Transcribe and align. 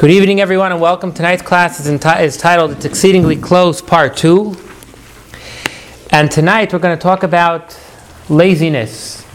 Good 0.00 0.12
evening, 0.12 0.40
everyone, 0.40 0.72
and 0.72 0.80
welcome. 0.80 1.12
Tonight's 1.12 1.42
class 1.42 1.78
is, 1.78 1.86
enti- 1.86 2.22
is 2.22 2.38
titled 2.38 2.70
It's 2.70 2.86
Exceedingly 2.86 3.36
Close, 3.36 3.82
Part 3.82 4.16
2. 4.16 4.56
And 6.08 6.30
tonight 6.30 6.72
we're 6.72 6.78
going 6.78 6.96
to 6.96 7.02
talk 7.02 7.22
about 7.22 7.78
laziness. 8.30 9.26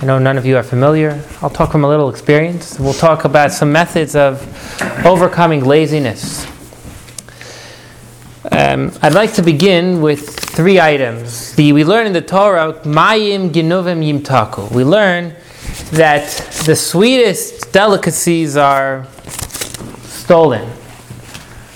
I 0.00 0.06
know 0.06 0.20
none 0.20 0.38
of 0.38 0.46
you 0.46 0.56
are 0.56 0.62
familiar. 0.62 1.20
I'll 1.42 1.50
talk 1.50 1.72
from 1.72 1.82
a 1.82 1.88
little 1.88 2.08
experience. 2.10 2.78
We'll 2.78 2.92
talk 2.92 3.24
about 3.24 3.50
some 3.50 3.72
methods 3.72 4.14
of 4.14 4.40
overcoming 5.04 5.64
laziness. 5.64 6.46
Um, 8.52 8.92
I'd 9.02 9.14
like 9.14 9.32
to 9.32 9.42
begin 9.42 10.00
with 10.00 10.38
three 10.38 10.78
items. 10.78 11.56
The, 11.56 11.72
we 11.72 11.82
learn 11.82 12.06
in 12.06 12.12
the 12.12 12.22
Torah, 12.22 12.74
Mayim 12.84 13.50
Ginuvim 13.50 14.22
Yimtaku. 14.22 14.70
We 14.70 14.84
learn 14.84 15.34
that 15.90 16.28
the 16.66 16.76
sweetest 16.76 17.72
delicacies 17.72 18.56
are 18.56 19.08
stolen. 20.24 20.66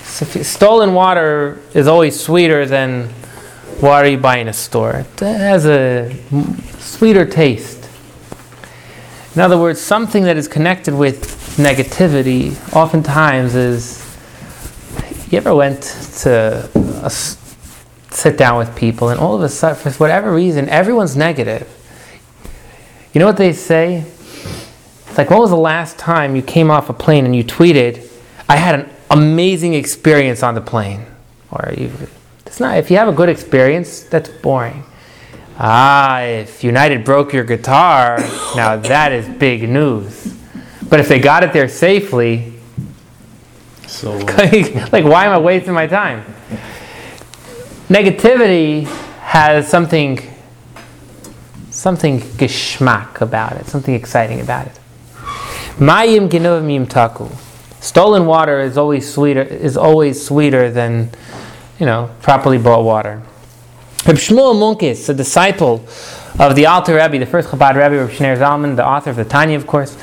Stolen 0.01 0.95
water 0.95 1.61
is 1.75 1.85
always 1.85 2.19
sweeter 2.19 2.65
than 2.65 3.13
water 3.79 4.07
you 4.07 4.17
buy 4.17 4.37
in 4.37 4.47
a 4.47 4.53
store. 4.53 5.05
It 5.05 5.19
has 5.19 5.67
a 5.67 6.15
sweeter 6.79 7.25
taste. 7.25 7.87
In 9.35 9.41
other 9.41 9.59
words, 9.59 9.79
something 9.79 10.23
that 10.23 10.35
is 10.35 10.47
connected 10.47 10.95
with 10.95 11.57
negativity 11.57 12.55
oftentimes 12.75 13.53
is. 13.53 14.03
You 15.29 15.37
ever 15.37 15.53
went 15.53 15.83
to 16.23 16.67
a, 17.03 17.09
sit 17.11 18.35
down 18.35 18.57
with 18.57 18.75
people 18.75 19.09
and 19.09 19.19
all 19.19 19.35
of 19.35 19.43
a 19.43 19.49
sudden, 19.49 19.77
for 19.77 19.91
whatever 20.03 20.33
reason, 20.33 20.67
everyone's 20.69 21.15
negative? 21.15 21.69
You 23.13 23.19
know 23.19 23.27
what 23.27 23.37
they 23.37 23.53
say? 23.53 24.05
It's 25.07 25.17
like, 25.19 25.29
when 25.29 25.37
was 25.37 25.51
the 25.51 25.55
last 25.55 25.99
time 25.99 26.35
you 26.35 26.41
came 26.41 26.71
off 26.71 26.89
a 26.89 26.93
plane 26.93 27.25
and 27.25 27.35
you 27.35 27.43
tweeted, 27.43 28.08
I 28.49 28.55
had 28.55 28.79
an 28.79 28.89
amazing 29.11 29.75
experience 29.75 30.41
on 30.41 30.55
the 30.55 30.61
plane. 30.61 31.05
Or 31.51 31.71
you, 31.77 31.91
it's 32.45 32.59
not. 32.59 32.77
If 32.79 32.89
you 32.89 32.97
have 32.97 33.07
a 33.07 33.13
good 33.13 33.29
experience, 33.29 34.01
that's 34.01 34.27
boring. 34.27 34.83
Ah, 35.59 36.21
if 36.21 36.63
United 36.63 37.05
broke 37.05 37.31
your 37.31 37.43
guitar, 37.43 38.17
now 38.55 38.75
that 38.75 39.11
is 39.11 39.29
big 39.29 39.69
news. 39.69 40.35
But 40.89 40.99
if 40.99 41.07
they 41.07 41.19
got 41.19 41.43
it 41.43 41.53
there 41.53 41.69
safely, 41.69 42.53
so 43.85 44.13
like 44.17 45.03
why 45.03 45.25
am 45.25 45.31
I 45.31 45.39
wasting 45.39 45.73
my 45.73 45.85
time? 45.85 46.23
Negativity 47.87 48.85
has 49.21 49.67
something 49.67 50.19
something 51.69 52.19
geschmack 52.19 53.21
about 53.21 53.53
it, 53.53 53.67
something 53.67 53.93
exciting 53.93 54.39
about 54.41 54.67
it. 54.67 54.79
Mayim 55.77 56.29
genovim 56.29 56.89
taku. 56.89 57.27
Stolen 57.81 58.25
water 58.25 58.59
is 58.59 58.77
always 58.77 59.11
sweeter 59.11 59.41
is 59.41 59.77
always 59.77 60.23
sweeter 60.23 60.69
than, 60.69 61.09
you 61.79 61.85
know, 61.85 62.11
properly 62.21 62.57
bought 62.57 62.83
water. 62.83 63.21
Reb 64.05 64.17
Shmuel 64.17 64.55
Munkes, 64.55 65.07
a 65.09 65.13
disciple 65.13 65.85
of 66.39 66.55
the 66.55 66.65
Alter 66.65 66.95
Rebbe, 66.95 67.19
the 67.19 67.25
first 67.25 67.49
Chabad 67.49 67.75
Rebbe, 67.75 68.05
Reb 68.05 68.09
Shneur 68.09 68.37
Zalman, 68.37 68.75
the 68.75 68.85
author 68.85 69.09
of 69.09 69.15
the 69.15 69.25
Tanya, 69.25 69.57
of 69.57 69.67
course. 69.67 69.97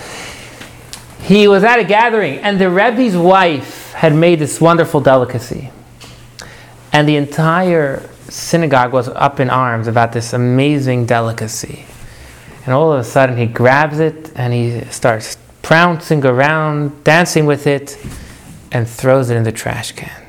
He 1.22 1.48
was 1.48 1.64
at 1.64 1.78
a 1.78 1.84
gathering, 1.84 2.38
and 2.38 2.60
the 2.60 2.70
Rebbe's 2.70 3.16
wife 3.16 3.92
had 3.92 4.14
made 4.14 4.38
this 4.38 4.60
wonderful 4.60 5.00
delicacy, 5.00 5.70
and 6.92 7.08
the 7.08 7.16
entire 7.16 8.08
synagogue 8.28 8.92
was 8.92 9.08
up 9.08 9.40
in 9.40 9.50
arms 9.50 9.86
about 9.86 10.12
this 10.12 10.32
amazing 10.32 11.06
delicacy. 11.06 11.84
And 12.64 12.74
all 12.74 12.92
of 12.92 13.00
a 13.00 13.04
sudden, 13.04 13.36
he 13.36 13.46
grabs 13.46 14.00
it 14.00 14.32
and 14.34 14.52
he 14.52 14.84
starts 14.90 15.36
trouncing 15.66 16.24
around, 16.24 17.02
dancing 17.02 17.44
with 17.44 17.66
it, 17.66 17.98
and 18.70 18.88
throws 18.88 19.30
it 19.30 19.36
in 19.36 19.42
the 19.42 19.50
trash 19.50 19.90
can. 19.90 20.22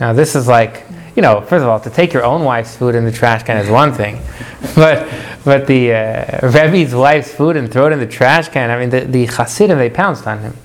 Now, 0.00 0.12
this 0.12 0.34
is 0.34 0.48
like, 0.48 0.84
you 1.14 1.22
know, 1.22 1.42
first 1.42 1.62
of 1.62 1.68
all, 1.68 1.78
to 1.80 1.90
take 1.90 2.12
your 2.12 2.24
own 2.24 2.42
wife's 2.42 2.76
food 2.76 2.96
in 2.96 3.04
the 3.04 3.12
trash 3.12 3.44
can 3.44 3.56
is 3.56 3.70
one 3.70 3.92
thing, 3.92 4.20
but 4.74 5.08
but 5.44 5.68
the 5.68 5.92
uh, 5.92 6.50
Rebbe's 6.50 6.92
wife's 6.92 7.32
food 7.32 7.56
and 7.56 7.70
throw 7.70 7.86
it 7.86 7.92
in 7.92 8.00
the 8.00 8.06
trash 8.06 8.48
can. 8.48 8.68
I 8.70 8.80
mean, 8.80 8.90
the, 8.90 9.02
the 9.02 9.26
Hasidim 9.26 9.78
they 9.78 9.90
pounced 9.90 10.26
on 10.26 10.40
him, 10.40 10.56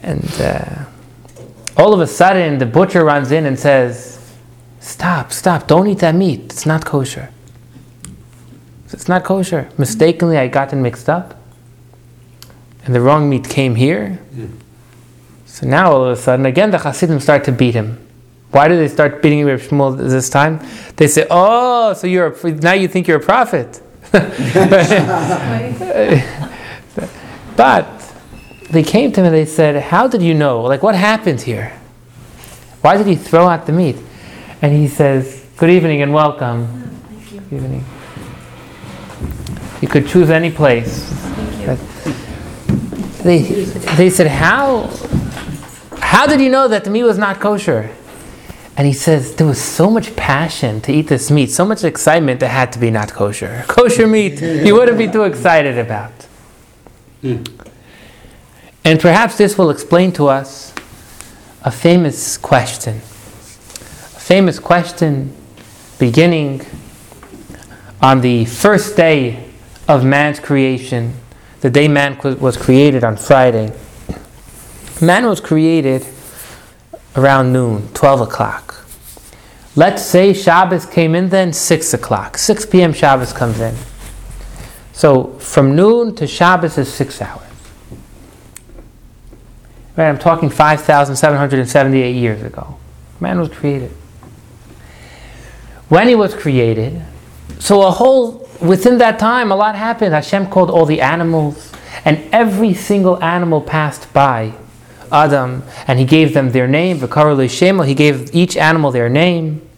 and 0.00 0.40
uh, 0.40 0.84
all 1.76 1.92
of 1.92 2.00
a 2.00 2.06
sudden 2.06 2.58
the 2.58 2.66
butcher 2.66 3.04
runs 3.04 3.32
in 3.32 3.46
and 3.46 3.58
says, 3.58 4.32
"Stop! 4.78 5.32
Stop! 5.32 5.66
Don't 5.66 5.88
eat 5.88 5.98
that 5.98 6.14
meat. 6.14 6.44
It's 6.44 6.66
not 6.66 6.84
kosher." 6.84 7.30
It's 8.92 9.08
not 9.08 9.24
kosher. 9.24 9.68
Mistakenly, 9.78 10.38
I 10.38 10.48
got 10.48 10.70
them 10.70 10.82
mixed 10.82 11.08
up, 11.08 11.34
and 12.84 12.94
the 12.94 13.00
wrong 13.00 13.28
meat 13.28 13.48
came 13.48 13.74
here. 13.74 14.10
Hmm. 14.34 14.46
So 15.46 15.66
now 15.66 15.92
all 15.92 16.04
of 16.04 16.18
a 16.18 16.20
sudden, 16.20 16.46
again, 16.46 16.70
the 16.70 16.78
Hasidim 16.78 17.20
start 17.20 17.44
to 17.44 17.52
beat 17.52 17.74
him. 17.74 17.98
Why 18.52 18.68
do 18.68 18.76
they 18.76 18.88
start 18.88 19.22
beating 19.22 19.44
Reb 19.46 19.60
Shmuel 19.60 19.96
this 19.96 20.28
time? 20.28 20.60
They 20.96 21.08
say, 21.08 21.26
"Oh, 21.30 21.94
so 21.94 22.06
you're 22.06 22.26
a, 22.26 22.50
now 22.52 22.72
you 22.72 22.86
think 22.88 23.08
you're 23.08 23.18
a 23.18 23.20
prophet." 23.20 23.80
but 27.56 28.14
they 28.70 28.82
came 28.82 29.10
to 29.12 29.20
him 29.20 29.26
and 29.26 29.34
they 29.34 29.46
said, 29.46 29.82
"How 29.82 30.06
did 30.06 30.20
you 30.20 30.34
know? 30.34 30.62
Like, 30.62 30.82
what 30.82 30.94
happened 30.94 31.40
here? 31.40 31.72
Why 32.82 32.98
did 32.98 33.06
he 33.06 33.16
throw 33.16 33.46
out 33.48 33.64
the 33.66 33.72
meat?" 33.72 33.96
And 34.60 34.72
he 34.74 34.86
says, 34.86 35.46
"Good 35.56 35.70
evening 35.70 36.02
and 36.02 36.12
welcome." 36.12 36.68
Oh, 36.68 37.40
Good 37.48 37.56
evening. 37.56 37.84
You 39.82 39.88
could 39.88 40.06
choose 40.06 40.30
any 40.30 40.52
place. 40.52 41.10
They, 43.22 43.42
they 43.96 44.10
said, 44.10 44.28
how, 44.28 44.88
how 45.98 46.26
did 46.26 46.40
you 46.40 46.50
know 46.50 46.68
that 46.68 46.84
the 46.84 46.90
meat 46.90 47.02
was 47.02 47.18
not 47.18 47.40
kosher? 47.40 47.90
And 48.76 48.86
he 48.86 48.92
says, 48.92 49.34
there 49.34 49.46
was 49.46 49.60
so 49.60 49.90
much 49.90 50.14
passion 50.14 50.80
to 50.82 50.92
eat 50.92 51.08
this 51.08 51.32
meat, 51.32 51.50
so 51.50 51.64
much 51.64 51.82
excitement 51.82 52.38
that 52.40 52.48
had 52.48 52.72
to 52.72 52.78
be 52.78 52.90
not 52.90 53.12
kosher. 53.12 53.64
Kosher 53.68 54.06
meat, 54.06 54.40
you 54.40 54.74
wouldn't 54.74 54.98
be 54.98 55.08
too 55.08 55.24
excited 55.24 55.76
about. 55.76 56.12
Hmm. 57.20 57.42
And 58.84 59.00
perhaps 59.00 59.36
this 59.36 59.58
will 59.58 59.70
explain 59.70 60.12
to 60.12 60.28
us 60.28 60.72
a 61.62 61.70
famous 61.70 62.38
question. 62.38 62.96
A 62.96 64.20
famous 64.20 64.58
question 64.58 65.34
beginning 65.98 66.64
on 68.00 68.20
the 68.20 68.44
first 68.46 68.96
day 68.96 69.51
of 69.88 70.04
man's 70.04 70.40
creation, 70.40 71.14
the 71.60 71.70
day 71.70 71.88
man 71.88 72.18
was 72.40 72.56
created 72.56 73.04
on 73.04 73.16
Friday. 73.16 73.72
Man 75.00 75.26
was 75.26 75.40
created 75.40 76.06
around 77.16 77.52
noon, 77.52 77.88
12 77.94 78.20
o'clock. 78.22 78.84
Let's 79.74 80.02
say 80.02 80.34
Shabbos 80.34 80.86
came 80.86 81.14
in 81.14 81.30
then, 81.30 81.52
6 81.52 81.94
o'clock. 81.94 82.36
6 82.36 82.66
p.m. 82.66 82.92
Shabbos 82.92 83.32
comes 83.32 83.60
in. 83.60 83.74
So 84.92 85.38
from 85.38 85.74
noon 85.74 86.14
to 86.16 86.26
Shabbos 86.26 86.76
is 86.78 86.92
6 86.92 87.22
hours. 87.22 87.42
Right, 89.96 90.08
I'm 90.08 90.18
talking 90.18 90.50
5,778 90.50 92.12
years 92.14 92.42
ago. 92.42 92.78
Man 93.20 93.38
was 93.38 93.50
created. 93.50 93.90
When 95.88 96.08
he 96.08 96.14
was 96.14 96.34
created, 96.34 97.02
so 97.58 97.82
a 97.86 97.90
whole 97.90 98.41
within 98.62 98.98
that 98.98 99.18
time, 99.18 99.50
a 99.52 99.56
lot 99.56 99.74
happened. 99.74 100.14
Hashem 100.14 100.48
called 100.48 100.70
all 100.70 100.86
the 100.86 101.00
animals, 101.00 101.72
and 102.04 102.22
every 102.32 102.74
single 102.74 103.22
animal 103.22 103.60
passed 103.60 104.12
by 104.12 104.54
Adam, 105.10 105.62
and 105.86 105.98
he 105.98 106.04
gave 106.04 106.34
them 106.34 106.52
their 106.52 106.66
name. 106.66 106.98
He 106.98 107.94
gave 107.94 108.34
each 108.34 108.56
animal 108.56 108.90
their 108.90 109.08
name. 109.08 109.68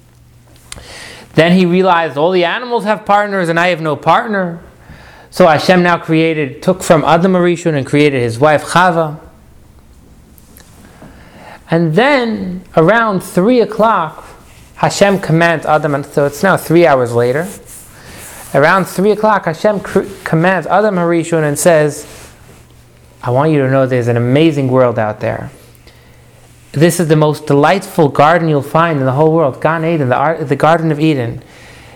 Then 1.34 1.53
he 1.53 1.67
realized 1.67 2.17
all 2.17 2.31
the 2.31 2.45
animals 2.45 2.84
have 2.84 3.05
partners, 3.05 3.49
and 3.49 3.59
I 3.59 3.69
have 3.69 3.81
no 3.81 3.97
partner. 3.97 4.61
So 5.31 5.49
Hashem 5.49 5.83
now 5.83 5.99
created, 5.99 6.62
took 6.62 6.83
from 6.83 7.03
Adam 7.05 7.33
Harishon 7.33 7.75
and 7.77 7.84
created 7.84 8.22
his 8.22 8.39
wife 8.39 8.66
Chava. 8.66 9.19
And 11.69 11.95
then 11.97 12.63
around 12.77 13.21
three 13.21 13.60
o'clock, 13.60 14.25
Hashem 14.77 15.19
commands 15.21 15.66
Adam, 15.66 15.97
and 15.97 16.07
so 16.07 16.27
it's 16.27 16.42
now 16.45 16.57
three 16.57 16.86
hours 16.86 17.15
later. 17.15 17.48
Around 18.54 18.84
3 18.84 19.10
o'clock, 19.10 19.47
Hashem 19.47 19.80
commands 19.80 20.68
Adam 20.68 20.95
Harishon 20.95 21.42
and 21.42 21.59
says, 21.59 22.06
I 23.21 23.30
want 23.30 23.51
you 23.51 23.59
to 23.59 23.71
know 23.71 23.84
there's 23.84 24.06
an 24.06 24.16
amazing 24.16 24.68
world 24.68 24.97
out 24.97 25.18
there. 25.18 25.51
This 26.71 27.01
is 27.01 27.09
the 27.09 27.16
most 27.16 27.47
delightful 27.47 28.09
garden 28.09 28.48
you'll 28.48 28.62
find 28.62 29.01
in 29.01 29.06
the 29.06 29.12
whole 29.12 29.34
world 29.34 29.60
Gan 29.60 29.84
Eden, 29.84 30.09
the, 30.09 30.45
the 30.47 30.56
Garden 30.56 30.92
of 30.92 31.01
Eden. 31.01 31.42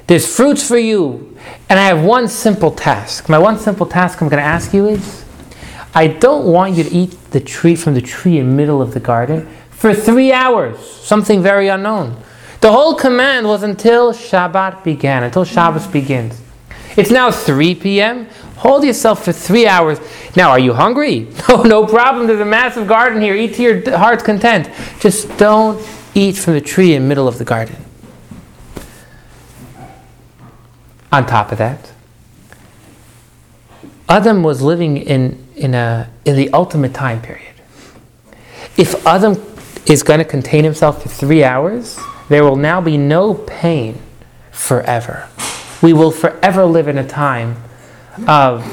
There's 0.09 0.27
fruits 0.35 0.67
for 0.67 0.79
you. 0.79 1.37
And 1.69 1.79
I 1.79 1.85
have 1.85 2.03
one 2.03 2.27
simple 2.27 2.73
task. 2.73 3.29
My 3.29 3.39
one 3.39 3.59
simple 3.59 3.87
task 3.87 4.21
I'm 4.21 4.29
going 4.29 4.43
to 4.43 4.47
ask 4.47 4.73
you 4.73 4.87
is 4.87 5.25
I 5.95 6.09
don't 6.09 6.47
want 6.47 6.77
you 6.77 6.85
to 6.85 6.91
eat 6.91 7.31
the 7.31 7.41
tree 7.41 7.77
from 7.77 7.95
the 7.95 8.01
tree 8.01 8.39
in 8.39 8.51
the 8.51 8.55
middle 8.57 8.83
of 8.83 8.95
the 8.95 9.01
garden 9.01 9.49
for 9.71 9.95
three 9.95 10.33
hours, 10.33 10.79
something 10.81 11.41
very 11.41 11.69
unknown. 11.69 12.21
The 12.61 12.73
whole 12.73 12.95
command 12.95 13.47
was 13.47 13.63
until 13.63 14.13
Shabbat 14.13 14.83
began, 14.83 15.23
until 15.23 15.45
Shabbos 15.45 15.87
begins. 15.87 16.41
It's 16.99 17.13
now 17.13 17.31
3 17.31 17.77
p.m. 17.77 18.27
Hold 18.57 18.83
yourself 18.83 19.25
for 19.25 19.33
three 19.33 19.69
hours. 19.69 20.01
Now, 20.35 20.51
are 20.51 20.59
you 20.59 20.73
hungry? 20.75 21.29
No, 21.49 21.63
no 21.63 21.87
problem. 21.87 22.27
There's 22.27 22.41
a 22.41 22.45
massive 22.45 22.89
garden 22.89 23.23
here. 23.23 23.35
Eat 23.35 23.55
to 23.55 23.63
your 23.63 23.97
heart's 23.97 24.25
content. 24.25 24.69
Just 24.99 25.35
don't 25.39 25.81
eat 26.15 26.37
from 26.37 26.55
the 26.55 26.61
tree 26.61 26.95
in 26.95 27.03
the 27.03 27.09
middle 27.09 27.29
of 27.29 27.39
the 27.39 27.45
garden. 27.45 27.77
On 31.13 31.25
top 31.25 31.53
of 31.53 31.59
that, 31.59 31.93
Adam 34.09 34.43
was 34.43 34.61
living 34.61 34.97
in, 34.97 35.47
in, 35.55 35.75
a, 35.75 36.11
in 36.25 36.35
the 36.35 36.51
ultimate 36.53 36.95
time 36.95 37.23
period. 37.23 37.55
If 38.77 39.07
Adam 39.07 39.41
is 39.87 40.03
going 40.03 40.19
to 40.19 40.25
contain 40.25 40.65
himself 40.65 41.03
for 41.03 41.09
three 41.09 41.45
hours, 41.45 41.99
there 42.29 42.43
will 42.43 42.57
now 42.57 42.81
be 42.81 42.99
no 42.99 43.35
pain 43.35 44.03
forever. 44.51 45.29
We 45.83 45.93
will 45.93 46.11
forever 46.11 46.65
live 46.65 46.89
in 46.89 46.99
a 46.99 47.07
time 47.07 47.63
of 48.27 48.65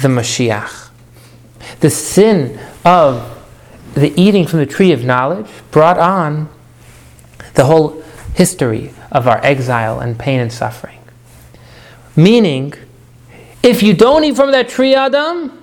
the 0.00 0.08
Mashiach. 0.08 0.90
The 1.80 1.90
sin 1.90 2.58
of 2.84 3.30
the 3.94 4.18
eating 4.20 4.46
from 4.46 4.58
the 4.60 4.66
tree 4.66 4.92
of 4.92 5.04
knowledge 5.04 5.48
brought 5.70 5.98
on 5.98 6.48
the 7.54 7.64
whole 7.64 8.02
history 8.34 8.92
of 9.12 9.28
our 9.28 9.44
exile 9.44 10.00
and 10.00 10.18
pain 10.18 10.40
and 10.40 10.52
suffering. 10.52 10.98
Meaning, 12.16 12.74
if 13.62 13.82
you 13.82 13.94
don't 13.94 14.24
eat 14.24 14.36
from 14.36 14.50
that 14.52 14.68
tree, 14.68 14.94
Adam, 14.94 15.62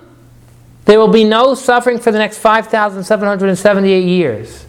there 0.84 0.98
will 0.98 1.08
be 1.08 1.24
no 1.24 1.54
suffering 1.54 1.98
for 1.98 2.10
the 2.10 2.18
next 2.18 2.38
5,778 2.38 4.04
years. 4.04 4.66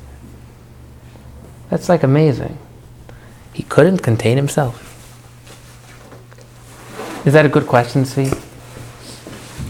That's 1.69 1.89
like 1.89 2.03
amazing. 2.03 2.57
He 3.53 3.63
couldn't 3.63 3.99
contain 3.99 4.37
himself. 4.37 4.82
Is 7.25 7.33
that 7.33 7.45
a 7.45 7.49
good 7.49 7.67
question, 7.67 8.03
Tzvi? 8.03 8.27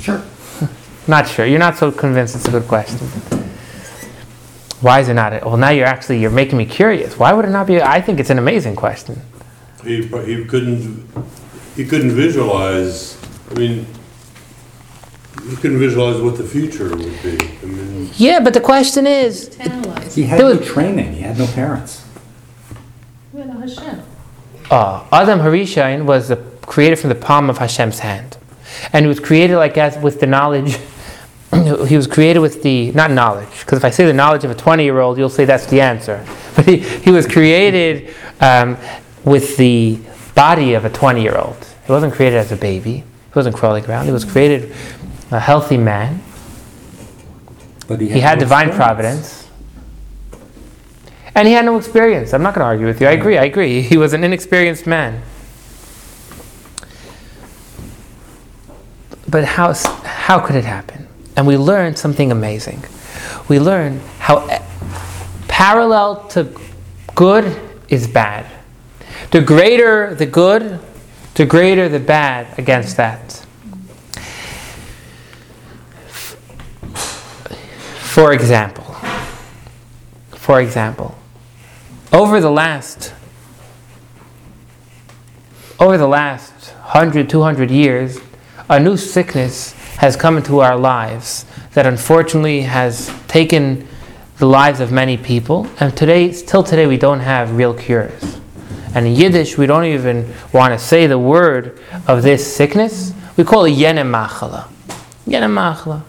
Sure. 0.02 0.22
Not 1.08 1.28
sure. 1.28 1.46
You're 1.46 1.60
not 1.60 1.78
so 1.78 1.92
convinced 1.92 2.36
it's 2.36 2.48
a 2.48 2.52
good 2.52 2.68
question. 2.68 3.08
Why 4.82 5.00
is 5.00 5.08
it 5.10 5.14
not? 5.14 5.34
A, 5.34 5.40
Well, 5.46 5.58
now 5.58 5.70
you're 5.70 5.86
actually 5.86 6.20
you're 6.20 6.32
making 6.32 6.58
me 6.58 6.66
curious. 6.66 7.18
Why 7.18 7.32
would 7.34 7.46
it 7.46 7.52
not 7.52 7.68
be? 7.68 7.82
I 7.82 8.02
think 8.02 8.20
it's 8.20 8.30
an 8.30 8.38
amazing 8.40 8.76
question. 8.76 9.22
He, 9.84 10.02
he 10.04 10.46
couldn't, 10.46 11.08
he 11.76 11.86
couldn't 11.86 12.12
visualize, 12.12 13.18
I 13.52 13.60
mean, 13.60 13.86
he 15.50 15.56
couldn't 15.58 15.80
visualize 15.80 16.22
what 16.22 16.38
the 16.38 16.44
future 16.44 16.90
would 16.90 17.22
be. 17.24 17.38
I 17.62 17.66
mean, 17.66 18.10
Yeah, 18.16 18.40
but 18.42 18.54
the 18.54 18.60
question 18.62 19.06
is, 19.08 19.50
Tantalized. 19.50 20.16
He 20.16 20.24
had 20.24 20.40
no 20.40 20.56
was- 20.56 20.68
training. 20.68 21.14
He 21.14 21.22
had 21.22 21.38
no 21.38 21.48
parents. 21.48 22.04
With 23.32 23.48
Hashem. 23.50 24.02
uh, 24.70 25.06
Adam 25.12 25.40
Harishon 25.40 26.06
was 26.06 26.28
the, 26.30 26.36
created 26.66 26.98
from 27.00 27.10
the 27.10 27.16
palm 27.16 27.50
of 27.50 27.58
Hashem's 27.58 28.00
hand, 28.00 28.38
and 28.92 29.04
he 29.06 29.08
was 29.08 29.20
created 29.20 29.58
like 29.58 29.78
as 29.78 29.98
with 29.98 30.20
the 30.20 30.28
knowledge. 30.28 30.78
he 31.88 31.96
was 31.96 32.08
created 32.08 32.40
with 32.40 32.64
the 32.64 32.92
not 32.94 33.12
knowledge, 33.12 33.60
because 33.60 33.78
if 33.78 33.86
I 33.86 33.90
say 33.92 34.06
the 34.06 34.14
knowledge 34.14 34.44
of 34.44 34.52
a 34.52 34.56
twenty-year-old, 34.56 35.18
you'll 35.18 35.30
say 35.30 35.46
that's 35.46 35.66
the 35.68 35.82
answer. 35.82 36.26
But 36.56 36.66
he, 36.66 36.78
he 36.78 37.10
was 37.10 37.26
created 37.26 38.14
um, 38.40 38.78
with 39.26 39.58
the 39.58 39.98
body 40.36 40.76
of 40.76 40.86
a 40.86 40.90
twenty-year-old. 40.90 41.58
He 41.86 41.92
wasn't 41.92 42.14
created 42.14 42.38
as 42.38 42.52
a 42.52 42.56
baby. 42.56 42.98
He 42.98 43.34
wasn't 43.36 43.56
crawling 43.56 43.84
around. 43.86 44.06
He 44.06 44.12
was 44.12 44.24
created 44.24 44.72
a 45.32 45.40
healthy 45.40 45.78
man. 45.78 46.22
But 47.88 48.00
he 48.02 48.08
had, 48.10 48.16
He 48.16 48.22
had 48.22 48.38
no 48.38 48.40
divine 48.46 48.68
experience. 48.68 48.78
providence. 48.78 49.50
And 51.36 51.48
he 51.48 51.54
had 51.56 51.66
no 51.66 51.76
experience. 51.78 52.34
I'm 52.34 52.44
not 52.44 52.54
going 52.54 52.62
to 52.62 52.68
argue 52.68 52.86
with 52.86 53.02
you. 53.02 53.08
I 53.08 53.12
agree. 53.12 53.38
I 53.40 53.46
agree. 53.46 53.82
He 53.82 53.98
was 53.98 54.14
an 54.14 54.24
inexperienced 54.24 54.86
man. 54.86 55.24
But 59.34 59.46
how, 59.46 59.74
how 60.04 60.40
could 60.40 60.56
it 60.56 60.64
happen? 60.64 61.08
And 61.36 61.48
we 61.48 61.58
learn 61.58 61.96
something 61.96 62.32
amazing. 62.32 62.84
We 63.48 63.60
learn 63.60 64.00
how 64.20 64.48
e- 64.48 64.60
parallel 65.48 66.28
to 66.28 66.56
good 67.16 67.60
is 67.90 68.08
bad. 68.08 68.46
The 69.32 69.42
greater 69.42 70.14
the 70.14 70.28
good, 70.28 70.80
the 71.34 71.48
greater 71.48 71.90
the 71.90 72.00
bad 72.00 72.60
against 72.60 72.96
that. 72.98 73.44
For 78.14 78.34
example, 78.34 78.84
for 80.36 80.62
example, 80.62 81.18
over 82.12 82.40
the 82.40 82.52
last 82.52 83.16
over 85.80 85.98
the 85.98 86.08
last 86.08 86.52
100 86.94 87.28
200 87.28 87.72
years, 87.72 88.20
a 88.76 88.80
new 88.80 88.98
sickness 88.98 89.74
has 89.98 90.16
come 90.16 90.38
into 90.38 90.60
our 90.60 90.76
lives 90.78 91.46
that 91.74 91.86
unfortunately 91.86 92.62
has 92.62 93.12
taken 93.28 93.88
the 94.38 94.46
lives 94.48 94.80
of 94.80 94.92
many 94.92 95.16
people 95.16 95.68
and 95.80 95.96
today 95.96 96.32
still 96.32 96.64
today 96.64 96.88
we 96.88 96.98
don't 96.98 97.20
have 97.20 97.56
real 97.56 97.74
cures. 97.74 98.40
And 98.96 99.06
in 99.08 99.16
Yiddish 99.16 99.58
we 99.58 99.66
don't 99.68 99.86
even 99.86 100.34
want 100.54 100.74
to 100.74 100.80
say 100.84 101.06
the 101.08 101.20
word 101.20 101.80
of 102.08 102.24
this 102.24 102.42
sickness. 102.56 103.14
We 103.38 103.44
call 103.44 103.66
it 103.66 103.72
yenem 103.72 104.10
machala. 104.10 104.68
Yenem 105.28 105.54
machala. 105.54 106.02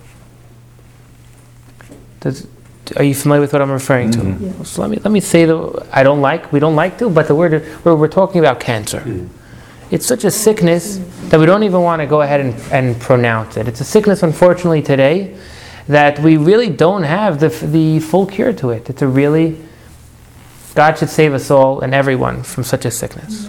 Does, 2.20 2.46
are 2.96 3.04
you 3.04 3.14
familiar 3.14 3.42
with 3.42 3.52
what 3.52 3.60
I'm 3.60 3.70
referring 3.70 4.10
to? 4.12 4.18
Mhm. 4.18 4.66
So 4.66 4.80
let 4.80 4.90
me 4.90 4.96
let 5.04 5.12
me 5.12 5.20
say 5.20 5.44
the 5.44 5.86
I 5.92 6.02
don't 6.02 6.20
like 6.22 6.50
we 6.52 6.60
don't 6.60 6.76
like 6.76 6.98
to, 6.98 7.10
but 7.10 7.28
the 7.28 7.34
word 7.34 7.52
we're, 7.84 7.94
we're 7.94 8.08
talking 8.08 8.40
about 8.40 8.58
cancer. 8.60 9.00
It's 9.90 10.06
such 10.06 10.24
a 10.24 10.30
sickness 10.30 10.96
that 11.28 11.38
we 11.38 11.46
don't 11.46 11.62
even 11.62 11.82
want 11.82 12.00
to 12.00 12.06
go 12.06 12.22
ahead 12.22 12.40
and, 12.40 12.54
and 12.72 13.00
pronounce 13.00 13.56
it. 13.56 13.68
It's 13.68 13.80
a 13.80 13.84
sickness, 13.84 14.22
unfortunately, 14.22 14.82
today 14.82 15.36
that 15.88 16.18
we 16.18 16.36
really 16.36 16.70
don't 16.70 17.02
have 17.02 17.40
the, 17.40 17.48
the 17.48 18.00
full 18.00 18.26
cure 18.26 18.52
to 18.54 18.70
it. 18.70 18.88
It's 18.88 19.02
a 19.02 19.08
really 19.08 19.58
God 20.74 20.98
should 20.98 21.10
save 21.10 21.34
us 21.34 21.50
all 21.50 21.80
and 21.80 21.94
everyone 21.94 22.42
from 22.42 22.64
such 22.64 22.84
a 22.84 22.90
sickness. 22.90 23.48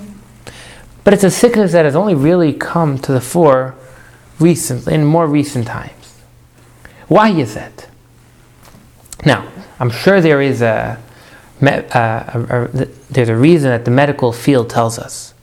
But 1.04 1.14
it's 1.14 1.24
a 1.24 1.32
sickness 1.32 1.72
that 1.72 1.86
has 1.86 1.96
only 1.96 2.16
really 2.16 2.54
come 2.54 2.98
to 3.00 3.12
the 3.12 3.22
fore 3.22 3.76
recently, 4.40 4.94
in 4.94 5.06
more 5.06 5.28
recent 5.28 5.68
times. 5.68 6.22
Why 7.08 7.30
is 7.30 7.54
that? 7.54 7.88
Now, 9.26 9.48
I'm 9.80 9.90
sure 9.90 10.22
there 10.22 10.42
is 10.42 10.62
a, 10.62 11.02
me- 11.62 11.72
uh, 11.72 11.90
a, 11.94 12.70
a, 12.74 12.86
there's 13.10 13.30
a 13.30 13.36
reason 13.36 13.70
that 13.70 13.86
the 13.86 13.92
medical 13.92 14.32
field 14.32 14.70
tells 14.70 15.00
us. 15.00 15.35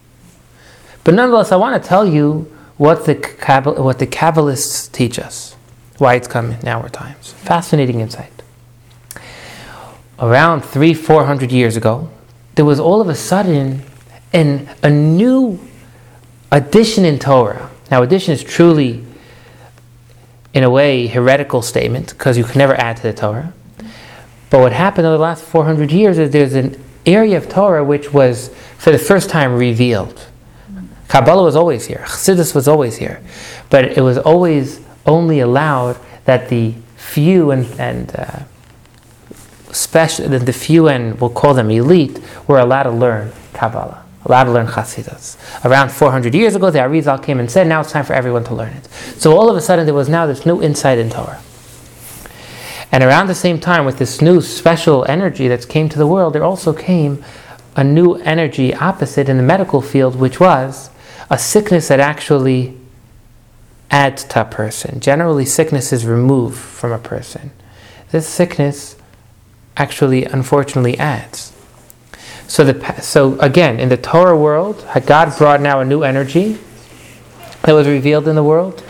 But 1.05 1.15
nonetheless, 1.15 1.53
I 1.53 1.57
want 1.57 1.83
to 1.83 1.89
tell 1.89 2.07
you 2.07 2.53
what 2.77 3.07
the, 3.07 3.15
what 3.79 3.99
the 3.99 4.07
Kabbalists 4.07 4.91
teach 4.91 5.19
us, 5.19 5.57
why 5.99 6.15
it's 6.15 6.29
come 6.29 6.53
in 6.53 6.69
our 6.69 6.89
times. 6.89 7.33
Fascinating 7.33 8.01
insight. 8.01 8.33
Around 10.19 10.63
three, 10.63 10.95
four 10.95 11.25
hundred 11.25 11.51
years 11.51 11.77
ago, 11.77 12.11
there 12.55 12.65
was 12.65 12.79
all 12.79 13.01
of 13.01 13.09
a 13.09 13.15
sudden 13.15 13.83
an, 14.33 14.69
a 14.83 14.91
new 14.91 15.59
addition 16.51 17.05
in 17.05 17.19
Torah. 17.19 17.71
Now, 17.91 18.03
addition 18.03 18.33
is 18.33 18.45
truly, 18.45 19.05
in 20.55 20.63
a 20.63 20.71
way, 20.71 21.09
heretical 21.09 21.63
statement 21.63 22.11
because 22.11 22.39
you 22.39 22.45
can 22.45 22.59
never 22.59 22.75
add 22.75 22.99
to 22.99 23.03
the 23.03 23.13
Torah. 23.13 23.53
But 24.51 24.61
what 24.61 24.73
happened 24.73 25.07
over 25.07 25.17
the 25.17 25.23
last 25.23 25.43
400 25.45 25.91
years 25.91 26.19
is 26.19 26.31
there's 26.31 26.55
an 26.55 26.83
area 27.07 27.37
of 27.37 27.49
Torah 27.49 27.83
which 27.83 28.13
was, 28.13 28.49
for 28.79 28.93
the 28.93 28.99
first 28.99 29.31
time, 29.31 29.55
revealed. 29.55 30.27
Kabbalah 31.13 31.43
was 31.43 31.57
always 31.57 31.85
here. 31.85 32.03
Chassidus 32.07 32.55
was 32.55 32.67
always 32.67 32.97
here. 32.97 33.21
But 33.69 33.85
it 33.85 34.01
was 34.01 34.17
always 34.17 34.81
only 35.05 35.41
allowed 35.41 35.99
that 36.25 36.49
the 36.49 36.73
few 36.97 37.51
and, 37.51 37.67
and 37.79 38.17
uh, 38.17 38.39
special, 39.73 40.27
the, 40.31 40.39
the 40.39 40.55
few 40.55 40.89
and 40.89 41.21
we'll 41.21 41.29
call 41.29 41.53
them 41.53 41.71
elite, 41.71 42.19
were 42.49 42.59
allowed 42.59 42.85
to 42.85 42.91
learn 42.91 43.31
Kabbalah, 43.53 44.03
allowed 44.25 44.45
to 44.45 44.53
learn 44.53 44.67
Chassidus. 44.69 45.37
Around 45.67 45.93
400 45.93 46.35
years 46.35 46.55
ago, 46.55 46.71
the 46.71 46.79
Arizal 46.79 47.23
came 47.23 47.39
and 47.39 47.51
said, 47.51 47.67
now 47.67 47.83
it's 47.83 47.93
time 47.93 48.07
for 48.07 48.15
everyone 48.15 48.45
to 48.45 48.55
learn 48.55 48.73
it. 48.73 48.87
So 49.19 49.37
all 49.37 49.51
of 49.51 49.57
a 49.59 49.61
sudden, 49.61 49.85
there 49.85 49.95
was 49.95 50.09
now 50.09 50.25
this 50.25 50.47
new 50.47 50.63
insight 50.63 50.97
in 50.97 51.11
Torah. 51.11 51.43
And 52.91 53.05
around 53.05 53.27
the 53.27 53.35
same 53.35 53.61
time, 53.61 53.85
with 53.85 53.99
this 53.99 54.23
new 54.23 54.41
special 54.41 55.05
energy 55.05 55.47
that 55.49 55.69
came 55.69 55.91
to 55.91 55.99
the 55.99 56.07
world, 56.07 56.33
there 56.33 56.43
also 56.43 56.73
came 56.73 57.23
a 57.77 57.85
new 57.85 58.15
energy 58.15 58.73
opposite 58.75 59.29
in 59.29 59.37
the 59.37 59.43
medical 59.43 59.83
field, 59.83 60.17
which 60.17 60.41
was 60.41 60.89
a 61.33 61.39
sickness 61.39 61.89
that 61.89 61.99
actually 61.99 62.77
adds 63.91 64.23
to 64.23 64.43
a 64.43 64.45
person. 64.45 65.01
Generally, 65.01 65.47
sickness 65.47 65.91
is 65.91 66.05
removed 66.05 66.59
from 66.59 66.93
a 66.93 66.99
person. 66.99 67.51
This 68.11 68.29
sickness 68.29 68.97
actually, 69.75 70.27
unfortunately, 70.27 70.99
adds. 70.99 71.55
So, 72.47 72.65
the, 72.65 73.01
so 73.01 73.41
again, 73.41 73.81
in 73.81 73.89
the 73.89 73.97
Torah 73.97 74.37
world, 74.37 74.87
God 75.07 75.37
brought 75.39 75.63
now 75.63 75.81
a 75.81 75.87
new 75.87 76.03
energy 76.03 76.59
that 77.63 77.73
was 77.73 77.89
revealed 77.89 78.29
in 78.29 78.37
the 78.37 78.45
world. 78.45 78.85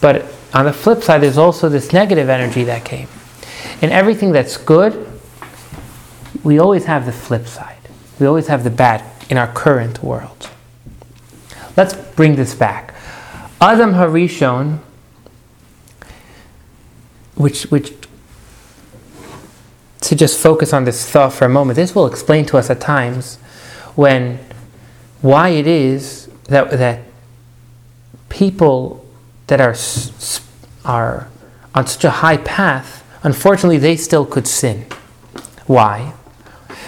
But 0.00 0.26
on 0.54 0.66
the 0.66 0.72
flip 0.72 1.02
side, 1.02 1.22
there's 1.22 1.38
also 1.38 1.68
this 1.68 1.92
negative 1.92 2.28
energy 2.28 2.62
that 2.64 2.84
came. 2.84 3.08
In 3.82 3.90
everything 3.90 4.30
that's 4.30 4.56
good, 4.56 5.10
we 6.44 6.60
always 6.60 6.84
have 6.84 7.04
the 7.04 7.12
flip 7.12 7.48
side. 7.48 7.78
We 8.20 8.26
always 8.26 8.46
have 8.46 8.62
the 8.62 8.70
bad 8.70 9.04
in 9.28 9.36
our 9.36 9.52
current 9.52 10.04
world. 10.04 10.50
Let's 11.76 11.94
bring 11.94 12.36
this 12.36 12.54
back. 12.54 12.94
Adam 13.60 13.92
Harishon 13.92 14.80
which, 17.40 17.62
which, 17.64 17.94
to 20.02 20.14
just 20.14 20.38
focus 20.38 20.72
on 20.72 20.84
this 20.84 21.08
thought 21.08 21.32
for 21.32 21.46
a 21.46 21.48
moment, 21.48 21.76
this 21.76 21.94
will 21.94 22.06
explain 22.06 22.44
to 22.46 22.58
us 22.58 22.68
at 22.68 22.80
times 22.80 23.36
when, 23.96 24.38
why 25.22 25.48
it 25.48 25.66
is 25.66 26.28
that, 26.44 26.70
that 26.70 27.00
people 28.28 29.06
that 29.46 29.60
are, 29.60 29.74
are 30.84 31.28
on 31.74 31.86
such 31.86 32.04
a 32.04 32.10
high 32.10 32.36
path, 32.36 33.04
unfortunately, 33.22 33.78
they 33.78 33.96
still 33.96 34.26
could 34.26 34.46
sin. 34.46 34.84
Why? 35.66 36.12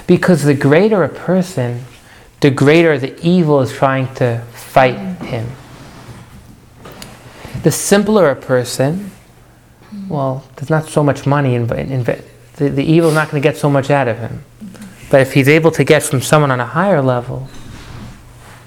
Because 0.07 0.43
the 0.43 0.55
greater 0.55 1.03
a 1.03 1.09
person, 1.09 1.85
the 2.41 2.51
greater 2.51 2.99
the 2.99 3.19
evil 3.27 3.61
is 3.61 3.73
trying 3.73 4.15
to 4.17 4.45
fight 4.73 4.97
him. 5.23 5.47
The 7.63 7.71
simpler 7.71 8.31
a 8.31 8.37
person, 8.37 9.11
well, 10.09 10.45
there's 10.57 10.71
not 10.71 10.89
so 10.89 11.05
much 11.05 11.27
money 11.27 11.55
in, 11.55 11.71
in, 11.75 11.93
in 11.93 12.05
the, 12.57 12.69
the 12.71 12.83
evil 12.83 13.11
is 13.11 13.15
not 13.15 13.31
going 13.31 13.43
to 13.43 13.47
get 13.47 13.59
so 13.59 13.69
much 13.69 13.91
out 13.91 14.09
of 14.09 14.19
him. 14.19 14.45
But 15.11 15.21
if 15.21 15.35
he's 15.35 15.49
able 15.49 15.71
to 15.73 15.85
get 15.85 16.03
from 16.03 16.23
someone 16.23 16.51
on 16.51 16.59
a 16.59 16.67
higher 16.67 17.03
level, 17.03 17.49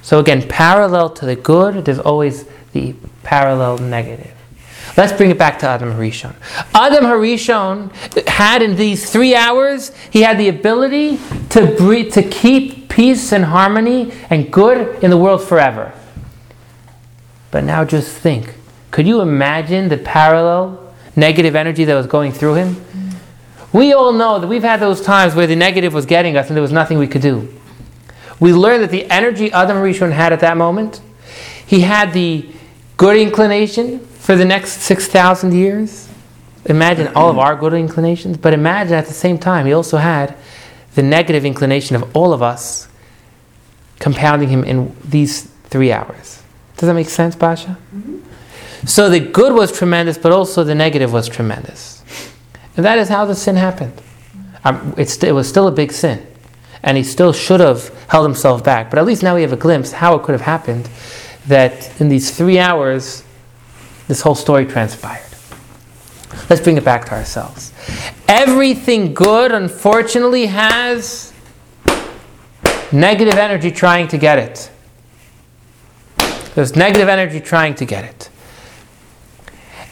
so 0.03 0.19
again, 0.19 0.47
parallel 0.47 1.09
to 1.09 1.25
the 1.25 1.35
good, 1.35 1.85
there's 1.85 1.97
always 1.97 2.45
the 2.73 2.93
parallel 3.23 3.79
negative. 3.79 4.31
Let's 4.95 5.11
bring 5.11 5.31
it 5.31 5.39
back 5.39 5.57
to 5.59 5.67
Adam 5.67 5.91
Harishon. 5.93 6.35
Adam 6.75 7.05
Harishon 7.05 8.27
had 8.27 8.61
in 8.61 8.75
these 8.75 9.09
three 9.09 9.35
hours, 9.35 9.91
he 10.11 10.21
had 10.21 10.37
the 10.37 10.49
ability 10.49 11.19
to 11.49 11.75
breathe, 11.75 12.13
to 12.13 12.21
keep 12.21 12.74
peace 12.89 13.31
and 13.31 13.45
harmony 13.45 14.11
and 14.29 14.51
good 14.51 15.03
in 15.03 15.09
the 15.09 15.17
world 15.17 15.43
forever. 15.43 15.93
But 17.51 17.63
now 17.63 17.85
just 17.85 18.15
think. 18.15 18.55
Could 18.91 19.07
you 19.07 19.21
imagine 19.21 19.89
the 19.89 19.97
parallel 19.97 20.93
negative 21.15 21.55
energy 21.55 21.85
that 21.85 21.95
was 21.95 22.07
going 22.07 22.31
through 22.31 22.55
him? 22.55 22.85
We 23.73 23.93
all 23.93 24.13
know 24.13 24.39
that 24.39 24.47
we've 24.47 24.63
had 24.63 24.79
those 24.79 25.01
times 25.01 25.35
where 25.35 25.47
the 25.47 25.55
negative 25.55 25.93
was 25.93 26.05
getting 26.05 26.37
us 26.37 26.47
and 26.47 26.55
there 26.55 26.61
was 26.61 26.71
nothing 26.71 26.97
we 26.97 27.07
could 27.07 27.21
do. 27.21 27.53
We 28.39 28.53
learned 28.53 28.83
that 28.83 28.91
the 28.91 29.09
energy 29.09 29.51
Adam 29.51 29.77
Rishon 29.77 30.11
had 30.11 30.33
at 30.33 30.39
that 30.41 30.57
moment, 30.57 31.01
he 31.65 31.81
had 31.81 32.13
the 32.13 32.49
good 32.97 33.17
inclination 33.17 33.99
for 33.99 34.35
the 34.35 34.45
next 34.45 34.81
6,000 34.81 35.53
years. 35.53 36.09
Imagine 36.65 37.09
all 37.15 37.29
of 37.29 37.37
our 37.37 37.55
good 37.55 37.73
inclinations, 37.73 38.37
but 38.37 38.53
imagine 38.53 38.93
at 38.93 39.07
the 39.07 39.13
same 39.13 39.37
time, 39.37 39.65
he 39.65 39.73
also 39.73 39.97
had 39.97 40.35
the 40.95 41.03
negative 41.03 41.45
inclination 41.45 41.95
of 41.95 42.15
all 42.15 42.33
of 42.33 42.41
us 42.41 42.87
compounding 43.99 44.49
him 44.49 44.63
in 44.63 44.95
these 45.03 45.43
three 45.65 45.91
hours. 45.91 46.41
Does 46.77 46.87
that 46.87 46.93
make 46.93 47.09
sense, 47.09 47.35
Basha? 47.35 47.77
So 48.85 49.09
the 49.09 49.19
good 49.19 49.53
was 49.53 49.71
tremendous, 49.71 50.17
but 50.17 50.31
also 50.31 50.63
the 50.63 50.75
negative 50.75 51.11
was 51.11 51.27
tremendous. 51.27 52.03
And 52.75 52.85
that 52.85 52.97
is 52.97 53.09
how 53.09 53.25
the 53.25 53.35
sin 53.35 53.55
happened. 53.55 53.93
Um, 54.63 54.93
it's, 54.97 55.21
it 55.23 55.31
was 55.31 55.47
still 55.47 55.67
a 55.67 55.71
big 55.71 55.91
sin. 55.91 56.25
And 56.83 56.97
he 56.97 57.03
still 57.03 57.33
should 57.33 57.61
have 57.61 57.89
held 58.09 58.25
himself 58.25 58.63
back. 58.63 58.89
But 58.89 58.99
at 58.99 59.05
least 59.05 59.23
now 59.23 59.35
we 59.35 59.41
have 59.41 59.53
a 59.53 59.57
glimpse 59.57 59.91
how 59.91 60.15
it 60.15 60.23
could 60.23 60.33
have 60.33 60.41
happened 60.41 60.89
that 61.47 61.99
in 61.99 62.09
these 62.09 62.35
three 62.35 62.59
hours, 62.59 63.23
this 64.07 64.21
whole 64.21 64.35
story 64.35 64.65
transpired. 64.65 65.24
Let's 66.49 66.61
bring 66.61 66.77
it 66.77 66.83
back 66.83 67.05
to 67.05 67.13
ourselves. 67.13 67.73
Everything 68.27 69.13
good, 69.13 69.51
unfortunately, 69.51 70.45
has 70.47 71.33
negative 72.91 73.35
energy 73.35 73.71
trying 73.71 74.07
to 74.09 74.17
get 74.17 74.39
it. 74.39 74.71
There's 76.55 76.75
negative 76.75 77.09
energy 77.09 77.41
trying 77.41 77.75
to 77.75 77.85
get 77.85 78.05
it. 78.05 78.29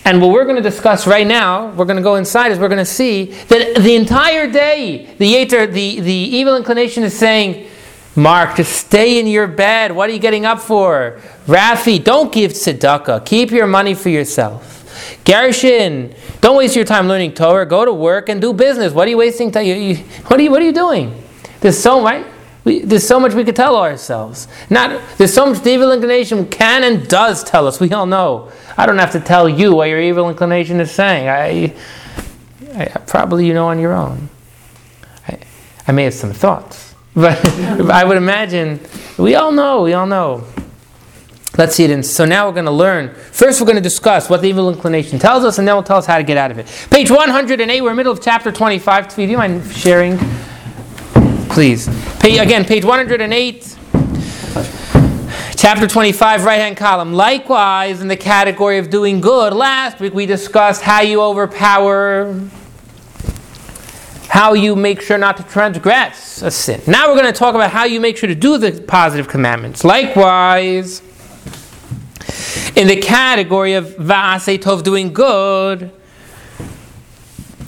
And 0.05 0.21
what 0.21 0.31
we're 0.31 0.43
going 0.43 0.57
to 0.57 0.61
discuss 0.61 1.07
right 1.07 1.25
now, 1.25 1.71
we're 1.71 1.85
going 1.85 1.97
to 1.97 2.03
go 2.03 2.15
inside, 2.15 2.51
is 2.51 2.59
we're 2.59 2.67
going 2.67 2.77
to 2.77 2.85
see 2.85 3.25
that 3.47 3.77
the 3.77 3.95
entire 3.95 4.51
day, 4.51 5.15
the 5.17 5.33
Yetzer, 5.33 5.71
the, 5.71 6.01
the 6.01 6.13
evil 6.13 6.57
inclination 6.57 7.03
is 7.03 7.17
saying, 7.17 7.69
Mark, 8.15 8.57
just 8.57 8.73
stay 8.73 9.19
in 9.19 9.27
your 9.27 9.47
bed. 9.47 9.91
What 9.91 10.09
are 10.09 10.13
you 10.13 10.19
getting 10.19 10.45
up 10.45 10.59
for? 10.59 11.19
Rafi, 11.47 12.03
don't 12.03 12.31
give 12.31 12.51
tzedakah. 12.51 13.25
Keep 13.25 13.51
your 13.51 13.65
money 13.65 13.93
for 13.93 14.09
yourself. 14.09 14.82
Gershon, 15.25 16.13
don't 16.41 16.57
waste 16.57 16.75
your 16.75 16.85
time 16.85 17.07
learning 17.07 17.33
Torah. 17.33 17.65
Go 17.65 17.85
to 17.85 17.93
work 17.93 18.29
and 18.29 18.41
do 18.41 18.53
business. 18.53 18.93
What 18.93 19.07
are 19.07 19.11
you 19.11 19.17
wasting 19.17 19.51
time? 19.51 19.65
You, 19.65 19.75
you, 19.75 19.95
what, 20.27 20.39
are 20.39 20.43
you, 20.43 20.51
what 20.51 20.61
are 20.61 20.65
you 20.65 20.73
doing? 20.73 21.21
There's 21.59 21.79
so 21.79 22.03
right. 22.03 22.25
We, 22.63 22.79
there's 22.79 23.05
so 23.05 23.19
much 23.19 23.33
we 23.33 23.43
could 23.43 23.55
tell 23.55 23.75
ourselves. 23.75 24.47
Not 24.69 25.01
there's 25.17 25.33
so 25.33 25.45
much 25.45 25.61
the 25.63 25.71
evil 25.71 25.91
inclination 25.91 26.47
can 26.47 26.83
and 26.83 27.07
does 27.07 27.43
tell 27.43 27.67
us. 27.67 27.79
We 27.79 27.91
all 27.91 28.05
know. 28.05 28.51
I 28.77 28.85
don't 28.85 28.97
have 28.97 29.11
to 29.11 29.19
tell 29.19 29.49
you 29.49 29.75
what 29.75 29.89
your 29.89 29.99
evil 29.99 30.29
inclination 30.29 30.79
is 30.79 30.91
saying. 30.91 31.27
I, 31.27 31.75
I 32.75 32.85
probably 33.05 33.45
you 33.45 33.53
know 33.53 33.67
on 33.67 33.79
your 33.79 33.93
own. 33.93 34.29
I, 35.27 35.39
I 35.87 35.91
may 35.91 36.05
have 36.05 36.13
some 36.13 36.31
thoughts, 36.31 36.95
but 37.15 37.45
I 37.89 38.05
would 38.05 38.17
imagine 38.17 38.79
we 39.17 39.35
all 39.35 39.51
know. 39.51 39.83
We 39.83 39.93
all 39.93 40.07
know. 40.07 40.45
Let's 41.55 41.75
see 41.75 41.83
it 41.83 41.91
in. 41.91 42.01
So 42.01 42.25
now 42.25 42.47
we're 42.47 42.53
going 42.53 42.65
to 42.65 42.71
learn. 42.71 43.13
First, 43.13 43.61
we're 43.61 43.67
going 43.67 43.75
to 43.75 43.81
discuss 43.81 44.27
what 44.27 44.41
the 44.41 44.47
evil 44.47 44.69
inclination 44.69 45.19
tells 45.19 45.43
us, 45.43 45.59
and 45.59 45.67
then 45.67 45.75
we'll 45.75 45.83
tell 45.83 45.97
us 45.97 46.07
how 46.07 46.17
to 46.17 46.23
get 46.23 46.35
out 46.35 46.49
of 46.49 46.57
it. 46.57 46.65
Page 46.89 47.11
108. 47.11 47.81
We're 47.81 47.89
in 47.89 47.95
the 47.95 47.97
middle 47.97 48.11
of 48.11 48.21
chapter 48.21 48.51
25. 48.51 49.07
Tzvi, 49.07 49.15
do 49.15 49.23
you 49.23 49.37
mind 49.37 49.71
sharing? 49.71 50.17
Please. 51.49 51.87
Page, 52.19 52.39
again, 52.39 52.65
page 52.65 52.83
108. 52.83 53.77
Chapter 55.55 55.87
25, 55.87 56.43
right 56.43 56.55
hand 56.59 56.75
column. 56.75 57.13
Likewise, 57.13 58.01
in 58.01 58.07
the 58.07 58.17
category 58.17 58.79
of 58.79 58.89
doing 58.89 59.21
good, 59.21 59.53
last 59.53 59.99
week 59.99 60.13
we 60.13 60.25
discussed 60.25 60.81
how 60.81 61.01
you 61.01 61.21
overpower, 61.21 62.37
how 64.27 64.53
you 64.53 64.75
make 64.75 64.99
sure 64.99 65.17
not 65.17 65.37
to 65.37 65.43
transgress 65.43 66.41
a 66.41 66.51
sin. 66.51 66.81
Now 66.85 67.07
we're 67.07 67.21
going 67.21 67.31
to 67.31 67.39
talk 67.39 67.55
about 67.55 67.69
how 67.69 67.85
you 67.85 68.01
make 68.01 68.17
sure 68.17 68.27
to 68.27 68.35
do 68.35 68.57
the 68.57 68.81
positive 68.81 69.29
commandments. 69.29 69.85
Likewise, 69.85 71.01
in 72.75 72.87
the 72.87 72.99
category 72.99 73.73
of 73.73 73.85
Va'asei 73.95 74.57
Tov, 74.57 74.83
doing 74.83 75.13
good, 75.13 75.91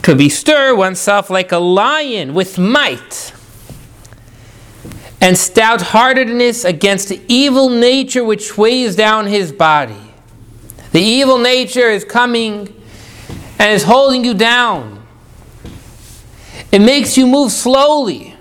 to 0.03 0.15
bestir 0.15 0.75
oneself 0.75 1.29
like 1.29 1.51
a 1.51 1.57
lion 1.57 2.33
with 2.33 2.57
might 2.57 3.33
and 5.21 5.35
stout 5.35 5.81
heartedness 5.81 6.63
against 6.63 7.09
the 7.09 7.19
evil 7.27 7.69
nature 7.69 8.23
which 8.23 8.57
weighs 8.57 8.95
down 8.95 9.25
his 9.25 9.51
body. 9.51 10.13
The 10.91 11.01
evil 11.01 11.39
nature 11.39 11.89
is 11.89 12.05
coming 12.05 12.79
and 13.57 13.71
is 13.73 13.83
holding 13.83 14.23
you 14.23 14.35
down. 14.35 15.03
It 16.71 16.79
makes 16.79 17.17
you 17.17 17.25
move 17.25 17.51
slowly. 17.51 18.35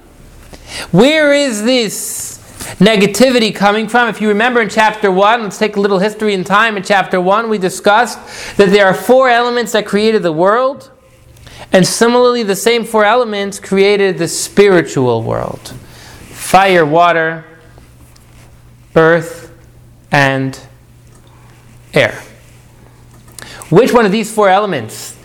Where 0.91 1.33
is 1.33 1.63
this 1.65 2.44
negativity 2.79 3.55
coming 3.55 3.89
from? 3.89 4.09
If 4.09 4.21
you 4.21 4.29
remember 4.29 4.61
in 4.61 4.69
chapter 4.69 5.11
1, 5.11 5.43
let's 5.43 5.59
take 5.59 5.77
a 5.77 5.81
little 5.81 5.99
history 5.99 6.35
in 6.35 6.45
time. 6.45 6.77
In 6.77 6.83
chapter 6.83 7.21
1, 7.21 7.49
we 7.49 7.59
discussed 7.59 8.57
that 8.57 8.71
there 8.71 8.87
are 8.87 8.95
four 8.95 9.29
elements 9.29 9.73
that 9.73 9.87
created 9.87 10.23
the 10.23 10.33
world, 10.33 10.91
and 11.73 11.87
similarly, 11.87 12.43
the 12.43 12.57
same 12.57 12.85
four 12.85 13.05
elements 13.05 13.59
created 13.59 14.19
the 14.19 14.29
spiritual 14.29 15.23
world 15.23 15.75
fire, 16.31 16.85
water, 16.85 17.45
earth, 18.95 19.53
and 20.13 20.61
air. 21.93 22.21
Which 23.71 23.93
one 23.93 24.05
of 24.05 24.13
these 24.13 24.33
four 24.33 24.49
elements 24.49 25.19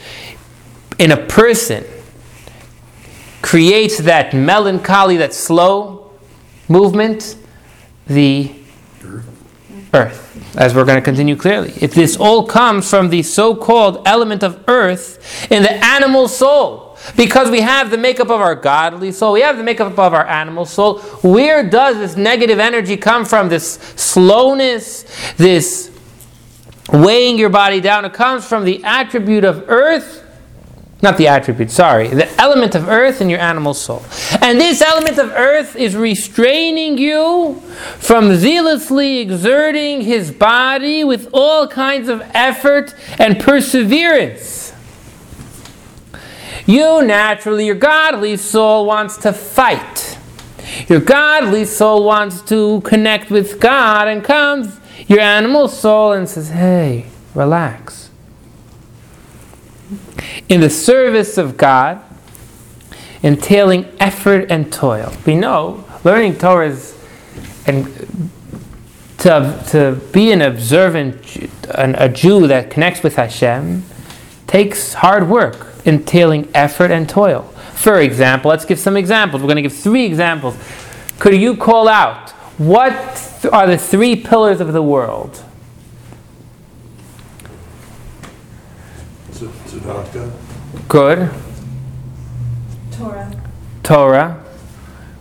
in 0.98 1.12
a 1.12 1.17
person 1.17 1.84
creates 3.41 4.00
that 4.00 4.34
melancholy, 4.34 5.17
that 5.17 5.34
slow 5.34 5.99
movement? 6.70 7.36
The 8.08 8.56
earth, 9.94 10.56
as 10.58 10.74
we're 10.74 10.86
going 10.86 10.98
to 10.98 11.02
continue 11.02 11.36
clearly. 11.36 11.74
If 11.82 11.94
this 11.94 12.16
all 12.18 12.46
comes 12.46 12.90
from 12.90 13.10
the 13.10 13.24
so 13.24 13.56
called 13.56 14.08
element 14.08 14.44
of 14.44 14.64
earth 14.68 15.52
in 15.52 15.64
the 15.64 15.74
animal 15.84 16.28
soul. 16.28 16.98
Because 17.16 17.50
we 17.50 17.62
have 17.62 17.92
the 17.92 17.98
makeup 17.98 18.30
of 18.30 18.42
our 18.42 18.56
godly 18.56 19.14
soul, 19.14 19.34
we 19.34 19.42
have 19.42 19.58
the 19.58 19.64
makeup 19.64 19.98
of 19.98 20.14
our 20.14 20.28
animal 20.28 20.66
soul. 20.66 21.00
Where 21.24 21.68
does 21.68 21.98
this 21.98 22.18
negative 22.18 22.60
energy 22.60 22.98
come 22.98 23.24
from? 23.24 23.48
This 23.48 23.76
slowness, 23.96 25.06
this 25.38 25.92
weighing 26.92 27.38
your 27.38 27.50
body 27.50 27.80
down. 27.80 28.04
It 28.04 28.14
comes 28.14 28.46
from 28.46 28.66
the 28.66 28.84
attribute 28.84 29.46
of 29.46 29.64
earth, 29.70 30.26
not 31.01 31.18
the 31.18 31.27
attribute, 31.27 31.72
sorry, 31.72 32.10
the 32.10 32.29
element 32.41 32.75
of 32.75 32.89
earth 32.89 33.22
in 33.22 33.29
your 33.29 33.39
animal 33.39 33.74
soul. 33.74 34.03
And 34.41 34.60
this 34.60 34.82
element 34.82 35.18
of 35.18 35.32
earth 35.32 35.75
is 35.75 35.96
restraining 35.96 36.98
you 36.98 37.62
from 38.00 38.36
zealously 38.36 39.20
exerting 39.20 40.01
his 40.01 40.32
body 40.32 41.03
with 41.06 41.29
all 41.32 41.68
kinds 41.68 42.10
of 42.10 42.22
effort 42.34 42.94
and 43.18 43.39
perseverance. 43.39 44.74
You 46.65 47.01
naturally, 47.01 47.65
your 47.65 47.75
godly 47.75 48.36
soul 48.38 48.86
wants 48.86 49.18
to 49.20 49.34
fight. 49.34 50.18
Your 50.88 51.00
godly 51.00 51.65
soul 51.65 52.03
wants 52.03 52.41
to 52.44 52.82
connect 52.82 53.32
with 53.32 53.60
God 53.60 54.08
and 54.08 54.24
comes 54.24 54.79
your 55.08 55.20
animal 55.20 55.68
soul 55.68 56.12
and 56.12 56.29
says, 56.29 56.50
hey, 56.50 57.08
relax. 57.34 57.99
In 60.48 60.62
the 60.62 60.69
service 60.69 61.38
of 61.38 61.58
God, 61.58 62.01
entailing 63.24 63.86
effort 64.00 64.50
and 64.50 64.72
toil. 64.72 65.13
We 65.25 65.36
know 65.36 65.86
learning 66.03 66.38
Torah 66.38 66.69
is, 66.69 66.98
and 67.65 67.86
to, 69.19 69.63
to 69.69 70.01
be 70.13 70.31
an 70.31 70.41
observant, 70.41 71.36
an, 71.75 71.96
a 71.96 72.10
Jew 72.10 72.48
that 72.48 72.72
connects 72.72 73.03
with 73.03 73.15
Hashem, 73.15 73.84
takes 74.48 74.93
hard 74.96 75.29
work, 75.29 75.67
entailing 75.86 76.50
effort 76.53 76.91
and 76.91 77.08
toil. 77.08 77.43
For 77.74 78.00
example, 78.00 78.50
let's 78.50 78.65
give 78.65 78.79
some 78.79 78.98
examples. 78.98 79.41
We're 79.41 79.48
going 79.48 79.58
to 79.58 79.62
give 79.62 79.75
three 79.75 80.05
examples. 80.05 80.58
Could 81.19 81.36
you 81.36 81.55
call 81.55 81.88
out 81.88 82.29
what 82.58 83.48
are 83.51 83.67
the 83.67 83.77
three 83.77 84.15
pillars 84.15 84.60
of 84.60 84.74
the 84.74 84.84
world? 84.84 85.43
Tz- 89.89 90.10
Tzedakah. 90.10 90.31
Good. 90.88 91.29
Torah. 92.91 93.31
Torah. 93.84 94.46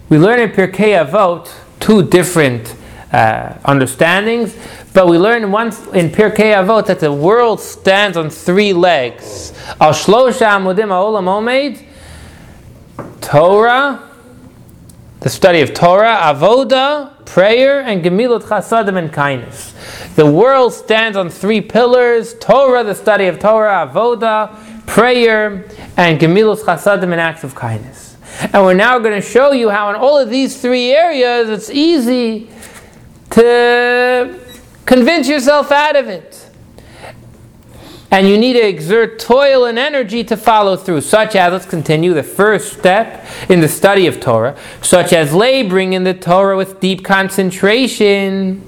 We 0.09 0.19
learn 0.19 0.41
in 0.41 0.51
Pirkei 0.51 1.05
Avot 1.05 1.51
two 1.81 2.03
different 2.03 2.75
uh, 3.13 3.55
understandings, 3.65 4.57
but 4.93 5.07
we 5.09 5.17
learn 5.19 5.51
once 5.51 5.87
in 5.89 6.11
Pirkei 6.11 6.55
Avot 6.55 6.87
that 6.87 7.01
the 7.01 7.13
world 7.13 7.61
stands 7.61 8.17
on 8.17 8.31
three 8.31 8.73
legs. 8.73 9.53
Al 9.81 9.93
shlosha 9.93 10.49
amudim 10.49 10.89
ha'olam 10.89 11.27
omeid, 11.27 11.85
Torah, 13.21 14.03
the 15.21 15.29
study 15.29 15.61
of 15.61 15.73
Torah, 15.73 16.19
avoda, 16.23 17.18
prayer, 17.29 17.81
and 17.83 18.03
gemilut 18.03 18.43
chasadim 18.43 18.97
and 18.97 19.13
kindness. 19.13 19.75
The 20.17 20.31
world 20.31 20.73
stands 20.73 21.17
on 21.17 21.29
three 21.29 21.61
pillars: 21.61 22.35
Torah, 22.41 22.83
the 22.83 22.95
study 22.95 23.27
of 23.27 23.39
Torah, 23.39 23.91
avoda, 23.93 24.57
prayer, 24.87 25.69
and 25.97 26.19
gemilut 26.19 26.65
chasadim 26.65 27.13
and 27.13 27.21
acts 27.21 27.45
of 27.45 27.55
kindness. 27.55 28.17
And 28.53 28.65
we're 28.65 28.75
now 28.75 28.99
going 28.99 29.21
to 29.21 29.27
show 29.27 29.53
you 29.53 29.69
how 29.69 29.91
in 29.91 29.97
all 29.97 30.19
of 30.19 30.31
these 30.31 30.61
three 30.61 30.93
areas 30.93 31.51
it's 31.51 31.71
easy 31.71 32.49
to 33.31 34.39
convince 34.87 35.29
yourself 35.29 35.71
out 35.71 35.97
of 35.97 36.09
it. 36.09 36.48
And 38.11 38.27
you 38.27 38.39
need 38.39 38.55
to 38.55 38.67
exert 38.67 39.19
toil 39.19 39.67
and 39.67 39.79
energy 39.79 40.25
to 40.25 40.37
follow 40.37 40.77
through, 40.77 41.03
such 41.03 41.37
as, 41.37 41.53
let's 41.53 41.67
continue, 41.67 42.15
the 42.15 42.23
first 42.23 42.79
step 42.79 43.27
in 43.51 43.61
the 43.61 43.69
study 43.69 44.07
of 44.07 44.19
Torah, 44.19 44.57
such 44.81 45.13
as 45.13 45.35
laboring 45.35 45.93
in 45.93 46.05
the 46.05 46.15
Torah 46.15 46.57
with 46.57 46.81
deep 46.81 47.05
concentration. 47.05 48.65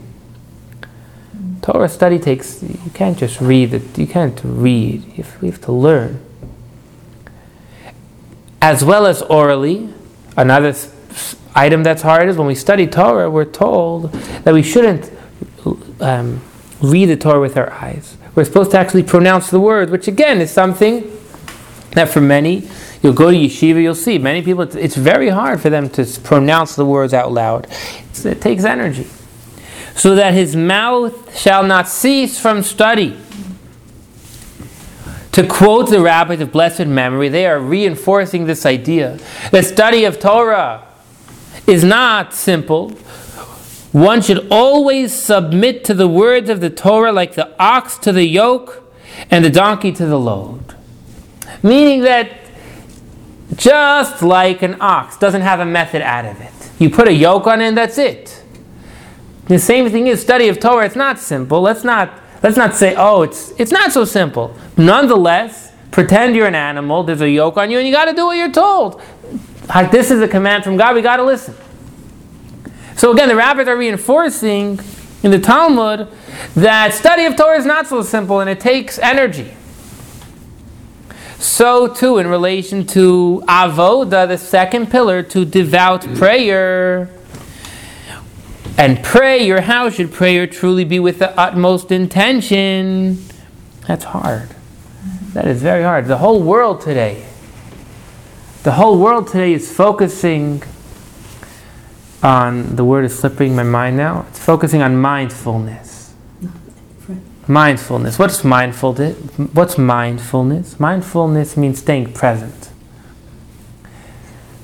Torah 1.62 1.88
study 1.88 2.18
takes, 2.18 2.62
you 2.62 2.90
can't 2.92 3.16
just 3.16 3.40
read 3.40 3.72
it, 3.72 3.98
you 3.98 4.06
can't 4.06 4.38
read, 4.44 5.04
you 5.16 5.24
have, 5.24 5.60
to 5.62 5.72
learn. 5.72 6.20
As 8.60 8.84
well 8.84 9.06
as 9.06 9.22
orally, 9.22 9.88
another 10.36 10.74
item 11.54 11.82
that's 11.82 12.02
hard 12.02 12.28
is 12.28 12.36
when 12.36 12.46
we 12.46 12.54
study 12.54 12.86
Torah, 12.86 13.30
we're 13.30 13.46
told 13.46 14.12
that 14.12 14.52
we 14.52 14.62
shouldn't 14.62 15.10
um, 16.00 16.42
read 16.82 17.06
the 17.06 17.16
Torah 17.16 17.40
with 17.40 17.56
our 17.56 17.72
eyes. 17.72 18.18
We're 18.34 18.44
supposed 18.44 18.70
to 18.72 18.78
actually 18.78 19.02
pronounce 19.02 19.50
the 19.50 19.60
word, 19.60 19.90
which 19.90 20.08
again 20.08 20.40
is 20.40 20.50
something 20.50 21.10
that 21.92 22.08
for 22.08 22.20
many, 22.20 22.68
you'll 23.02 23.12
go 23.12 23.30
to 23.30 23.36
yeshiva, 23.36 23.82
you'll 23.82 23.94
see 23.94 24.18
many 24.18 24.42
people. 24.42 24.62
It's, 24.76 24.96
very 24.96 25.28
hard 25.28 25.60
for 25.60 25.70
them 25.70 25.88
to 25.90 26.06
pronounce 26.22 26.76
the 26.76 26.86
words 26.86 27.12
out 27.12 27.32
loud. 27.32 27.66
It's, 28.10 28.24
it 28.24 28.40
takes 28.40 28.64
energy, 28.64 29.08
so 29.96 30.14
that 30.14 30.34
his 30.34 30.54
mouth 30.54 31.36
shall 31.36 31.64
not 31.64 31.88
cease 31.88 32.40
from 32.40 32.62
study. 32.62 33.18
To 35.32 35.46
quote 35.46 35.90
the 35.90 36.00
rabbis 36.00 36.40
of 36.40 36.50
blessed 36.50 36.86
memory, 36.86 37.28
they 37.28 37.46
are 37.46 37.60
reinforcing 37.60 38.46
this 38.46 38.66
idea. 38.66 39.18
The 39.52 39.62
study 39.62 40.04
of 40.04 40.18
Torah 40.18 40.86
is 41.66 41.84
not 41.84 42.34
simple. 42.34 42.92
One 43.92 44.22
should 44.22 44.46
always 44.50 45.12
submit 45.12 45.84
to 45.84 45.94
the 45.94 46.06
words 46.06 46.48
of 46.48 46.60
the 46.60 46.70
Torah 46.70 47.12
like 47.12 47.34
the 47.34 47.54
ox 47.60 47.98
to 47.98 48.12
the 48.12 48.24
yoke 48.24 48.82
and 49.30 49.44
the 49.44 49.50
donkey 49.50 49.90
to 49.92 50.06
the 50.06 50.18
load. 50.18 50.76
Meaning 51.62 52.02
that 52.02 52.30
just 53.56 54.22
like 54.22 54.62
an 54.62 54.76
ox 54.80 55.16
doesn't 55.18 55.42
have 55.42 55.58
a 55.58 55.66
method 55.66 56.02
out 56.02 56.24
of 56.24 56.40
it, 56.40 56.52
you 56.78 56.88
put 56.88 57.08
a 57.08 57.12
yoke 57.12 57.48
on 57.48 57.60
it 57.60 57.66
and 57.66 57.76
that's 57.76 57.98
it. 57.98 58.44
The 59.46 59.58
same 59.58 59.90
thing 59.90 60.06
is 60.06 60.20
study 60.20 60.46
of 60.46 60.60
Torah. 60.60 60.86
It's 60.86 60.94
not 60.94 61.18
simple. 61.18 61.60
Let's 61.60 61.82
not 61.82 62.12
let's 62.44 62.56
not 62.56 62.74
say, 62.76 62.94
oh, 62.96 63.22
it's 63.22 63.50
it's 63.58 63.72
not 63.72 63.90
so 63.90 64.04
simple. 64.04 64.54
Nonetheless, 64.76 65.72
pretend 65.90 66.36
you're 66.36 66.46
an 66.46 66.54
animal. 66.54 67.02
There's 67.02 67.20
a 67.20 67.28
yoke 67.28 67.56
on 67.56 67.68
you, 67.70 67.78
and 67.78 67.86
you 67.86 67.92
got 67.92 68.04
to 68.04 68.12
do 68.12 68.26
what 68.26 68.36
you're 68.36 68.52
told. 68.52 69.02
This 69.90 70.12
is 70.12 70.22
a 70.22 70.28
command 70.28 70.62
from 70.62 70.76
God. 70.76 70.94
We 70.94 71.02
got 71.02 71.16
to 71.16 71.24
listen. 71.24 71.56
So 73.00 73.12
again, 73.12 73.28
the 73.28 73.34
rabbis 73.34 73.66
are 73.66 73.78
reinforcing 73.78 74.78
in 75.22 75.30
the 75.30 75.38
Talmud 75.38 76.06
that 76.54 76.92
study 76.92 77.24
of 77.24 77.34
Torah 77.34 77.56
is 77.56 77.64
not 77.64 77.86
so 77.86 78.02
simple, 78.02 78.40
and 78.40 78.50
it 78.50 78.60
takes 78.60 78.98
energy. 78.98 79.54
So 81.38 81.88
too 81.88 82.18
in 82.18 82.26
relation 82.26 82.86
to 82.88 83.42
avoda, 83.48 84.28
the 84.28 84.36
second 84.36 84.90
pillar, 84.90 85.22
to 85.22 85.46
devout 85.46 86.02
prayer. 86.16 87.08
And 88.76 89.02
prayer, 89.02 89.62
how 89.62 89.88
should 89.88 90.12
prayer 90.12 90.46
truly 90.46 90.84
be 90.84 91.00
with 91.00 91.20
the 91.20 91.30
utmost 91.40 91.90
intention? 91.90 93.24
That's 93.88 94.04
hard. 94.04 94.50
That 95.32 95.46
is 95.46 95.62
very 95.62 95.84
hard. 95.84 96.04
The 96.04 96.18
whole 96.18 96.42
world 96.42 96.82
today, 96.82 97.24
the 98.62 98.72
whole 98.72 98.98
world 98.98 99.28
today 99.28 99.54
is 99.54 99.72
focusing 99.72 100.62
on, 102.22 102.76
the 102.76 102.84
word 102.84 103.04
is 103.04 103.18
slipping 103.18 103.56
my 103.56 103.62
mind 103.62 103.96
now, 103.96 104.26
it's 104.28 104.38
focusing 104.38 104.82
on 104.82 104.96
mindfulness. 104.96 106.14
Mindfulness. 107.46 108.18
What's 108.18 108.44
mindfulness? 108.44 109.16
What's 109.52 109.76
mindfulness? 109.76 110.78
Mindfulness 110.78 111.56
means 111.56 111.80
staying 111.80 112.12
present. 112.12 112.70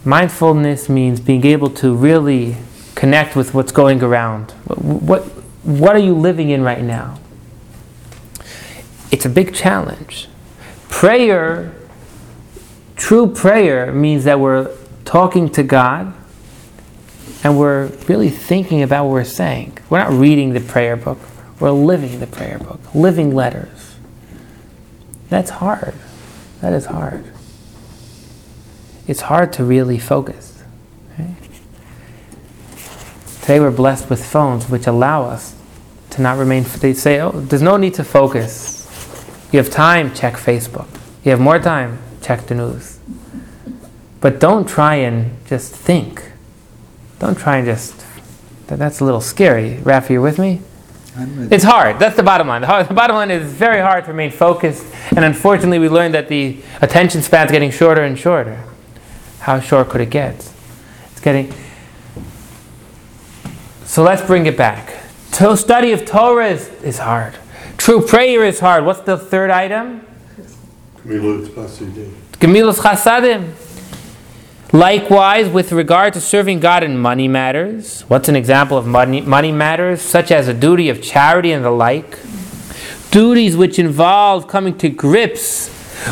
Mindfulness 0.04 0.88
means 0.88 1.18
being 1.18 1.44
able 1.44 1.70
to 1.70 1.94
really 1.94 2.56
connect 2.94 3.34
with 3.34 3.54
what's 3.54 3.72
going 3.72 4.02
around. 4.02 4.52
What, 4.66 4.78
what, 4.82 5.22
what 5.64 5.96
are 5.96 6.00
you 6.00 6.14
living 6.14 6.50
in 6.50 6.62
right 6.62 6.82
now? 6.82 7.18
It's 9.10 9.24
a 9.24 9.28
big 9.28 9.52
challenge. 9.52 10.28
Prayer, 10.88 11.74
true 12.94 13.26
prayer, 13.26 13.92
means 13.92 14.22
that 14.24 14.38
we're 14.38 14.70
talking 15.04 15.48
to 15.50 15.64
God 15.64 16.14
and 17.46 17.56
we're 17.56 17.87
really 18.09 18.28
thinking 18.28 18.82
about 18.82 19.04
what 19.04 19.12
we're 19.12 19.22
saying. 19.22 19.78
We're 19.88 20.00
not 20.00 20.11
reading 20.11 20.52
the 20.52 20.61
prayer 20.61 20.96
book, 20.96 21.20
we're 21.61 21.70
living 21.70 22.18
the 22.18 22.26
prayer 22.26 22.59
book, 22.59 22.80
living 22.92 23.37
letters. 23.37 23.94
That's 25.28 25.50
hard. 25.50 25.94
That 26.61 26.72
is 26.72 26.87
hard. 26.87 27.24
It's 29.06 29.20
hard 29.20 29.52
to 29.52 29.64
really 29.64 29.96
focus. 29.96 30.61
right? 31.16 31.37
Today 33.42 33.61
we're 33.61 33.70
blessed 33.70 34.11
with 34.11 34.24
phones 34.24 34.68
which 34.68 34.88
allow 34.88 35.22
us 35.22 35.54
to 36.11 36.22
not 36.22 36.38
remain. 36.38 36.64
They 36.64 36.94
say, 36.94 37.20
oh, 37.20 37.30
there's 37.30 37.62
no 37.62 37.76
need 37.76 37.94
to 37.94 38.02
focus. 38.02 38.88
You 39.52 39.61
have 39.61 39.70
time, 39.70 40.12
check 40.14 40.35
Facebook. 40.35 40.88
You 41.22 41.30
have 41.30 41.40
more 41.40 41.61
time, 41.61 42.00
check 42.22 42.46
the 42.46 42.56
news. 42.56 42.98
But 44.20 44.40
don't 44.40 44.68
try 44.68 44.96
and 44.96 45.46
just 45.46 45.72
think. 45.72 46.32
Don't 47.18 47.37
try 47.38 47.57
and 47.59 47.66
just. 47.66 47.94
that- 48.66 48.79
That's 48.79 49.00
a 49.00 49.05
little 49.05 49.20
scary. 49.20 49.81
Rafi, 49.83 50.11
you 50.11 50.22
with 50.22 50.38
me? 50.38 50.61
I'm 51.16 51.37
with- 51.38 51.52
It's 51.52 51.64
hard. 51.64 51.98
That's 51.98 52.16
the 52.16 52.22
bottom 52.22 52.48
line. 52.48 52.61
The, 52.61 52.66
hard, 52.66 52.88
the 52.88 52.94
bottom 52.94 53.16
line 53.16 53.31
is 53.31 53.50
very 53.52 53.81
hard 53.81 54.05
to 54.05 54.11
remain 54.11 54.31
focused, 54.31 54.85
and 55.14 55.24
unfortunately, 55.24 55.79
we 55.79 55.88
learned 55.88 56.14
that 56.14 56.29
the 56.29 56.59
attention 56.83 57.22
span's 57.22 57.50
getting 57.50 57.70
shorter 57.70 58.02
and 58.02 58.18
shorter. 58.18 58.62
How 59.40 59.61
short 59.61 59.88
could 59.88 60.00
it 60.00 60.11
get? 60.11 60.35
It's 61.12 61.20
getting. 61.20 61.52
So 63.85 64.02
let's 64.02 64.22
bring 64.22 64.46
it 64.46 64.57
back. 64.57 64.92
To 65.33 65.57
study 65.57 65.92
of 65.92 66.05
Torah 66.05 66.48
is, 66.48 66.68
is 66.83 66.98
hard. 66.98 67.35
True 67.79 68.05
prayer 68.05 68.44
is 68.44 68.59
hard. 68.61 68.85
What's 68.85 69.00
the 69.00 69.16
third 69.16 69.50
item? 69.50 70.05
Milut 71.07 71.55
Hasidim. 71.55 72.14
Gemilus 72.40 72.79
chasadim. 72.81 73.52
Likewise, 74.72 75.48
with 75.48 75.70
regard 75.70 76.12
to 76.14 76.20
serving 76.20 76.59
God 76.59 76.83
in 76.83 76.98
money 76.98 77.29
matters, 77.29 78.02
what's 78.02 78.29
an 78.29 78.35
example 78.35 78.76
of 78.76 78.87
money, 78.87 79.20
money 79.20 79.52
matters? 79.52 80.02
Such 80.02 80.33
as 80.33 80.48
a 80.48 80.55
duty 80.55 80.88
of 80.88 81.00
charity 81.00 81.52
and 81.52 81.64
the 81.64 81.70
like. 81.70 82.18
Duties 83.12 83.57
which 83.57 83.79
involve 83.79 84.48
coming 84.48 84.76
to 84.79 84.88
grips 84.88 85.68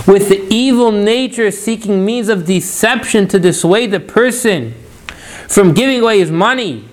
with 0.06 0.28
the 0.28 0.46
evil 0.50 0.92
nature 0.92 1.50
seeking 1.50 2.04
means 2.04 2.28
of 2.28 2.46
deception 2.46 3.26
to 3.28 3.38
dissuade 3.38 3.90
the 3.90 4.00
person 4.00 4.72
from 5.48 5.74
giving 5.74 6.00
away 6.00 6.20
his 6.20 6.30
money. 6.30 6.84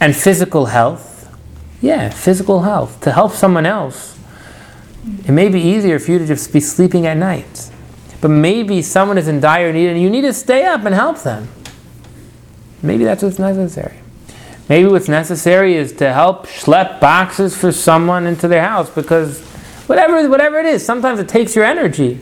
And 0.00 0.14
physical 0.14 0.66
health. 0.66 1.34
Yeah, 1.80 2.10
physical 2.10 2.62
health. 2.62 3.00
To 3.02 3.12
help 3.12 3.32
someone 3.32 3.64
else. 3.64 4.18
It 5.26 5.32
may 5.32 5.48
be 5.48 5.60
easier 5.60 5.98
for 5.98 6.12
you 6.12 6.18
to 6.18 6.26
just 6.26 6.52
be 6.52 6.60
sleeping 6.60 7.06
at 7.06 7.16
night. 7.16 7.70
But 8.24 8.30
maybe 8.30 8.80
someone 8.80 9.18
is 9.18 9.28
in 9.28 9.38
dire 9.38 9.70
need 9.70 9.86
and 9.86 10.00
you 10.00 10.08
need 10.08 10.22
to 10.22 10.32
stay 10.32 10.64
up 10.64 10.86
and 10.86 10.94
help 10.94 11.18
them. 11.24 11.46
Maybe 12.82 13.04
that's 13.04 13.22
what's 13.22 13.38
necessary. 13.38 13.98
Maybe 14.66 14.88
what's 14.88 15.08
necessary 15.08 15.74
is 15.74 15.92
to 15.96 16.10
help 16.10 16.46
schlep 16.46 17.00
boxes 17.00 17.54
for 17.54 17.70
someone 17.70 18.26
into 18.26 18.48
their 18.48 18.66
house 18.66 18.88
because 18.88 19.42
whatever 19.88 20.26
whatever 20.30 20.58
it 20.58 20.64
is, 20.64 20.82
sometimes 20.82 21.20
it 21.20 21.28
takes 21.28 21.54
your 21.54 21.66
energy. 21.66 22.18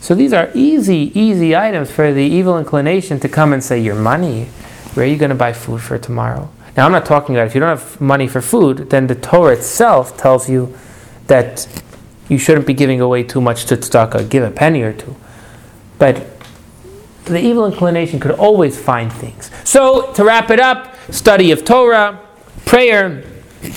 So 0.00 0.16
these 0.16 0.32
are 0.32 0.50
easy, 0.52 1.12
easy 1.14 1.54
items 1.54 1.92
for 1.92 2.12
the 2.12 2.24
evil 2.24 2.58
inclination 2.58 3.20
to 3.20 3.28
come 3.28 3.52
and 3.52 3.62
say, 3.62 3.78
Your 3.78 3.94
money, 3.94 4.46
where 4.94 5.06
are 5.06 5.08
you 5.08 5.16
going 5.16 5.28
to 5.28 5.36
buy 5.36 5.52
food 5.52 5.80
for 5.80 5.96
tomorrow? 5.96 6.50
Now, 6.76 6.86
I'm 6.86 6.92
not 6.92 7.06
talking 7.06 7.36
about 7.36 7.46
if 7.46 7.54
you 7.54 7.60
don't 7.60 7.78
have 7.78 8.00
money 8.00 8.26
for 8.26 8.40
food, 8.40 8.90
then 8.90 9.06
the 9.06 9.14
Torah 9.14 9.52
itself 9.52 10.16
tells 10.16 10.50
you 10.50 10.76
that 11.28 11.68
you 12.28 12.38
shouldn't 12.38 12.66
be 12.66 12.74
giving 12.74 13.00
away 13.00 13.22
too 13.22 13.40
much 13.40 13.66
to 13.66 13.76
tzedakah, 13.76 14.14
uh, 14.14 14.22
give 14.22 14.42
a 14.42 14.50
penny 14.50 14.82
or 14.82 14.92
two. 14.92 15.14
But 15.98 16.26
the 17.24 17.38
evil 17.38 17.66
inclination 17.66 18.20
could 18.20 18.32
always 18.32 18.78
find 18.80 19.12
things. 19.12 19.50
So, 19.64 20.12
to 20.12 20.24
wrap 20.24 20.50
it 20.50 20.60
up, 20.60 20.96
study 21.10 21.50
of 21.52 21.64
Torah, 21.64 22.20
prayer, 22.66 23.24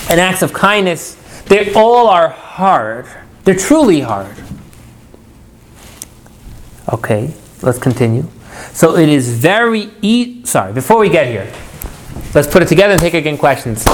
and 0.10 0.20
acts 0.20 0.42
of 0.42 0.54
kindness, 0.54 1.16
they 1.46 1.74
all 1.74 2.08
are 2.08 2.30
hard. 2.30 3.06
They're 3.44 3.56
truly 3.56 4.02
hard. 4.02 4.36
Okay, 6.92 7.34
let's 7.62 7.80
continue. 7.80 8.26
So 8.74 8.96
it 8.98 9.10
is 9.10 9.38
very 9.38 9.90
e- 10.02 10.46
sorry, 10.46 10.74
before 10.74 11.00
we 11.00 11.10
get 11.10 11.28
here, 11.28 11.52
let's 12.34 12.48
put 12.48 12.62
it 12.62 12.68
together 12.68 12.94
and 12.94 13.02
take 13.02 13.14
again 13.14 13.38
questions. 13.38 13.86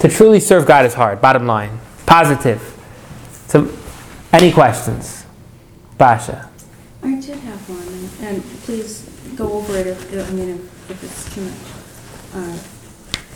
To 0.00 0.08
truly 0.08 0.40
serve 0.40 0.66
God 0.66 0.86
is 0.86 0.94
hard, 0.94 1.20
bottom 1.20 1.46
line. 1.46 1.80
Positive. 2.06 2.77
So 3.48 3.68
any 4.32 4.52
questions? 4.52 5.24
Basha. 5.96 6.48
I 7.02 7.14
did 7.20 7.38
have 7.38 7.68
one, 7.68 7.88
and- 7.88 8.10
and 8.36 8.60
please 8.64 9.02
go 9.36 9.52
over 9.54 9.76
it 9.76 9.86
if, 9.86 10.28
I 10.28 10.30
mean, 10.32 10.50
if- 10.50 10.90
if 10.90 11.04
it's 11.04 11.34
too 11.34 11.40
much. 11.42 11.54
Uh, 12.34 12.58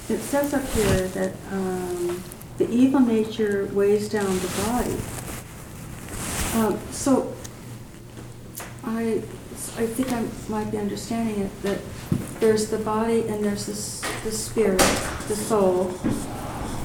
It 0.08 0.20
says 0.20 0.52
up 0.52 0.66
here 0.74 1.08
that 1.14 1.32
um, 1.52 2.22
the 2.58 2.68
evil 2.68 3.00
nature 3.00 3.68
weighs 3.72 4.08
down 4.08 4.26
the 4.40 4.48
body. 4.66 4.96
Um, 6.56 6.78
So 6.92 7.32
I, 8.84 9.22
I 9.78 9.86
think 9.86 10.12
I 10.12 10.24
might 10.48 10.70
be 10.72 10.76
understanding 10.78 11.38
it, 11.46 11.62
that 11.62 11.78
there's 12.40 12.66
the 12.66 12.78
body 12.78 13.26
and 13.28 13.42
there's 13.44 13.64
this, 13.66 14.02
the 14.24 14.32
spirit, 14.32 14.82
the 15.28 15.36
soul. 15.36 15.94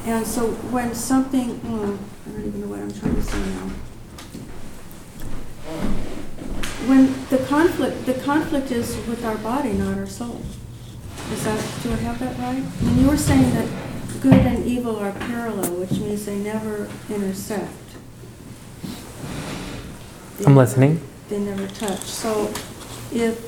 And 0.08 0.26
so 0.26 0.48
when 0.72 0.96
something, 0.96 1.60
oh, 1.65 2.00
I 2.26 2.30
don't 2.32 2.46
even 2.48 2.62
know 2.62 2.67
what 2.67 2.80
I'm 2.80 2.91
trying 2.93 3.15
to 3.15 3.22
say 3.22 3.39
now. 3.39 3.67
When 6.88 7.13
the 7.30 7.39
conflict, 7.46 8.06
the 8.06 8.13
conflict 8.13 8.72
is 8.72 8.96
with 9.06 9.26
our 9.26 9.38
body, 9.39 9.74
not 9.74 9.98
our 9.98 10.08
soul. 10.08 10.41
Is 11.34 11.43
that, 11.43 11.62
do 11.84 11.91
I 11.91 11.96
have 11.98 12.20
that 12.20 12.39
right? 12.39 12.63
And 12.88 12.98
you 13.02 13.10
were 13.10 13.17
saying 13.17 13.54
that 13.54 13.67
good 14.22 14.34
and 14.46 14.65
evil 14.65 14.96
are 14.96 15.12
parallel, 15.12 15.74
which 15.74 15.91
means 16.00 16.26
they 16.26 16.38
never 16.38 16.89
intersect. 17.10 17.74
They 20.38 20.46
I'm 20.46 20.54
never- 20.54 20.62
listening. 20.62 21.02
They 21.28 21.39
never 21.39 21.67
touch. 21.67 22.00
So 22.04 22.50
if, 23.12 23.43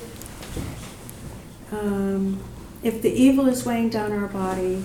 um, 1.72 2.42
if 2.84 3.02
the 3.02 3.10
evil 3.14 3.48
is 3.48 3.66
weighing 3.66 3.88
down 3.88 4.12
our 4.12 4.28
body, 4.28 4.84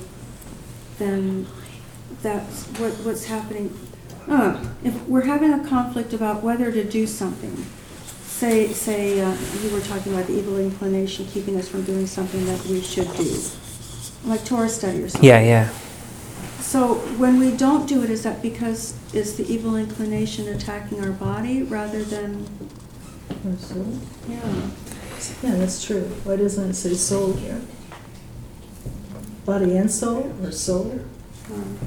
then 0.99 1.49
that's 2.22 2.66
what, 2.79 2.92
what's 3.05 3.24
happening. 3.27 3.77
Uh, 4.29 4.62
if 4.83 4.94
we're 5.07 5.24
having 5.24 5.53
a 5.53 5.66
conflict 5.68 6.12
about 6.14 6.42
whether 6.42 6.72
to 6.72 6.83
do 6.85 7.07
something, 7.07 7.55
say, 8.22 8.68
say, 8.72 9.20
uh, 9.20 9.37
you 9.62 9.70
were 9.70 9.81
talking 9.81 10.14
about 10.14 10.27
the 10.27 10.33
evil 10.38 10.59
inclination 10.59 11.27
keeping 11.27 11.57
us 11.57 11.68
from 11.68 11.83
doing 11.85 12.07
something 12.07 12.44
that 12.46 12.64
we 12.66 12.81
should 12.81 13.11
do, 13.16 13.40
like 14.24 14.44
Torah 14.44 14.68
study 14.68 15.03
or 15.03 15.09
something. 15.09 15.29
Yeah, 15.29 15.40
yeah. 15.40 15.68
So 16.61 16.94
when 17.18 17.38
we 17.38 17.50
don't 17.55 17.87
do 17.87 18.03
it, 18.03 18.11
is 18.11 18.22
that 18.22 18.40
because 18.40 18.94
is 19.14 19.37
the 19.37 19.46
evil 19.53 19.77
inclination 19.77 20.48
attacking 20.48 21.05
our 21.05 21.12
body 21.12 21.62
rather 21.62 22.03
than, 22.03 22.46
Or 23.46 23.57
soul? 23.59 24.00
yeah? 24.29 24.40
Yeah, 25.42 25.55
that's 25.57 25.85
true. 25.85 26.03
Why 26.24 26.37
doesn't 26.37 26.70
it 26.70 26.74
say 26.74 26.94
soul 26.94 27.35
here? 27.35 27.61
Body 29.44 29.77
and 29.77 29.90
soul, 29.90 30.33
or 30.42 30.50
soul? 30.50 31.00
um, 31.53 31.79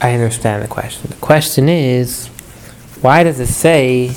I 0.00 0.14
understand 0.14 0.62
the 0.62 0.68
question. 0.68 1.10
The 1.10 1.16
question 1.16 1.68
is, 1.68 2.28
why 3.02 3.22
does 3.22 3.38
it 3.38 3.48
say 3.48 4.08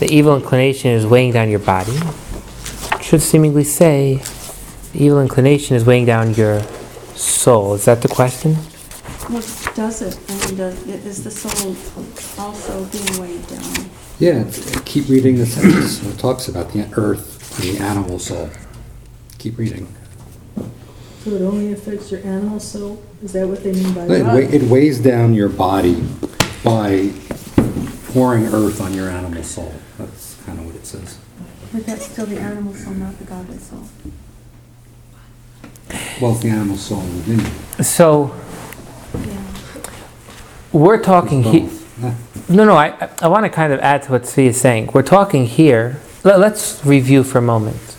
the 0.00 0.06
evil 0.10 0.36
inclination 0.36 0.90
is 0.90 1.06
weighing 1.06 1.32
down 1.32 1.50
your 1.50 1.60
body? 1.60 1.96
It 2.92 3.04
should 3.04 3.22
seemingly 3.22 3.64
say 3.64 4.16
the 4.92 5.04
evil 5.04 5.20
inclination 5.20 5.76
is 5.76 5.84
weighing 5.84 6.04
down 6.06 6.34
your 6.34 6.62
soul. 7.14 7.74
Is 7.74 7.84
that 7.84 8.02
the 8.02 8.08
question? 8.08 8.56
Well, 9.28 9.42
does 9.74 10.02
it, 10.02 10.18
I 10.28 10.50
mean, 10.50 10.60
uh, 10.60 10.74
is 11.06 11.22
the 11.22 11.30
soul 11.30 11.76
also 12.38 12.84
being 12.86 13.20
weighed 13.20 13.46
down? 13.46 13.90
Yeah, 14.18 14.50
keep 14.84 15.08
reading 15.08 15.36
the 15.36 15.46
sentence. 15.46 16.02
It 16.02 16.18
talks 16.18 16.48
about 16.48 16.72
the 16.72 16.88
earth 16.96 17.60
and 17.60 17.76
the 17.76 17.84
animal 17.84 18.18
soul. 18.18 18.50
Keep 19.38 19.58
reading. 19.58 19.94
So 21.28 21.34
it 21.34 21.42
only 21.42 21.72
affects 21.72 22.10
your 22.10 22.20
animal 22.24 22.58
soul? 22.58 23.02
Is 23.22 23.32
that 23.34 23.46
what 23.46 23.62
they 23.62 23.72
mean 23.72 23.92
by 23.92 24.04
It 24.06 24.22
wa- 24.24 24.32
body? 24.32 24.44
it 24.46 24.62
weighs 24.62 24.98
down 24.98 25.34
your 25.34 25.50
body 25.50 26.02
by 26.64 27.10
pouring 28.14 28.46
earth 28.46 28.80
on 28.80 28.94
your 28.94 29.10
animal 29.10 29.42
soul. 29.42 29.74
That's 29.98 30.36
kind 30.46 30.58
of 30.58 30.64
what 30.64 30.74
it 30.74 30.86
says. 30.86 31.18
But 31.70 31.84
that's 31.84 32.06
still 32.06 32.24
the 32.24 32.40
animal 32.40 32.72
soul, 32.72 32.94
not 32.94 33.18
the 33.18 33.24
godly 33.24 33.58
soul. 33.58 33.82
Well, 36.18 36.32
it's 36.32 36.40
the 36.40 36.48
animal 36.48 36.78
soul 36.78 37.00
within 37.00 37.40
you. 37.40 37.84
So 37.84 38.34
Yeah. 39.14 39.36
we're 40.72 41.02
talking 41.02 41.40
It's 41.40 41.50
here. 41.50 41.60
both. 41.64 42.02
Yeah. 42.02 42.14
No, 42.56 42.64
no, 42.64 42.74
I, 42.76 43.10
I 43.20 43.28
want 43.28 43.44
to 43.44 43.50
kind 43.50 43.74
of 43.74 43.80
add 43.80 44.04
to 44.04 44.12
what 44.12 44.22
Tzvi 44.22 44.46
is 44.46 44.58
saying. 44.58 44.88
We're 44.94 45.02
talking 45.02 45.44
here, 45.44 46.00
let, 46.24 46.38
let's 46.40 46.82
review 46.86 47.22
for 47.22 47.36
a 47.36 47.42
moment. 47.42 47.96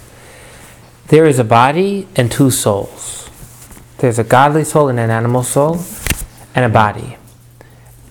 There 1.10 1.28
is 1.28 1.38
a 1.38 1.44
body 1.44 2.08
and 2.16 2.32
two 2.32 2.50
souls. 2.50 3.19
There's 4.00 4.18
a 4.18 4.24
godly 4.24 4.64
soul 4.64 4.88
and 4.88 5.00
an 5.00 5.10
animal 5.10 5.44
soul, 5.44 5.82
and 6.56 6.66
a 6.66 6.70
body. 6.70 7.18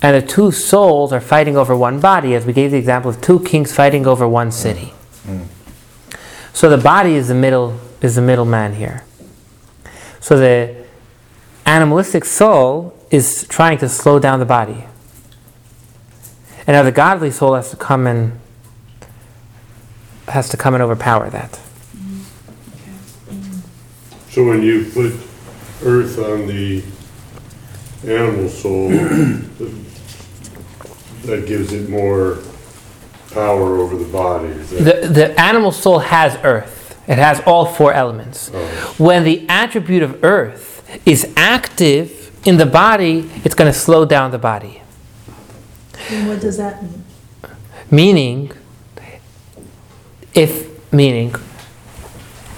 And 0.01 0.23
the 0.23 0.27
two 0.27 0.53
souls 0.53 1.13
are 1.13 1.21
fighting 1.21 1.57
over 1.57 1.77
one 1.77 1.99
body, 1.99 2.35
as 2.35 2.47
we 2.47 2.53
gave 2.53 2.71
the 2.71 2.77
example 2.77 3.11
of 3.11 3.21
two 3.21 3.41
kings 3.41 3.75
fighting 3.75 4.07
over 4.07 4.29
one 4.29 4.53
city. 4.53 4.93
So 6.53 6.69
the 6.69 6.79
body 6.79 7.15
is 7.15 7.29
the 7.29 7.35
middle 7.35 7.81
is 8.01 8.15
the 8.15 8.23
middleman 8.23 8.75
here. 8.75 9.05
So 10.21 10.39
the 10.39 10.85
animalistic 11.67 12.25
soul 12.25 12.95
is 13.11 13.47
trying 13.49 13.79
to 13.79 13.89
slow 13.89 14.19
down 14.19 14.39
the 14.39 14.47
body. 14.47 14.85
And 16.67 16.75
now 16.75 16.83
the 16.83 16.93
godly 16.93 17.31
soul 17.31 17.55
has 17.55 17.71
to 17.71 17.77
come 17.77 18.07
and 18.07 18.39
has 20.29 20.49
to 20.51 20.57
come 20.57 20.75
and 20.75 20.83
overpower 20.83 21.31
that. 21.31 21.59
So 24.31 24.45
when 24.45 24.63
you 24.63 24.91
put 24.93 25.28
earth 25.85 26.19
on 26.19 26.47
the 26.47 26.83
animal 28.07 28.49
soul, 28.49 28.89
that 31.25 31.47
gives 31.47 31.73
it 31.73 31.89
more 31.89 32.39
power 33.33 33.79
over 33.79 33.97
the 33.97 34.05
body. 34.11 34.49
Is 34.49 34.71
that- 34.71 35.03
The, 35.03 35.09
the 35.09 35.41
animal 35.41 35.73
soul 35.73 35.99
has 35.99 36.37
earth. 36.45 36.77
It 37.07 37.19
has 37.19 37.41
all 37.47 37.67
four 37.67 37.93
elements. 37.93 38.51
Oh. 38.53 38.95
When 38.99 39.25
the 39.25 39.47
attribute 39.49 40.03
of 40.03 40.23
earth 40.23 40.83
is 41.07 41.33
active 41.37 42.31
in 42.47 42.57
the 42.59 42.67
body, 42.67 43.31
it's 43.45 43.55
going 43.55 43.71
to 43.73 43.79
slow 43.79 44.05
down 44.05 44.31
the 44.31 44.39
body. 44.39 44.83
And 46.11 46.29
what 46.29 46.41
does 46.41 46.57
that 46.59 46.83
mean? 46.83 47.05
Meaning, 47.91 48.53
if, 50.35 50.93
meaning, 50.93 51.35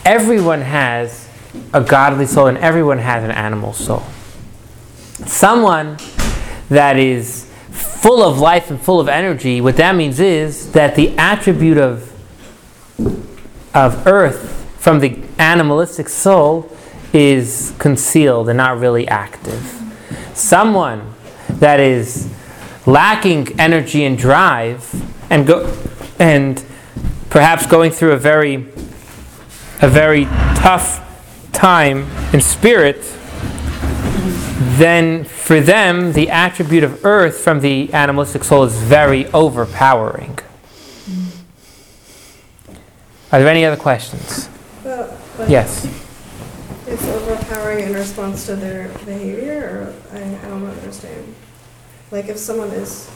everyone 0.05 0.61
has 0.63 1.29
a 1.73 1.81
godly 1.81 2.27
soul 2.27 2.47
and 2.47 2.59
everyone 2.59 2.99
has 2.99 3.25
an 3.25 3.31
animal 3.31 3.73
soul. 3.73 4.03
Someone 5.27 5.99
that 6.69 6.97
is 6.97 7.51
full 7.71 8.23
of 8.23 8.39
life 8.39 8.71
and 8.71 8.81
full 8.81 9.01
of 9.01 9.09
energy, 9.09 9.61
what 9.61 9.77
that 9.77 9.95
means 9.95 10.21
is 10.21 10.73
that 10.73 10.95
the 10.95 11.17
attribute 11.19 11.79
of, 11.79 12.13
of 13.75 14.07
earth 14.07 14.57
from 14.79 15.01
the 15.01 15.23
animalistic 15.39 16.09
soul 16.09 16.71
is 17.13 17.75
concealed 17.79 18.49
and 18.49 18.57
not 18.57 18.79
really 18.79 19.07
active. 19.09 19.77
Someone 20.35 21.15
that 21.49 21.81
is 21.81 22.33
lacking 22.87 23.61
energy 23.61 24.05
and 24.05 24.17
drive 24.17 24.89
and 25.31 25.47
go 25.47 25.77
and 26.19 26.65
perhaps 27.29 27.67
going 27.67 27.91
through 27.91 28.13
a 28.13 28.17
very 28.17 28.67
a 29.83 29.89
very 29.89 30.25
tough 30.57 31.10
time 31.53 32.07
and 32.33 32.43
spirit 32.43 33.03
then 34.61 35.25
for 35.25 35.61
them, 35.61 36.13
the 36.13 36.29
attribute 36.29 36.85
of 36.85 37.05
earth 37.05 37.39
from 37.39 37.61
the 37.61 37.93
animalistic 37.95 38.45
soul 38.45 38.65
is 38.65 38.77
very 38.77 39.27
overpowering. 39.33 40.39
Are 43.33 43.39
there 43.39 43.49
any 43.49 43.65
other 43.65 43.77
questions? 43.77 44.49
Yes. 45.49 45.87
It's 46.87 47.07
overpowering 47.07 47.87
in 47.87 47.95
response 47.95 48.45
to 48.47 48.57
their 48.57 48.89
behavior, 49.07 49.95
or 50.13 50.17
I, 50.17 50.23
I 50.23 50.49
don't 50.49 50.67
understand. 50.67 51.35
Like 52.11 52.29
if 52.29 52.37
someone 52.37 52.69
is, 52.71 53.11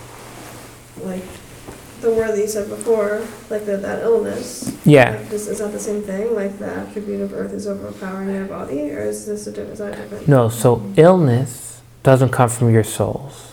like, 1.03 1.25
the 2.05 2.11
word 2.14 2.29
that 2.33 2.38
you 2.38 2.47
said 2.47 2.69
before, 2.69 3.27
like 3.51 3.64
that, 3.67 3.83
that 3.83 4.03
illness. 4.03 4.77
Yeah. 4.85 5.11
like, 5.17 5.33
Is, 5.33 5.49
is 5.49 5.59
that 5.59 5.73
the 5.73 5.81
same 5.81 6.03
thing? 6.03 6.35
Like 6.35 6.59
the 6.59 6.73
attribute 6.73 7.21
of 7.23 7.33
earth 7.33 7.53
is 7.53 7.67
overpowering 7.67 8.33
your 8.35 8.45
body, 8.47 8.90
or 8.93 9.01
is 9.03 9.27
this 9.27 9.47
a 9.47 9.51
different, 9.51 9.73
is 9.73 9.79
that 9.81 9.97
different? 9.97 10.29
No, 10.29 10.49
so 10.49 10.83
illness 10.97 11.83
doesn't 12.03 12.31
come 12.31 12.49
from 12.49 12.71
your 12.73 12.85
souls. 12.85 13.53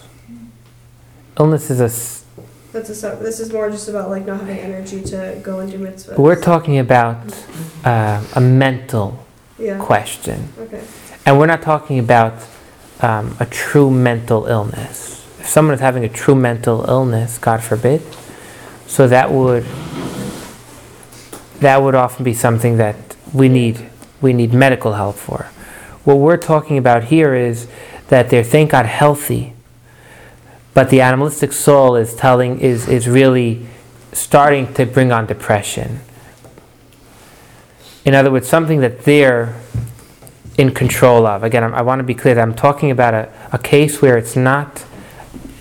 Illness 1.40 1.70
is 1.72 1.80
a. 1.82 1.86
s- 1.86 2.26
That's 2.74 2.90
a 2.90 2.96
sep- 2.96 3.20
this 3.20 3.40
is 3.40 3.52
more 3.52 3.70
just 3.70 3.88
about 3.90 4.10
like 4.10 4.26
not 4.26 4.40
having 4.42 4.60
energy 4.60 5.02
to 5.04 5.40
go 5.42 5.60
and 5.60 5.72
do 5.72 5.80
mitzvahs. 5.80 6.18
We're 6.18 6.40
talking 6.42 6.78
about 6.78 7.18
uh, 7.86 8.24
a 8.36 8.42
mental 8.42 9.26
Yeah, 9.58 9.78
question. 9.80 10.50
okay. 10.60 10.84
And 11.26 11.40
we're 11.40 11.48
not 11.48 11.62
talking 11.62 12.00
about 12.00 12.34
um, 13.02 13.36
a 13.40 13.46
true 13.46 13.90
mental 13.90 14.46
illness. 14.48 15.26
If 15.40 15.48
someone 15.48 15.74
is 15.74 15.80
having 15.82 16.04
a 16.04 16.10
true 16.10 16.36
mental 16.36 16.84
illness, 16.88 17.38
God 17.38 17.64
forbid, 17.64 18.02
so 18.92 19.08
that 19.08 19.32
would 19.32 19.64
that 21.62 21.82
would 21.82 21.96
often 21.96 22.26
be 22.26 22.34
something 22.34 22.76
that 22.76 22.98
we 23.34 23.48
need 23.48 23.90
we 24.20 24.34
need 24.34 24.54
medical 24.54 24.94
help 24.94 25.16
for. 25.16 25.44
What 26.04 26.16
we're 26.16 26.36
talking 26.36 26.78
about 26.78 27.06
here 27.06 27.34
is 27.34 27.68
that 28.10 28.30
they're 28.30 28.44
thank 28.44 28.72
God 28.72 28.86
healthy, 28.86 29.54
but 30.74 30.90
the 30.90 31.00
animalistic 31.00 31.54
soul 31.54 31.96
is 31.96 32.14
telling 32.14 32.60
is 32.60 32.90
is 32.90 33.08
really 33.08 33.66
starting 34.12 34.74
to 34.74 34.86
bring 34.86 35.14
on 35.14 35.26
depression. 35.26 36.02
In 38.04 38.14
other 38.14 38.30
words, 38.30 38.50
something 38.50 38.82
that 38.82 39.06
they're 39.06 39.56
in 40.58 40.74
control 40.74 41.26
of. 41.26 41.44
Again, 41.44 41.64
I'm, 41.64 41.74
I 41.74 41.82
want 41.82 42.00
to 42.00 42.04
be 42.04 42.14
clear 42.14 42.36
that 42.36 42.42
I'm 42.42 42.56
talking 42.56 42.92
about 42.92 43.14
a, 43.14 43.32
a 43.54 43.58
case 43.58 44.02
where 44.02 44.18
it's 44.18 44.36
not 44.36 44.84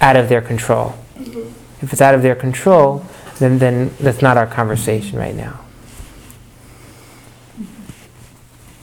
out 0.00 0.16
of 0.16 0.28
their 0.28 0.40
control. 0.40 0.96
Mm-hmm. 1.16 1.84
If 1.84 1.92
it's 1.92 2.02
out 2.02 2.16
of 2.16 2.22
their 2.22 2.34
control, 2.34 3.06
then, 3.40 3.58
then 3.58 3.90
that's 3.98 4.22
not 4.22 4.36
our 4.36 4.46
conversation 4.46 5.18
right 5.18 5.34
now. 5.34 5.58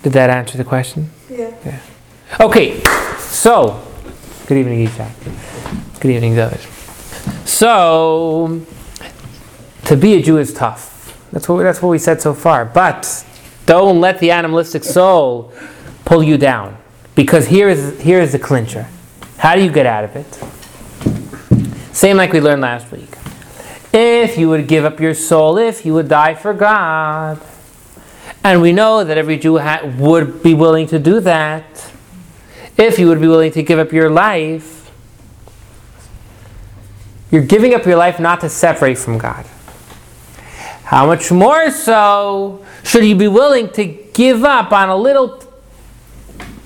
Did 0.03 0.13
that 0.13 0.29
answer 0.29 0.57
the 0.57 0.63
question? 0.63 1.11
Yeah. 1.29 1.55
yeah. 1.63 1.79
Okay, 2.39 2.81
so, 3.19 3.81
good 4.47 4.57
evening, 4.57 4.85
Ishak. 4.85 5.11
Good 6.01 6.11
evening, 6.11 6.35
David. 6.35 6.59
So, 7.45 8.61
to 9.85 9.95
be 9.95 10.15
a 10.15 10.21
Jew 10.21 10.37
is 10.37 10.53
tough. 10.53 11.27
That's 11.31 11.47
what, 11.47 11.61
that's 11.63 11.81
what 11.81 11.89
we 11.89 11.99
said 11.99 12.21
so 12.21 12.33
far. 12.33 12.65
But 12.65 13.25
don't 13.65 14.01
let 14.01 14.19
the 14.19 14.31
animalistic 14.31 14.83
soul 14.83 15.53
pull 16.03 16.23
you 16.23 16.37
down. 16.37 16.77
Because 17.15 17.47
here 17.47 17.69
is, 17.69 17.99
here 18.01 18.19
is 18.19 18.31
the 18.31 18.39
clincher. 18.39 18.87
How 19.37 19.55
do 19.55 19.63
you 19.63 19.71
get 19.71 19.85
out 19.85 20.03
of 20.03 20.15
it? 20.15 21.95
Same 21.95 22.17
like 22.17 22.33
we 22.33 22.41
learned 22.41 22.61
last 22.61 22.91
week. 22.91 23.09
If 23.93 24.37
you 24.37 24.49
would 24.49 24.67
give 24.67 24.85
up 24.85 24.99
your 24.99 25.13
soul, 25.13 25.57
if 25.57 25.85
you 25.85 25.93
would 25.93 26.09
die 26.09 26.35
for 26.35 26.53
God, 26.53 27.41
and 28.43 28.61
we 28.61 28.71
know 28.71 29.03
that 29.03 29.17
every 29.17 29.37
Jew 29.37 29.57
ha- 29.57 29.81
would 29.97 30.43
be 30.43 30.53
willing 30.53 30.87
to 30.87 30.99
do 30.99 31.19
that, 31.21 31.91
if 32.77 32.99
you 32.99 33.07
would 33.07 33.21
be 33.21 33.27
willing 33.27 33.51
to 33.53 33.63
give 33.63 33.79
up 33.79 33.91
your 33.91 34.09
life, 34.09 34.91
you're 37.31 37.45
giving 37.45 37.73
up 37.73 37.85
your 37.85 37.97
life 37.97 38.19
not 38.19 38.41
to 38.41 38.49
separate 38.49 38.97
from 38.97 39.17
God. 39.17 39.45
How 40.83 41.05
much 41.05 41.31
more 41.31 41.69
so 41.71 42.63
should 42.83 43.03
you 43.03 43.15
be 43.15 43.27
willing 43.27 43.69
to 43.71 43.85
give 43.85 44.45
up 44.45 44.71
on 44.71 44.87
a 44.89 44.95
little 44.95 45.43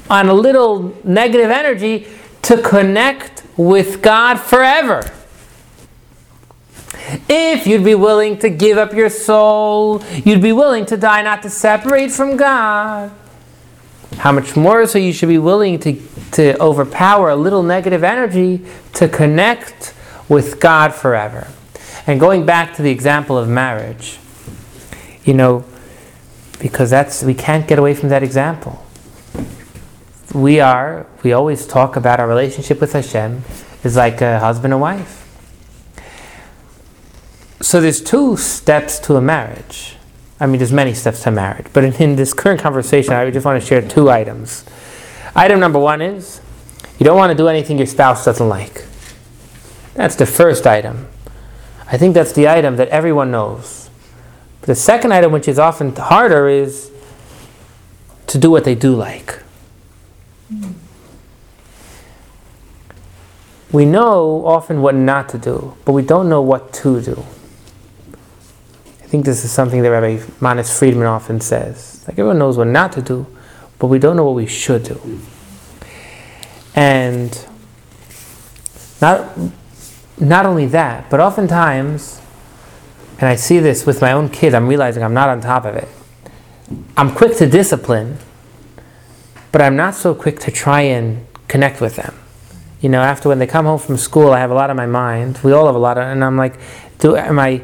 on 0.10 0.27
a 0.27 0.34
little 0.34 0.95
negative 1.03 1.49
energy 1.49 2.05
to 2.43 2.62
connect 2.62 3.43
with 3.57 4.01
God 4.01 4.39
forever? 4.39 5.12
If 7.28 7.67
you'd 7.67 7.84
be 7.84 7.95
willing 7.95 8.38
to 8.39 8.50
give 8.50 8.78
up 8.78 8.93
your 8.93 9.10
soul, 9.10 10.04
you'd 10.24 10.41
be 10.41 10.54
willing 10.54 10.86
to 10.88 10.97
die 10.97 11.21
not 11.21 11.41
to 11.43 11.50
separate 11.50 12.12
from 12.12 12.38
God. 12.38 13.12
How 14.17 14.32
much 14.32 14.56
more 14.56 14.86
so 14.86 15.00
you 15.00 15.13
should 15.13 15.30
be 15.30 15.38
willing 15.38 15.80
to, 15.80 16.02
to 16.34 16.60
overpower 16.62 17.30
a 17.30 17.36
little 17.36 17.63
negative 17.63 18.04
energy 18.04 18.65
to 18.93 19.08
connect 19.08 19.93
with 20.30 20.60
God 20.60 20.93
forever. 20.93 21.47
And 22.08 22.19
going 22.19 22.45
back 22.45 22.76
to 22.76 22.82
the 22.82 22.89
example 22.89 23.38
of 23.38 23.47
marriage, 23.47 24.17
you 25.24 25.34
know, 25.34 25.65
because 26.60 26.89
that's 26.89 27.24
we 27.24 27.34
can't 27.34 27.67
get 27.67 27.80
away 27.80 27.93
from 27.93 28.10
that 28.10 28.24
example. 28.24 28.86
We 30.34 30.60
are, 30.60 31.06
we 31.24 31.34
always 31.34 31.67
talk 31.67 31.95
about 31.95 32.19
our 32.19 32.28
relationship 32.28 32.80
with 32.80 32.93
Hashem 32.93 33.43
is 33.84 33.97
like 33.97 34.21
a 34.21 34.39
husband 34.39 34.74
and 34.74 34.82
wife. 34.82 35.20
So 37.62 37.80
there's 37.80 38.02
two 38.02 38.38
steps 38.38 38.97
to 39.00 39.15
a 39.17 39.21
marriage. 39.21 39.95
I 40.39 40.47
mean, 40.47 40.58
there's 40.58 40.71
many 40.74 40.95
steps 40.95 41.21
to 41.24 41.32
marriage, 41.32 41.67
but 41.74 41.84
in, 41.84 41.93
in 41.95 42.15
this 42.15 42.34
current 42.34 42.60
conversation, 42.60 43.13
I 43.13 43.30
just 43.30 43.45
want 43.45 43.62
to 43.62 43.67
share 43.67 43.88
two 43.88 44.10
items. 44.10 44.65
Item 45.36 45.60
number 45.60 45.78
one 45.78 46.02
is 46.02 46.41
you 46.97 47.04
don't 47.04 47.17
want 47.17 47.32
to 47.32 47.38
do 47.38 47.47
anything 47.47 47.78
your 47.78 47.86
spouse 47.86 48.26
doesn't 48.26 48.50
like. 48.50 48.86
That's 49.93 50.15
the 50.15 50.26
first 50.26 50.65
item. 50.65 51.08
I 51.91 51.97
think 51.97 52.15
that's 52.15 52.32
the 52.32 52.47
item 52.47 52.78
that 52.78 52.88
everyone 52.89 53.30
knows. 53.30 53.91
But 54.62 54.67
the 54.67 54.76
second 54.76 55.13
item, 55.13 55.32
which 55.32 55.47
is 55.47 55.60
often 55.60 55.95
harder, 55.95 56.47
is 56.47 56.91
to 58.28 58.39
do 58.39 58.50
what 58.50 58.63
they 58.63 58.74
do 58.74 58.95
like. 58.95 59.39
We 63.71 63.86
know 63.86 64.45
often 64.45 64.82
what 64.82 64.95
not 64.95 65.30
to 65.30 65.38
do, 65.38 65.76
but 65.86 65.91
we 65.91 66.02
don't 66.02 66.28
know 66.28 66.41
what 66.41 66.74
to 66.74 67.02
do. 67.02 67.24
I 69.12 69.15
think 69.19 69.26
this 69.26 69.43
is 69.43 69.52
something 69.52 69.82
that 69.82 69.91
Rabbi 69.91 70.24
Manis 70.39 70.80
Friedman 70.80 71.06
often 71.06 71.41
says. 71.41 72.02
Like 72.08 72.17
everyone 72.17 72.39
knows 72.39 72.58
what 72.58 72.67
not 72.67 72.93
to 72.93 73.02
do, 73.02 73.28
but 73.78 73.88
we 73.88 74.00
don't 74.00 74.15
know 74.15 74.24
what 74.24 74.36
we 74.36 74.47
should 74.47 74.84
do. 74.84 75.19
And 76.76 77.45
not 79.02 79.38
not 80.17 80.45
only 80.45 80.65
that, 80.67 81.10
but 81.10 81.19
oftentimes, 81.19 82.21
and 83.19 83.28
I 83.28 83.36
see 83.36 83.60
this 83.60 83.86
with 83.86 84.00
my 84.00 84.13
own 84.13 84.30
kids, 84.30 84.56
I'm 84.56 84.69
realizing 84.69 85.04
I'm 85.04 85.13
not 85.13 85.28
on 85.28 85.41
top 85.41 85.65
of 85.65 85.76
it. 85.76 85.89
I'm 86.95 87.13
quick 87.13 87.36
to 87.39 87.50
discipline, 87.50 88.17
but 89.52 89.62
I'm 89.62 89.76
not 89.76 89.93
so 89.93 90.15
quick 90.15 90.39
to 90.39 90.52
try 90.52 90.84
and 90.84 91.28
connect 91.50 91.82
with 91.82 91.97
them. 91.97 92.15
You 92.80 92.88
know, 92.88 93.02
after 93.02 93.28
when 93.28 93.39
they 93.39 93.47
come 93.47 93.65
home 93.65 93.80
from 93.80 93.97
school, 93.97 94.32
I 94.32 94.39
have 94.39 94.52
a 94.52 94.56
lot 94.56 94.69
on 94.69 94.78
my 94.78 94.86
mind. 94.86 95.41
We 95.43 95.52
all 95.52 95.65
have 95.65 95.76
a 95.76 95.80
lot, 95.80 95.97
and 95.97 96.24
I'm 96.24 96.38
like, 96.38 96.58
do 97.00 97.17
am 97.17 97.39
I? 97.39 97.62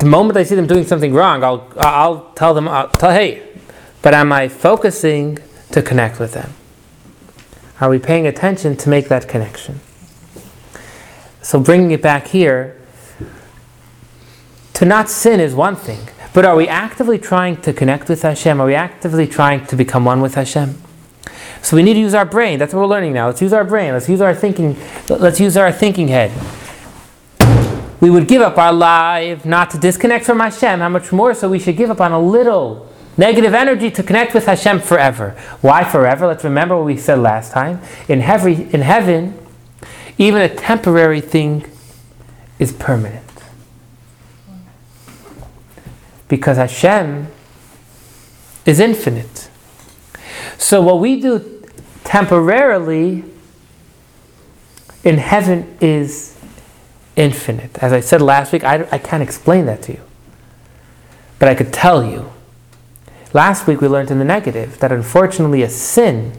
The 0.00 0.06
moment 0.06 0.38
I 0.38 0.44
see 0.44 0.54
them 0.54 0.66
doing 0.66 0.84
something 0.84 1.12
wrong, 1.12 1.44
I'll 1.44 1.70
I'll 1.76 2.32
tell 2.32 2.54
them, 2.54 2.66
I'll 2.66 2.88
tell, 2.88 3.10
hey, 3.10 3.46
but 4.00 4.14
am 4.14 4.32
I 4.32 4.48
focusing 4.48 5.38
to 5.72 5.82
connect 5.82 6.18
with 6.18 6.32
them? 6.32 6.54
Are 7.82 7.90
we 7.90 7.98
paying 7.98 8.26
attention 8.26 8.76
to 8.78 8.88
make 8.88 9.08
that 9.08 9.28
connection? 9.28 9.80
So 11.42 11.60
bringing 11.60 11.90
it 11.90 12.00
back 12.00 12.28
here, 12.28 12.80
to 14.72 14.86
not 14.86 15.10
sin 15.10 15.38
is 15.38 15.54
one 15.54 15.76
thing, 15.76 16.08
but 16.32 16.46
are 16.46 16.56
we 16.56 16.66
actively 16.66 17.18
trying 17.18 17.60
to 17.60 17.72
connect 17.74 18.08
with 18.08 18.22
Hashem? 18.22 18.58
Are 18.58 18.66
we 18.66 18.74
actively 18.74 19.26
trying 19.26 19.66
to 19.66 19.76
become 19.76 20.06
one 20.06 20.22
with 20.22 20.34
Hashem? 20.34 20.80
So 21.60 21.76
we 21.76 21.82
need 21.82 21.94
to 21.94 22.00
use 22.00 22.14
our 22.14 22.24
brain. 22.24 22.58
That's 22.58 22.72
what 22.72 22.80
we're 22.80 22.86
learning 22.86 23.12
now. 23.12 23.26
Let's 23.26 23.42
use 23.42 23.52
our 23.52 23.64
brain. 23.64 23.92
Let's 23.92 24.08
use 24.08 24.22
our 24.22 24.34
thinking. 24.34 24.78
Let's 25.10 25.40
use 25.40 25.58
our 25.58 25.70
thinking 25.70 26.08
head. 26.08 26.32
We 28.00 28.08
would 28.10 28.26
give 28.26 28.40
up 28.40 28.56
our 28.56 28.72
life 28.72 29.44
not 29.44 29.70
to 29.70 29.78
disconnect 29.78 30.24
from 30.24 30.40
Hashem. 30.40 30.80
How 30.80 30.88
much 30.88 31.12
more 31.12 31.34
so 31.34 31.48
we 31.48 31.58
should 31.58 31.76
give 31.76 31.90
up 31.90 32.00
on 32.00 32.12
a 32.12 32.20
little 32.20 32.90
negative 33.20 33.52
energy 33.52 33.90
to 33.90 34.02
connect 34.02 34.32
with 34.32 34.46
Hashem 34.46 34.80
forever. 34.80 35.30
Why 35.60 35.84
forever? 35.84 36.26
Let's 36.26 36.42
remember 36.42 36.76
what 36.76 36.86
we 36.86 36.96
said 36.96 37.18
last 37.18 37.52
time. 37.52 37.80
In 38.08 38.20
heaven, 38.20 38.70
in 38.70 38.80
heaven, 38.80 39.38
even 40.16 40.40
a 40.40 40.48
temporary 40.48 41.20
thing 41.20 41.70
is 42.58 42.72
permanent. 42.72 43.24
Because 46.28 46.56
Hashem 46.56 47.28
is 48.64 48.80
infinite. 48.80 49.50
So 50.56 50.80
what 50.80 51.00
we 51.00 51.20
do 51.20 51.62
temporarily 52.04 53.24
in 55.04 55.18
heaven 55.18 55.76
is 55.80 56.38
infinite. 57.20 57.78
As 57.82 57.92
I 57.92 58.00
said 58.00 58.22
last 58.22 58.52
week, 58.52 58.64
I, 58.64 58.88
I 58.90 58.98
can't 58.98 59.22
explain 59.22 59.66
that 59.66 59.82
to 59.82 59.92
you. 59.92 60.00
But 61.38 61.48
I 61.48 61.54
could 61.54 61.72
tell 61.72 62.04
you. 62.04 62.32
Last 63.32 63.66
week 63.66 63.80
we 63.80 63.88
learned 63.88 64.10
in 64.10 64.18
the 64.18 64.24
negative 64.24 64.78
that 64.80 64.90
unfortunately 64.90 65.62
a 65.62 65.70
sin 65.70 66.32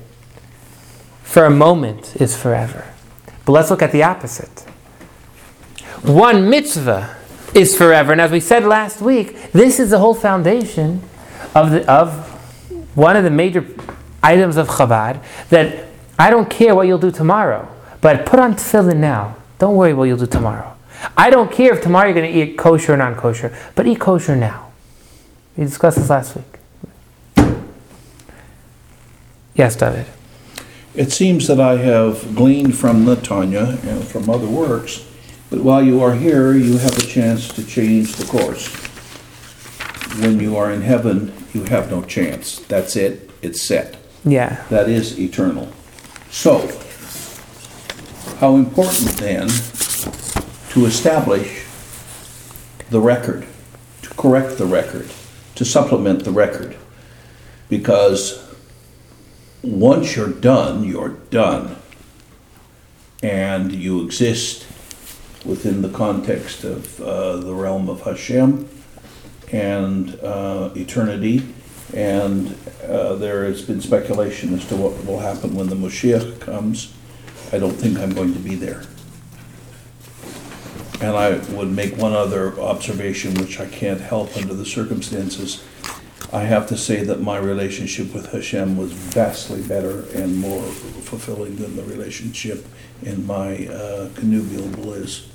for 1.24 1.46
a 1.46 1.50
moment 1.50 2.16
is 2.20 2.36
forever. 2.36 2.92
But 3.46 3.54
let's 3.54 3.70
look 3.70 3.82
at 3.82 3.92
the 3.92 4.04
opposite. 4.04 4.62
One 6.02 6.50
mitzvah 6.50 7.16
is 7.54 7.78
forever. 7.78 8.12
And 8.12 8.20
as 8.20 8.32
we 8.32 8.40
said 8.40 8.66
last 8.66 9.02
week, 9.02 9.52
this 9.52 9.80
is 9.80 9.92
the 9.92 10.00
whole 10.00 10.16
foundation 10.16 11.02
of, 11.56 11.72
the, 11.72 11.90
of 11.90 12.12
one 12.96 13.16
of 13.16 13.24
the 13.24 13.30
major 13.30 13.66
items 14.24 14.58
of 14.58 14.68
Chabad 14.68 15.24
that 15.50 15.88
I 16.18 16.30
don't 16.30 16.50
care 16.50 16.76
what 16.76 16.88
you'll 16.88 16.98
do 16.98 17.12
tomorrow, 17.12 17.68
but 18.02 18.26
put 18.26 18.40
on 18.40 18.54
tefillin 18.56 18.98
now. 18.98 19.38
Don't 19.62 19.76
worry 19.76 19.94
what 19.94 20.06
you'll 20.06 20.18
do 20.18 20.26
tomorrow. 20.26 20.76
I 21.16 21.30
don't 21.30 21.52
care 21.52 21.72
if 21.76 21.84
tomorrow 21.84 22.08
you're 22.08 22.16
going 22.16 22.34
to 22.34 22.36
eat 22.36 22.58
kosher 22.58 22.96
or 22.96 22.98
non 22.98 23.14
kosher, 23.14 23.56
but 23.76 23.86
eat 23.86 24.00
kosher 24.00 24.36
now. 24.36 24.72
We 25.56 25.66
discussed 25.66 25.98
this 25.98 26.10
last 26.10 26.36
week. 26.36 27.54
Yes, 29.54 29.76
David. 29.76 30.08
It 30.96 31.12
seems 31.12 31.46
that 31.46 31.60
I 31.60 31.78
have 31.78 32.36
gleaned 32.36 32.76
from 32.76 33.06
the 33.06 33.16
Tanya 33.16 33.78
and 33.84 34.04
from 34.04 34.32
other 34.32 34.48
works 34.48 35.08
that 35.52 35.62
while 35.62 35.84
you 35.84 36.02
are 36.02 36.16
here, 36.16 36.54
you 36.54 36.80
have 36.80 36.98
a 36.98 37.06
chance 37.06 37.48
to 37.50 37.64
change 37.64 38.16
the 38.16 38.26
course. 38.26 38.68
When 40.24 40.40
you 40.40 40.58
are 40.58 40.72
in 40.72 40.82
heaven, 40.82 41.34
you 41.54 41.66
have 41.66 41.92
no 41.92 42.02
chance. 42.02 42.58
That's 42.62 42.96
it, 42.96 43.30
it's 43.44 43.62
set. 43.62 43.98
Yeah. 44.26 44.66
That 44.72 44.90
is 44.90 45.20
eternal. 45.20 45.72
So, 46.32 46.68
how 48.42 48.56
important 48.56 49.08
then 49.18 49.48
to 50.72 50.88
establish 50.88 51.64
the 52.90 53.00
record, 53.00 53.46
to 54.02 54.10
correct 54.16 54.58
the 54.58 54.66
record, 54.66 55.08
to 55.54 55.64
supplement 55.64 56.24
the 56.26 56.32
record? 56.32 56.76
Because 57.70 58.44
once 59.62 60.16
you're 60.16 60.34
done, 60.34 60.84
you're 60.84 61.18
done. 61.30 61.76
And 63.22 63.72
you 63.72 64.04
exist 64.04 64.66
within 65.46 65.84
the 65.84 65.90
context 65.90 66.64
of 66.64 67.00
uh, 67.00 67.38
the 67.38 67.54
realm 67.54 67.90
of 67.90 68.02
Hashem 68.02 68.68
and 69.52 70.20
uh, 70.20 70.72
eternity. 70.76 71.48
And 71.94 72.58
uh, 72.88 73.18
there 73.18 73.46
has 73.46 73.62
been 73.62 73.82
speculation 73.82 74.56
as 74.56 74.68
to 74.70 74.76
what 74.76 75.06
will 75.06 75.20
happen 75.20 75.54
when 75.54 75.68
the 75.68 75.76
Moshiach 75.76 76.40
comes. 76.40 76.92
I 77.52 77.60
don't 77.60 77.74
think 77.74 78.00
I'm 78.00 78.14
going 78.14 78.34
to 78.34 78.40
be 78.40 78.56
there. 78.56 78.84
And 81.02 81.18
I 81.18 81.38
would 81.54 81.70
make 81.72 81.98
one 81.98 82.14
other 82.14 82.60
observation, 82.62 83.34
which 83.36 83.60
I 83.60 83.66
can't 83.66 84.00
help 84.00 84.38
under 84.38 84.54
the 84.54 84.66
circumstances. 84.66 85.64
I 86.32 86.44
have 86.44 86.68
to 86.68 86.78
say 86.78 87.04
that 87.04 87.20
my 87.20 87.38
relationship 87.38 88.14
with 88.14 88.32
Hashem 88.32 88.78
was 88.78 88.94
vastly 88.94 89.62
better 89.62 90.06
and 90.14 90.38
more 90.38 90.64
fulfilling 90.64 91.58
than 91.58 91.76
the 91.76 91.84
relationship 91.84 92.66
in 93.02 93.26
my 93.26 93.68
uh, 93.68 94.10
connubial 94.16 94.70
bliss. 94.70 95.28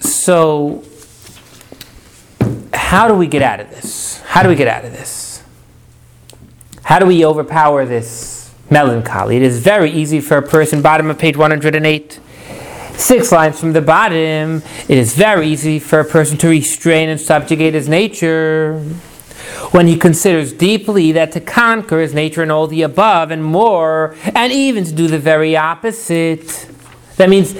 So, 0.00 0.84
how 2.74 3.08
do 3.08 3.14
we 3.14 3.28
get 3.28 3.40
out 3.40 3.60
of 3.60 3.70
this? 3.70 4.20
How 4.22 4.42
do 4.42 4.50
we 4.50 4.56
get 4.56 4.68
out 4.68 4.84
of 4.84 4.92
this? 4.92 5.42
How 6.82 6.98
do 6.98 7.06
we 7.06 7.24
overpower 7.24 7.86
this 7.86 8.35
melancholy? 8.70 9.36
It 9.36 9.42
is 9.42 9.60
very 9.60 9.90
easy 9.90 10.20
for 10.20 10.36
a 10.36 10.42
person, 10.42 10.82
bottom 10.82 11.10
of 11.10 11.18
page 11.18 11.36
108. 11.36 12.20
Six 12.96 13.30
lines 13.30 13.60
from 13.60 13.74
the 13.74 13.82
bottom, 13.82 14.62
it 14.88 14.98
is 14.98 15.14
very 15.14 15.48
easy 15.48 15.78
for 15.78 16.00
a 16.00 16.04
person 16.04 16.38
to 16.38 16.48
restrain 16.48 17.10
and 17.10 17.20
subjugate 17.20 17.74
his 17.74 17.88
nature 17.88 18.80
when 19.70 19.86
he 19.86 19.98
considers 19.98 20.52
deeply 20.52 21.12
that 21.12 21.32
to 21.32 21.40
conquer 21.40 22.00
his 22.00 22.14
nature 22.14 22.42
and 22.42 22.50
all 22.50 22.66
the 22.66 22.82
above 22.82 23.30
and 23.30 23.44
more, 23.44 24.16
and 24.34 24.52
even 24.52 24.84
to 24.84 24.92
do 24.92 25.08
the 25.08 25.18
very 25.18 25.56
opposite. 25.56 26.68
That 27.16 27.28
means 27.28 27.54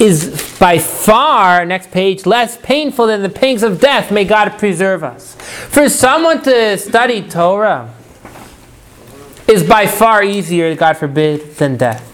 is 0.00 0.56
by 0.58 0.78
far, 0.78 1.64
next 1.64 1.90
page, 1.92 2.26
less 2.26 2.56
painful 2.58 3.06
than 3.06 3.22
the 3.22 3.28
pangs 3.28 3.62
of 3.62 3.80
death. 3.80 4.10
May 4.10 4.24
God 4.24 4.58
preserve 4.58 5.04
us. 5.04 5.34
For 5.34 5.88
someone 5.88 6.42
to 6.42 6.76
study 6.78 7.22
Torah 7.22 7.94
is 9.48 9.62
by 9.62 9.86
far 9.86 10.22
easier, 10.22 10.74
God 10.74 10.96
forbid, 10.96 11.56
than 11.56 11.76
death. 11.76 12.10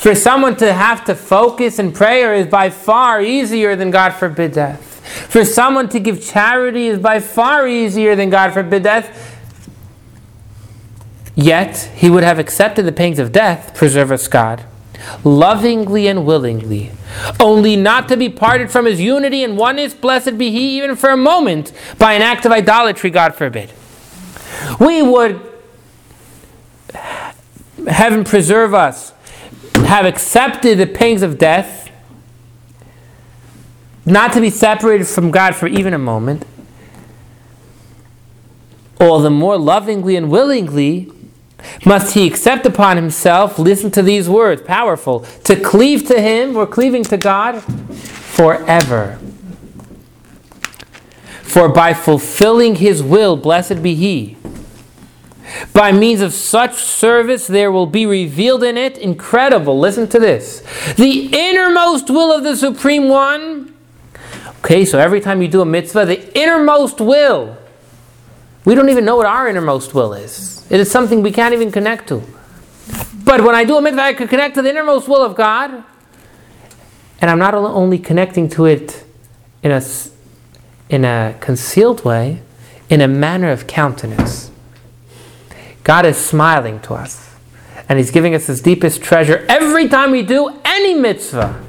For 0.00 0.14
someone 0.14 0.56
to 0.56 0.72
have 0.72 1.04
to 1.06 1.14
focus 1.14 1.78
in 1.78 1.92
prayer 1.92 2.34
is 2.34 2.46
by 2.46 2.70
far 2.70 3.20
easier 3.20 3.76
than, 3.76 3.90
God 3.90 4.10
forbid, 4.10 4.52
death. 4.52 5.00
For 5.28 5.44
someone 5.44 5.88
to 5.90 6.00
give 6.00 6.24
charity 6.24 6.88
is 6.88 6.98
by 6.98 7.20
far 7.20 7.66
easier 7.66 8.14
than, 8.14 8.30
God 8.30 8.52
forbid, 8.52 8.82
death. 8.82 9.34
Yet 11.34 11.90
he 11.94 12.08
would 12.08 12.24
have 12.24 12.38
accepted 12.38 12.86
the 12.86 12.92
pangs 12.92 13.18
of 13.18 13.30
death, 13.32 13.74
preserve 13.74 14.10
us 14.10 14.26
God, 14.26 14.64
lovingly 15.22 16.06
and 16.08 16.24
willingly, 16.24 16.92
only 17.38 17.76
not 17.76 18.08
to 18.08 18.16
be 18.16 18.28
parted 18.28 18.70
from 18.70 18.86
his 18.86 19.00
unity 19.00 19.44
and 19.44 19.56
oneness, 19.58 19.92
blessed 19.94 20.38
be 20.38 20.50
he, 20.50 20.78
even 20.78 20.96
for 20.96 21.10
a 21.10 21.16
moment, 21.16 21.72
by 21.98 22.14
an 22.14 22.22
act 22.22 22.46
of 22.46 22.52
idolatry, 22.52 23.10
God 23.10 23.34
forbid. 23.34 23.72
We 24.80 25.02
would, 25.02 25.40
heaven 27.88 28.24
preserve 28.24 28.74
us, 28.74 29.12
have 29.74 30.04
accepted 30.04 30.78
the 30.78 30.86
pangs 30.86 31.22
of 31.22 31.38
death, 31.38 31.90
not 34.04 34.32
to 34.32 34.40
be 34.40 34.50
separated 34.50 35.06
from 35.06 35.30
God 35.30 35.54
for 35.54 35.66
even 35.66 35.92
a 35.92 35.98
moment, 35.98 36.44
all 39.00 39.20
the 39.20 39.30
more 39.30 39.58
lovingly 39.58 40.16
and 40.16 40.30
willingly 40.30 41.12
must 41.84 42.14
he 42.14 42.26
accept 42.26 42.66
upon 42.66 42.96
himself, 42.96 43.58
listen 43.58 43.90
to 43.90 44.02
these 44.02 44.28
words, 44.28 44.62
powerful, 44.62 45.20
to 45.44 45.56
cleave 45.56 46.06
to 46.06 46.20
him, 46.20 46.56
or 46.56 46.66
cleaving 46.66 47.02
to 47.04 47.16
God, 47.16 47.60
forever. 47.60 49.18
For 51.42 51.68
by 51.68 51.94
fulfilling 51.94 52.76
his 52.76 53.02
will, 53.02 53.36
blessed 53.36 53.82
be 53.82 53.94
he, 53.94 54.35
by 55.72 55.92
means 55.92 56.20
of 56.20 56.32
such 56.32 56.74
service, 56.74 57.46
there 57.46 57.70
will 57.70 57.86
be 57.86 58.06
revealed 58.06 58.62
in 58.62 58.76
it 58.76 58.98
incredible, 58.98 59.78
listen 59.78 60.08
to 60.08 60.18
this, 60.18 60.62
the 60.96 61.30
innermost 61.32 62.10
will 62.10 62.32
of 62.32 62.44
the 62.44 62.56
Supreme 62.56 63.08
One. 63.08 63.74
Okay, 64.58 64.84
so 64.84 64.98
every 64.98 65.20
time 65.20 65.42
you 65.42 65.48
do 65.48 65.60
a 65.60 65.66
mitzvah, 65.66 66.06
the 66.06 66.38
innermost 66.38 67.00
will. 67.00 67.56
We 68.64 68.74
don't 68.74 68.88
even 68.88 69.04
know 69.04 69.16
what 69.16 69.26
our 69.26 69.48
innermost 69.48 69.94
will 69.94 70.12
is. 70.12 70.66
It 70.70 70.80
is 70.80 70.90
something 70.90 71.22
we 71.22 71.30
can't 71.30 71.54
even 71.54 71.70
connect 71.70 72.08
to. 72.08 72.22
But 73.24 73.42
when 73.42 73.54
I 73.54 73.64
do 73.64 73.76
a 73.76 73.80
mitzvah, 73.80 74.02
I 74.02 74.14
can 74.14 74.26
connect 74.26 74.56
to 74.56 74.62
the 74.62 74.70
innermost 74.70 75.08
will 75.08 75.22
of 75.22 75.36
God. 75.36 75.84
And 77.20 77.30
I'm 77.30 77.38
not 77.38 77.54
only 77.54 77.98
connecting 77.98 78.48
to 78.50 78.66
it 78.66 79.04
in 79.62 79.70
a, 79.70 79.82
in 80.88 81.04
a 81.04 81.36
concealed 81.40 82.04
way, 82.04 82.42
in 82.90 83.00
a 83.00 83.08
manner 83.08 83.50
of 83.50 83.66
countenance. 83.66 84.50
God 85.86 86.04
is 86.04 86.16
smiling 86.16 86.80
to 86.80 86.94
us. 86.94 87.32
And 87.88 87.96
He's 87.96 88.10
giving 88.10 88.34
us 88.34 88.48
His 88.48 88.60
deepest 88.60 89.02
treasure 89.02 89.46
every 89.48 89.86
time 89.86 90.10
we 90.10 90.24
do 90.24 90.60
any 90.64 90.94
mitzvah. 90.94 91.64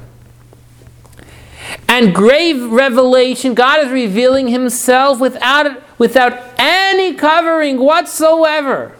And 1.88 2.12
grave 2.12 2.60
revelation, 2.64 3.54
God 3.54 3.86
is 3.86 3.92
revealing 3.92 4.48
Himself 4.48 5.20
without, 5.20 5.80
without 6.00 6.36
any 6.58 7.14
covering 7.14 7.78
whatsoever. 7.78 8.96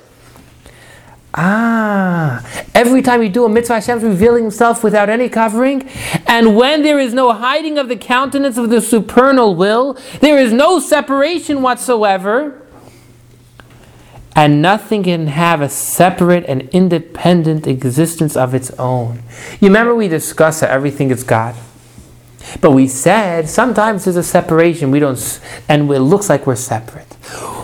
Ah, 1.34 2.46
every 2.72 3.02
time 3.02 3.20
you 3.20 3.28
do 3.28 3.44
a 3.44 3.48
mitzvah, 3.48 3.74
Hashem 3.74 3.98
is 3.98 4.04
revealing 4.04 4.44
Himself 4.44 4.84
without 4.84 5.08
any 5.08 5.28
covering. 5.28 5.88
And 6.28 6.54
when 6.54 6.84
there 6.84 7.00
is 7.00 7.12
no 7.12 7.32
hiding 7.32 7.76
of 7.76 7.88
the 7.88 7.96
countenance 7.96 8.56
of 8.56 8.70
the 8.70 8.80
supernal 8.80 9.56
will, 9.56 9.98
there 10.20 10.38
is 10.38 10.52
no 10.52 10.78
separation 10.78 11.60
whatsoever. 11.60 12.62
And 14.38 14.62
nothing 14.62 15.02
can 15.02 15.26
have 15.26 15.60
a 15.60 15.68
separate 15.68 16.44
and 16.46 16.68
independent 16.68 17.66
existence 17.66 18.36
of 18.36 18.54
its 18.54 18.70
own. 18.78 19.24
You 19.60 19.66
remember 19.66 19.96
we 19.96 20.06
discussed 20.06 20.60
that 20.60 20.70
everything 20.70 21.10
is 21.10 21.24
God? 21.24 21.56
But 22.60 22.70
we 22.70 22.86
said 22.86 23.48
sometimes 23.48 24.04
there's 24.04 24.14
a 24.14 24.22
separation. 24.22 24.92
We 24.92 25.00
don't, 25.00 25.40
and 25.68 25.90
it 25.90 25.98
looks 25.98 26.28
like 26.28 26.46
we're 26.46 26.54
separate. 26.54 27.16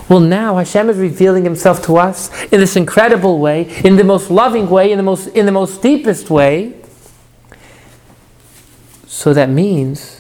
Well, 0.09 0.19
now 0.19 0.57
Hashem 0.57 0.91
is 0.91 0.99
revealing 0.99 1.45
Himself 1.45 1.81
to 1.85 1.97
us 1.97 2.29
in 2.47 2.59
this 2.59 2.75
incredible 2.75 3.39
way, 3.39 3.73
in 3.85 3.95
the 3.95 4.03
most 4.03 4.29
loving 4.29 4.69
way, 4.69 4.91
in 4.91 4.97
the 4.97 5.05
most 5.05 5.29
in 5.29 5.47
the 5.47 5.53
most 5.53 5.81
deepest 5.81 6.29
way. 6.29 6.75
So 9.07 9.33
that 9.33 9.49
means 9.49 10.14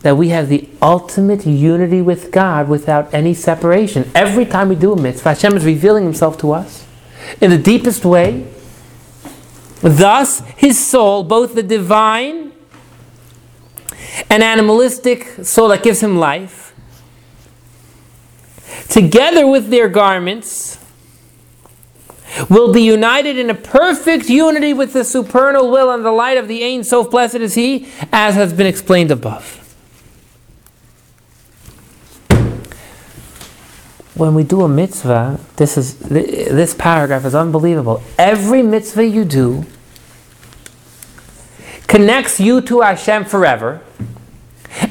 that 0.00 0.16
we 0.16 0.30
have 0.30 0.48
the 0.48 0.68
ultimate 0.80 1.46
unity 1.46 2.00
with 2.00 2.32
God 2.32 2.68
without 2.68 3.12
any 3.12 3.34
separation. 3.34 4.10
Every 4.14 4.46
time 4.46 4.68
we 4.68 4.74
do 4.74 4.92
a 4.92 5.00
mitzvah, 5.00 5.30
Hashem 5.30 5.56
is 5.56 5.64
revealing 5.64 6.04
Himself 6.04 6.38
to 6.38 6.52
us 6.52 6.86
in 7.40 7.50
the 7.50 7.58
deepest 7.58 8.04
way. 8.04 8.46
Thus, 9.80 10.40
His 10.56 10.84
soul, 10.84 11.22
both 11.24 11.54
the 11.54 11.62
divine 11.62 12.52
and 14.28 14.42
animalistic 14.42 15.44
soul 15.44 15.68
that 15.68 15.82
gives 15.82 16.00
him 16.00 16.18
life, 16.18 16.74
together 18.88 19.46
with 19.46 19.68
their 19.68 19.88
garments, 19.88 20.78
will 22.48 22.72
be 22.72 22.82
united 22.82 23.36
in 23.36 23.50
a 23.50 23.54
perfect 23.54 24.28
unity 24.28 24.72
with 24.72 24.92
the 24.92 25.04
supernal 25.04 25.70
will 25.70 25.90
and 25.90 26.04
the 26.04 26.12
light 26.12 26.38
of 26.38 26.48
the 26.48 26.64
Ein 26.64 26.84
Sof, 26.84 27.10
blessed 27.10 27.36
is 27.36 27.54
He, 27.54 27.88
as 28.12 28.34
has 28.34 28.52
been 28.52 28.66
explained 28.66 29.10
above. 29.10 29.59
When 34.20 34.34
we 34.34 34.44
do 34.44 34.60
a 34.60 34.68
mitzvah, 34.68 35.40
this 35.56 35.78
is 35.78 35.98
this 35.98 36.74
paragraph 36.74 37.24
is 37.24 37.34
unbelievable. 37.34 38.02
Every 38.18 38.62
mitzvah 38.62 39.06
you 39.06 39.24
do 39.24 39.64
connects 41.86 42.38
you 42.38 42.60
to 42.60 42.82
Hashem 42.82 43.24
forever. 43.24 43.80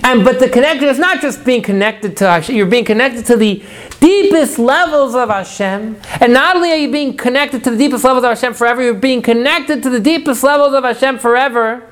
And 0.03 0.25
but 0.25 0.39
the 0.39 0.49
connection 0.49 0.87
is 0.87 0.97
not 0.97 1.21
just 1.21 1.45
being 1.45 1.61
connected 1.61 2.17
to 2.17 2.27
Hashem, 2.27 2.55
you're 2.55 2.65
being 2.65 2.85
connected 2.85 3.23
to 3.27 3.37
the 3.37 3.63
deepest 3.99 4.57
levels 4.57 5.13
of 5.13 5.29
Hashem. 5.29 6.01
And 6.19 6.33
not 6.33 6.55
only 6.55 6.71
are 6.71 6.77
you 6.77 6.91
being 6.91 7.15
connected 7.15 7.63
to 7.65 7.69
the 7.69 7.77
deepest 7.77 8.03
levels 8.03 8.23
of 8.23 8.31
Hashem 8.31 8.55
forever, 8.55 8.81
you're 8.81 8.95
being 8.95 9.21
connected 9.21 9.83
to 9.83 9.91
the 9.91 9.99
deepest 9.99 10.41
levels 10.41 10.73
of 10.73 10.83
Hashem 10.83 11.19
forever 11.19 11.87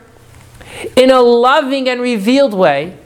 in 0.95 1.11
a 1.11 1.21
loving 1.21 1.87
and 1.87 2.01
revealed 2.01 2.55
way. 2.55 2.97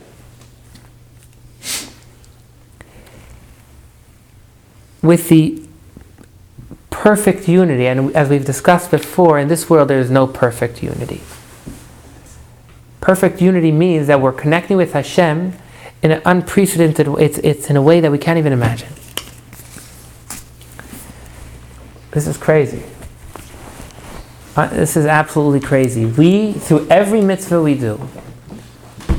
With 5.02 5.30
the 5.30 5.64
perfect 6.90 7.48
unity, 7.48 7.88
and 7.88 8.16
as 8.16 8.30
we've 8.30 8.46
discussed 8.46 8.92
before, 8.92 9.40
in 9.40 9.48
this 9.48 9.70
world 9.70 9.88
there 9.88 10.00
is 10.00 10.12
no 10.12 10.28
perfect 10.28 10.84
unity. 10.84 11.22
Perfect 13.00 13.42
unity 13.42 13.72
means 13.72 14.06
that 14.08 14.22
we're 14.22 14.32
connecting 14.32 14.78
with 14.78 14.94
Hashem 14.94 15.54
in 16.04 16.12
an 16.12 16.22
unprecedented 16.26 17.08
way. 17.08 17.26
It's, 17.26 17.38
it's 17.40 17.70
in 17.70 17.76
a 17.76 17.82
way 17.82 18.00
that 18.00 18.12
we 18.12 18.20
can't 18.20 18.38
even 18.38 18.54
imagine. 18.54 18.90
This 22.12 22.28
is 22.28 22.38
crazy. 22.38 22.84
Uh, 24.56 24.68
this 24.68 24.98
is 24.98 25.06
absolutely 25.06 25.62
crazy. 25.62 26.06
We, 26.06 26.54
through 26.54 26.88
every 26.90 27.22
mitzvah 27.22 27.62
we 27.64 27.76
do, 27.76 28.00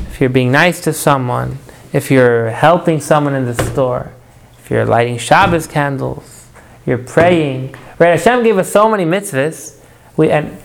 if 0.07 0.21
you're 0.21 0.29
being 0.29 0.51
nice 0.51 0.79
to 0.81 0.93
someone, 0.93 1.57
if 1.91 2.11
you're 2.11 2.51
helping 2.51 3.01
someone 3.01 3.33
in 3.33 3.45
the 3.45 3.55
store, 3.71 4.13
if 4.63 4.71
you're 4.71 4.85
lighting 4.85 5.17
Shabbos 5.17 5.67
candles, 5.67 6.47
you're 6.85 6.97
praying, 6.97 7.75
right? 7.99 8.17
Hashem 8.17 8.43
gave 8.43 8.57
us 8.57 8.71
so 8.71 8.89
many 8.89 9.05
mitzvahs. 9.05 9.79
We, 10.15 10.29
and 10.31 10.57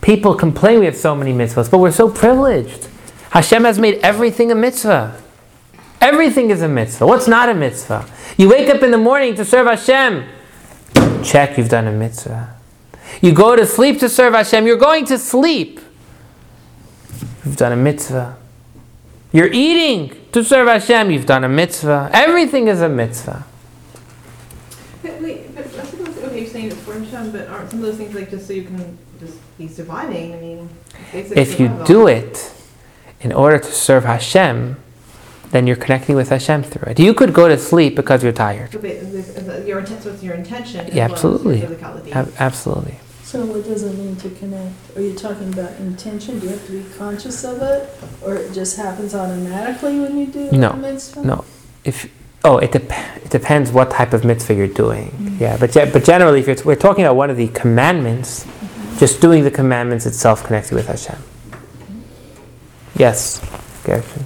People 0.00 0.34
complain 0.34 0.80
we 0.80 0.86
have 0.86 0.96
so 0.96 1.14
many 1.14 1.32
mitzvahs, 1.32 1.70
but 1.70 1.78
we're 1.78 1.90
so 1.90 2.08
privileged. 2.08 2.88
Hashem 3.30 3.64
has 3.64 3.78
made 3.78 3.98
everything 4.02 4.50
a 4.50 4.54
mitzvah. 4.54 5.20
Everything 6.00 6.50
is 6.50 6.62
a 6.62 6.68
mitzvah. 6.68 7.06
What's 7.06 7.26
not 7.26 7.48
a 7.48 7.54
mitzvah? 7.54 8.06
You 8.36 8.48
wake 8.48 8.70
up 8.70 8.82
in 8.82 8.90
the 8.90 8.98
morning 8.98 9.34
to 9.34 9.44
serve 9.44 9.66
Hashem. 9.66 10.24
Check, 11.24 11.58
you've 11.58 11.68
done 11.68 11.88
a 11.88 11.92
mitzvah. 11.92 12.54
You 13.20 13.32
go 13.32 13.56
to 13.56 13.66
sleep 13.66 13.98
to 14.00 14.08
serve 14.08 14.34
Hashem. 14.34 14.66
You're 14.66 14.76
going 14.76 15.04
to 15.06 15.18
sleep. 15.18 15.80
You've 17.44 17.56
done 17.56 17.72
a 17.72 17.76
mitzvah. 17.76 18.36
You're 19.32 19.52
eating 19.52 20.16
to 20.32 20.42
serve 20.42 20.68
Hashem. 20.68 21.10
You've 21.10 21.26
done 21.26 21.44
a 21.44 21.48
mitzvah. 21.48 22.10
Everything 22.12 22.68
is 22.68 22.80
a 22.80 22.88
mitzvah. 22.88 23.44
But 25.02 25.20
wait, 25.20 25.54
but 25.54 25.66
I 25.66 25.84
suppose, 25.84 26.16
okay, 26.18 26.40
you're 26.40 26.48
saying 26.48 26.66
it's 26.66 26.76
for 26.80 26.94
Hashem, 26.98 27.32
but 27.32 27.48
aren't 27.48 27.70
some 27.70 27.80
of 27.80 27.86
those 27.86 27.96
things 27.96 28.14
like 28.14 28.30
just 28.30 28.46
so 28.46 28.52
you 28.52 28.64
can 28.64 28.98
just 29.20 29.38
be 29.58 29.68
surviving? 29.68 30.34
I 30.34 30.40
mean, 30.40 30.68
If 31.12 31.60
you 31.60 31.68
do 31.86 32.06
it 32.06 32.52
in 33.20 33.32
order 33.32 33.58
to 33.58 33.72
serve 33.72 34.04
Hashem, 34.04 34.76
then 35.50 35.66
you're 35.66 35.76
connecting 35.76 36.14
with 36.16 36.28
Hashem 36.30 36.62
through 36.62 36.92
it. 36.92 36.98
You 37.00 37.14
could 37.14 37.32
go 37.32 37.48
to 37.48 37.56
sleep 37.58 37.96
because 37.96 38.22
you're 38.22 38.32
tired. 38.32 38.72
So 38.72 38.78
ba- 38.78 38.88
is- 38.98 39.14
is 39.14 39.66
your 39.66 39.84
so 39.86 40.14
your 40.20 40.34
intention. 40.34 40.88
Yeah, 40.92 41.04
absolutely. 41.10 41.62
Ab- 42.12 42.32
absolutely. 42.38 42.96
So 43.28 43.44
what 43.44 43.62
does 43.62 43.82
it 43.82 43.94
mean 43.98 44.16
to 44.16 44.30
connect? 44.30 44.96
Are 44.96 45.02
you 45.02 45.12
talking 45.12 45.52
about 45.52 45.78
intention? 45.80 46.38
Do 46.38 46.46
you 46.46 46.52
have 46.52 46.66
to 46.66 46.82
be 46.82 46.94
conscious 46.96 47.44
of 47.44 47.60
it? 47.60 47.86
Or 48.24 48.36
it 48.36 48.54
just 48.54 48.78
happens 48.78 49.14
automatically 49.14 50.00
when 50.00 50.16
you 50.16 50.28
do 50.28 50.50
No, 50.50 50.70
a 50.70 50.76
mitzvah? 50.76 51.22
No, 51.26 51.44
if 51.84 52.10
oh, 52.42 52.56
it, 52.56 52.72
dep- 52.72 52.90
it 52.90 53.28
depends 53.28 53.70
what 53.70 53.90
type 53.90 54.14
of 54.14 54.24
mitzvah 54.24 54.54
you're 54.54 54.66
doing. 54.66 55.10
Mm-hmm. 55.10 55.42
Yeah, 55.42 55.58
but 55.58 55.72
ge- 55.72 55.92
but 55.92 56.06
generally, 56.06 56.40
if 56.40 56.46
you're 56.46 56.56
we're 56.64 56.74
talking 56.74 57.04
about 57.04 57.16
one 57.16 57.28
of 57.28 57.36
the 57.36 57.48
commandments, 57.48 58.44
mm-hmm. 58.44 58.98
just 58.98 59.20
doing 59.20 59.44
the 59.44 59.50
commandments 59.50 60.06
itself 60.06 60.44
connects 60.44 60.70
you 60.70 60.78
with 60.78 60.86
Hashem. 60.86 61.22
Yes, 62.96 63.44
Gershon. 63.84 64.24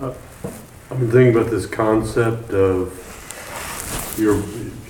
I've 0.00 1.00
been 1.00 1.10
thinking 1.10 1.36
about 1.36 1.50
this 1.50 1.66
concept 1.66 2.48
of 2.52 2.96
you're, 4.16 4.42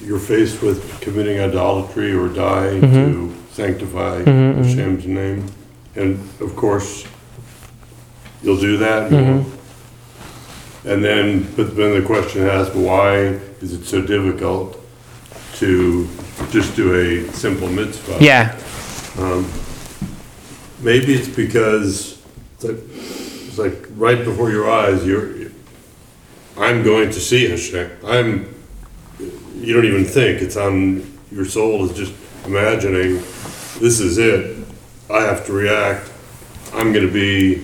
you're 0.07 0.19
faced 0.21 0.63
with 0.63 1.01
committing 1.01 1.41
idolatry 1.41 2.13
or 2.15 2.29
dying 2.29 2.81
to 2.81 2.87
Mhm. 2.87 3.31
sanctify 3.53 4.23
Mhm, 4.23 4.55
mhm. 4.55 4.65
Hashem's 4.65 5.07
name. 5.07 5.45
And 5.97 6.21
of 6.41 6.55
course, 6.55 7.05
you'll 8.43 8.61
do 8.61 8.77
that. 8.79 9.11
Mhm. 9.11 9.45
And 10.85 11.03
then, 11.05 11.47
but 11.57 11.77
then 11.77 11.95
the 11.95 12.03
question 12.03 12.47
asks, 12.49 12.75
why 12.77 13.35
is 13.61 13.73
it 13.73 13.85
so 13.87 14.01
difficult 14.01 14.81
to 15.59 16.07
just 16.53 16.77
do 16.77 16.95
a 16.95 17.33
simple 17.33 17.69
mitzvah? 17.69 18.19
Yeah, 18.21 18.53
Um, 19.19 19.47
maybe 20.83 21.15
it's 21.15 21.27
because 21.29 22.19
it's 22.55 22.65
like, 22.65 22.79
it's 23.49 23.59
like 23.59 23.87
right 23.97 24.23
before 24.23 24.51
your 24.51 24.71
eyes, 24.71 25.05
you're, 25.07 25.31
I'm 26.59 26.83
going 26.85 27.09
to 27.11 27.19
see 27.21 27.49
Hashem. 27.49 27.91
I'm, 28.07 28.47
you 29.67 29.75
don't 29.75 29.85
even 29.85 30.05
think, 30.05 30.43
it's 30.43 30.57
on, 30.57 31.19
your 31.33 31.45
soul 31.45 31.85
is 31.85 31.97
just 31.97 32.15
imagining, 32.47 33.15
this 33.81 33.99
is 33.99 34.17
it. 34.17 34.65
I 35.11 35.23
have 35.23 35.45
to 35.47 35.53
react. 35.53 36.11
I'm 36.73 36.93
going 36.93 37.05
to 37.05 37.13
be 37.13 37.57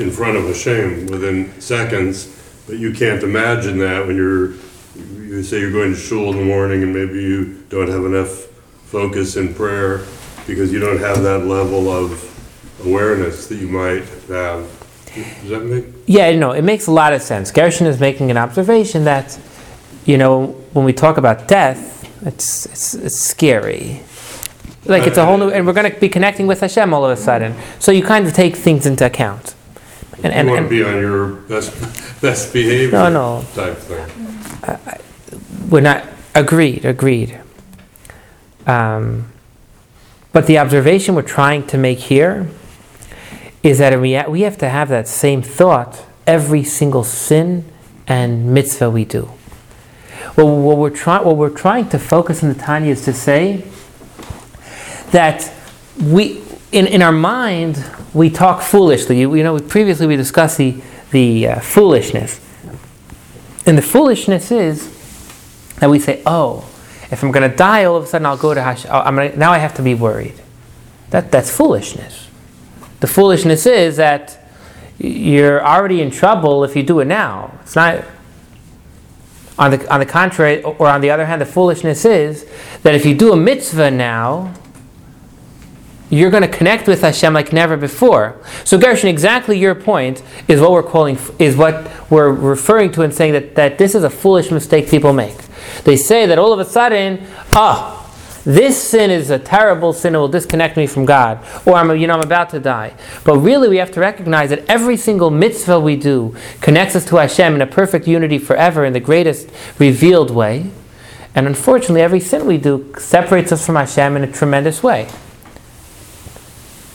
in 0.00 0.10
front 0.10 0.38
of 0.38 0.44
Hashem 0.46 1.06
within 1.06 1.60
seconds, 1.60 2.34
but 2.66 2.78
you 2.78 2.92
can't 2.94 3.22
imagine 3.22 3.78
that 3.80 4.06
when 4.06 4.16
you're, 4.16 4.52
you 4.96 5.42
say 5.42 5.60
you're 5.60 5.70
going 5.70 5.92
to 5.92 5.98
shul 5.98 6.30
in 6.32 6.38
the 6.38 6.44
morning 6.44 6.82
and 6.82 6.94
maybe 6.94 7.22
you 7.22 7.62
don't 7.68 7.88
have 7.88 8.06
enough 8.06 8.30
focus 8.86 9.36
in 9.36 9.54
prayer 9.54 10.06
because 10.46 10.72
you 10.72 10.80
don't 10.80 10.98
have 10.98 11.22
that 11.22 11.44
level 11.44 11.90
of 11.90 12.30
awareness 12.86 13.48
that 13.48 13.56
you 13.56 13.68
might 13.68 14.04
have. 14.28 14.66
Does 15.42 15.50
that 15.50 15.64
make? 15.64 15.84
yeah, 16.06 16.34
no, 16.34 16.52
it 16.52 16.62
makes 16.62 16.86
a 16.86 16.90
lot 16.90 17.12
of 17.12 17.20
sense. 17.22 17.50
Gershon 17.50 17.86
is 17.86 18.00
making 18.00 18.30
an 18.30 18.36
observation 18.36 19.04
that, 19.04 19.38
you 20.04 20.18
know, 20.18 20.46
when 20.72 20.84
we 20.84 20.92
talk 20.92 21.16
about 21.16 21.48
death, 21.48 22.08
it's 22.26 22.66
it's, 22.66 22.94
it's 22.94 23.18
scary. 23.18 24.02
Like 24.86 25.06
it's 25.06 25.16
a 25.16 25.24
whole 25.24 25.38
new, 25.38 25.50
and 25.50 25.66
we're 25.66 25.72
going 25.72 25.90
to 25.90 25.98
be 25.98 26.10
connecting 26.10 26.46
with 26.46 26.60
Hashem 26.60 26.92
all 26.92 27.04
of 27.04 27.10
a 27.10 27.20
sudden. 27.20 27.54
So 27.78 27.90
you 27.90 28.02
kind 28.02 28.26
of 28.26 28.34
take 28.34 28.54
things 28.54 28.84
into 28.84 29.06
account. 29.06 29.54
And, 30.22 30.32
and, 30.32 30.48
you 30.48 30.54
want 30.54 30.66
to 30.66 30.70
be 30.70 30.84
on 30.84 31.00
your 31.00 31.28
best 31.28 31.72
best 32.20 32.52
behavior 32.52 32.92
No, 32.92 33.08
no. 33.08 33.44
type 33.54 33.76
thing. 33.76 35.70
We're 35.70 35.80
not 35.80 36.04
agreed. 36.34 36.84
Agreed. 36.84 37.40
Um, 38.66 39.32
but 40.32 40.46
the 40.46 40.58
observation 40.58 41.14
we're 41.14 41.22
trying 41.22 41.66
to 41.68 41.78
make 41.78 41.98
here 41.98 42.48
is 43.62 43.78
that 43.78 43.98
rea- 43.98 44.26
we 44.28 44.42
have 44.42 44.58
to 44.58 44.68
have 44.68 44.88
that 44.88 45.08
same 45.08 45.42
thought 45.42 46.04
every 46.26 46.64
single 46.64 47.04
sin 47.04 47.64
and 48.06 48.52
mitzvah 48.52 48.90
we 48.90 49.04
do. 49.04 49.30
Well, 50.36 50.48
what 50.60 50.78
we're 50.78 50.90
trying, 50.90 51.24
what 51.24 51.36
we're 51.36 51.50
trying 51.50 51.88
to 51.90 51.98
focus 51.98 52.42
in 52.42 52.48
the 52.48 52.54
Tanya 52.54 52.90
is 52.90 53.04
to 53.04 53.12
say 53.12 53.64
that 55.10 55.52
we, 56.02 56.42
in, 56.72 56.86
in 56.86 57.02
our 57.02 57.12
mind, 57.12 57.84
we 58.12 58.30
talk 58.30 58.62
foolishly. 58.62 59.20
You, 59.20 59.34
you 59.34 59.42
know, 59.42 59.58
previously 59.58 60.06
we 60.06 60.16
discussed 60.16 60.58
the 60.58 60.80
the 61.10 61.46
uh, 61.46 61.60
foolishness, 61.60 62.40
and 63.66 63.78
the 63.78 63.82
foolishness 63.82 64.50
is 64.50 64.90
that 65.76 65.88
we 65.88 65.98
say, 65.98 66.22
"Oh, 66.26 66.68
if 67.10 67.22
I'm 67.22 67.30
going 67.30 67.48
to 67.48 67.56
die, 67.56 67.84
all 67.84 67.96
of 67.96 68.04
a 68.04 68.06
sudden 68.06 68.26
I'll 68.26 68.36
go 68.36 68.54
to 68.54 68.62
Hashem. 68.62 68.90
I'm 68.90 69.14
gonna, 69.14 69.36
now 69.36 69.52
I 69.52 69.58
have 69.58 69.74
to 69.74 69.82
be 69.82 69.94
worried." 69.94 70.34
That 71.10 71.30
that's 71.30 71.50
foolishness. 71.50 72.28
The 73.00 73.06
foolishness 73.06 73.66
is 73.66 73.96
that 73.98 74.40
you're 74.98 75.64
already 75.64 76.00
in 76.00 76.10
trouble 76.10 76.64
if 76.64 76.74
you 76.74 76.82
do 76.82 77.00
it 77.00 77.04
now. 77.04 77.58
It's 77.62 77.76
not. 77.76 78.04
On 79.56 79.70
the, 79.70 79.92
on 79.92 80.00
the 80.00 80.06
contrary, 80.06 80.62
or 80.64 80.88
on 80.88 81.00
the 81.00 81.10
other 81.10 81.26
hand, 81.26 81.40
the 81.40 81.46
foolishness 81.46 82.04
is 82.04 82.44
that 82.82 82.94
if 82.94 83.06
you 83.06 83.14
do 83.14 83.32
a 83.32 83.36
mitzvah 83.36 83.90
now, 83.90 84.52
you're 86.10 86.30
going 86.30 86.42
to 86.42 86.48
connect 86.48 86.86
with 86.86 87.00
Hashem 87.00 87.32
like 87.32 87.52
never 87.52 87.76
before. 87.76 88.40
So 88.64 88.78
Gershon, 88.78 89.08
exactly 89.08 89.58
your 89.58 89.74
point 89.74 90.22
is 90.48 90.60
what 90.60 90.72
we're 90.72 90.82
calling 90.82 91.18
is 91.38 91.56
what 91.56 91.90
we're 92.10 92.30
referring 92.30 92.92
to 92.92 93.02
and 93.02 93.12
saying 93.12 93.32
that, 93.32 93.54
that 93.54 93.78
this 93.78 93.94
is 93.94 94.04
a 94.04 94.10
foolish 94.10 94.50
mistake 94.50 94.88
people 94.88 95.12
make. 95.12 95.36
They 95.84 95.96
say 95.96 96.26
that 96.26 96.38
all 96.38 96.52
of 96.52 96.60
a 96.60 96.64
sudden, 96.64 97.26
ah, 97.54 98.03
this 98.44 98.80
sin 98.80 99.10
is 99.10 99.30
a 99.30 99.38
terrible 99.38 99.92
sin; 99.92 100.14
it 100.14 100.18
will 100.18 100.28
disconnect 100.28 100.76
me 100.76 100.86
from 100.86 101.04
God, 101.06 101.38
or 101.66 101.74
I'm 101.76 101.96
you 101.96 102.06
know 102.06 102.14
I'm 102.14 102.22
about 102.22 102.50
to 102.50 102.60
die. 102.60 102.94
But 103.24 103.38
really, 103.38 103.68
we 103.68 103.78
have 103.78 103.90
to 103.92 104.00
recognize 104.00 104.50
that 104.50 104.64
every 104.68 104.96
single 104.96 105.30
mitzvah 105.30 105.80
we 105.80 105.96
do 105.96 106.36
connects 106.60 106.94
us 106.94 107.04
to 107.06 107.16
Hashem 107.16 107.54
in 107.54 107.62
a 107.62 107.66
perfect 107.66 108.06
unity 108.06 108.38
forever 108.38 108.84
in 108.84 108.92
the 108.92 109.00
greatest 109.00 109.48
revealed 109.78 110.30
way. 110.30 110.70
And 111.34 111.46
unfortunately, 111.46 112.02
every 112.02 112.20
sin 112.20 112.46
we 112.46 112.58
do 112.58 112.94
separates 112.98 113.50
us 113.50 113.64
from 113.66 113.76
Hashem 113.76 114.16
in 114.16 114.24
a 114.24 114.30
tremendous 114.30 114.82
way. 114.82 115.04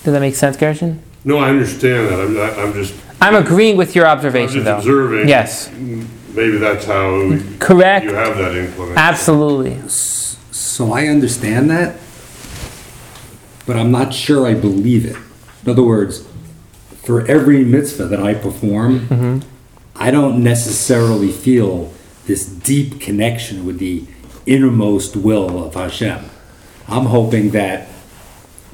Does 0.04 0.14
that 0.14 0.22
make 0.22 0.36
sense, 0.36 0.56
Gershon? 0.56 1.02
No, 1.26 1.40
I 1.40 1.50
understand 1.50 2.08
that. 2.08 2.20
I'm 2.20 2.34
not, 2.34 2.58
I'm 2.58 2.74
just, 2.74 2.96
I'm 3.20 3.36
agreeing 3.36 3.76
with 3.76 3.96
your 3.96 4.06
I'm 4.06 4.18
observation, 4.18 4.64
just 4.64 4.66
though. 4.66 4.78
observing. 4.78 5.28
Yes, 5.28 5.70
Maybe 5.72 6.58
that's 6.58 6.86
how 6.86 7.18
you 7.22 7.38
have 7.40 8.38
that 8.38 8.56
inclination. 8.56 8.98
Absolutely. 8.98 9.90
So 10.80 10.94
I 10.94 11.08
understand 11.08 11.70
that, 11.72 12.00
but 13.68 13.76
I'm 13.76 13.92
not 13.92 14.14
sure 14.14 14.48
I 14.48 14.54
believe 14.54 15.06
it. 15.06 15.18
In 15.66 15.72
other 15.72 15.84
words, 15.84 16.26
for 17.04 17.28
every 17.28 17.66
mitzvah 17.66 18.06
that 18.06 18.22
I 18.22 18.34
perform, 18.34 19.02
mm-hmm. 19.02 19.40
I 19.98 20.10
don't 20.10 20.42
necessarily 20.42 21.34
feel 21.34 21.92
this 22.28 22.46
deep 22.46 23.02
connection 23.02 23.66
with 23.66 23.80
the 23.80 24.06
innermost 24.46 25.18
will 25.18 25.66
of 25.66 25.74
Hashem. 25.74 26.24
I'm 26.88 27.08
hoping 27.08 27.50
that 27.50 27.90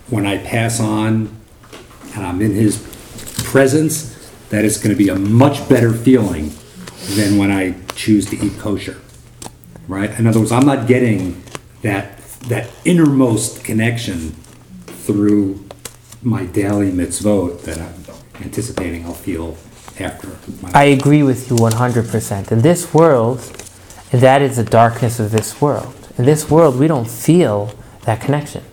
when 0.07 0.27
I 0.27 0.37
pass 0.37 0.79
on 0.79 1.35
and 2.13 2.23
I'm 2.23 2.39
in 2.39 2.51
His 2.51 2.77
presence, 3.45 4.29
that 4.49 4.63
it's 4.63 4.77
going 4.77 4.95
to 4.95 4.95
be 4.95 5.09
a 5.09 5.15
much 5.15 5.67
better 5.67 5.91
feeling 5.91 6.51
than 7.15 7.39
when 7.39 7.49
I 7.49 7.73
choose 7.95 8.29
to 8.29 8.37
eat 8.37 8.59
kosher 8.59 9.01
right? 9.87 10.09
In 10.19 10.27
other 10.27 10.39
words, 10.39 10.51
I'm 10.51 10.65
not 10.65 10.87
getting 10.87 11.41
that 11.85 12.17
that 12.49 12.67
innermost 12.83 13.63
connection 13.63 14.31
through 15.05 15.63
my 16.23 16.45
daily 16.45 16.91
mitzvot 16.91 17.61
that 17.61 17.77
I'm 17.77 18.43
anticipating 18.43 19.05
I'll 19.05 19.13
feel 19.13 19.55
after 19.99 20.27
my 20.63 20.71
I 20.73 20.85
agree 20.85 21.21
with 21.21 21.49
you 21.49 21.55
100%. 21.55 22.51
In 22.51 22.61
this 22.61 22.91
world, 22.91 23.39
that 24.11 24.41
is 24.41 24.57
the 24.57 24.63
darkness 24.63 25.19
of 25.19 25.29
this 25.31 25.61
world. 25.61 25.93
In 26.17 26.25
this 26.25 26.49
world, 26.49 26.79
we 26.79 26.87
don't 26.87 27.07
feel 27.07 27.73
that 28.05 28.19
connection. 28.19 28.63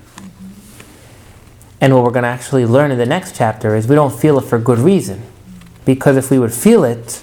And 1.81 1.95
what 1.95 2.05
we're 2.05 2.13
going 2.13 2.23
to 2.23 2.29
actually 2.29 2.65
learn 2.65 2.91
in 2.91 2.99
the 2.99 3.07
next 3.07 3.37
chapter 3.37 3.77
is 3.77 3.87
we 3.87 3.95
don't 3.95 4.15
feel 4.15 4.39
it 4.39 4.45
for 4.45 4.59
good 4.59 4.79
reason. 4.79 5.23
Because 5.85 6.17
if 6.17 6.31
we 6.31 6.39
would 6.39 6.55
feel 6.55 6.83
it, 6.85 7.23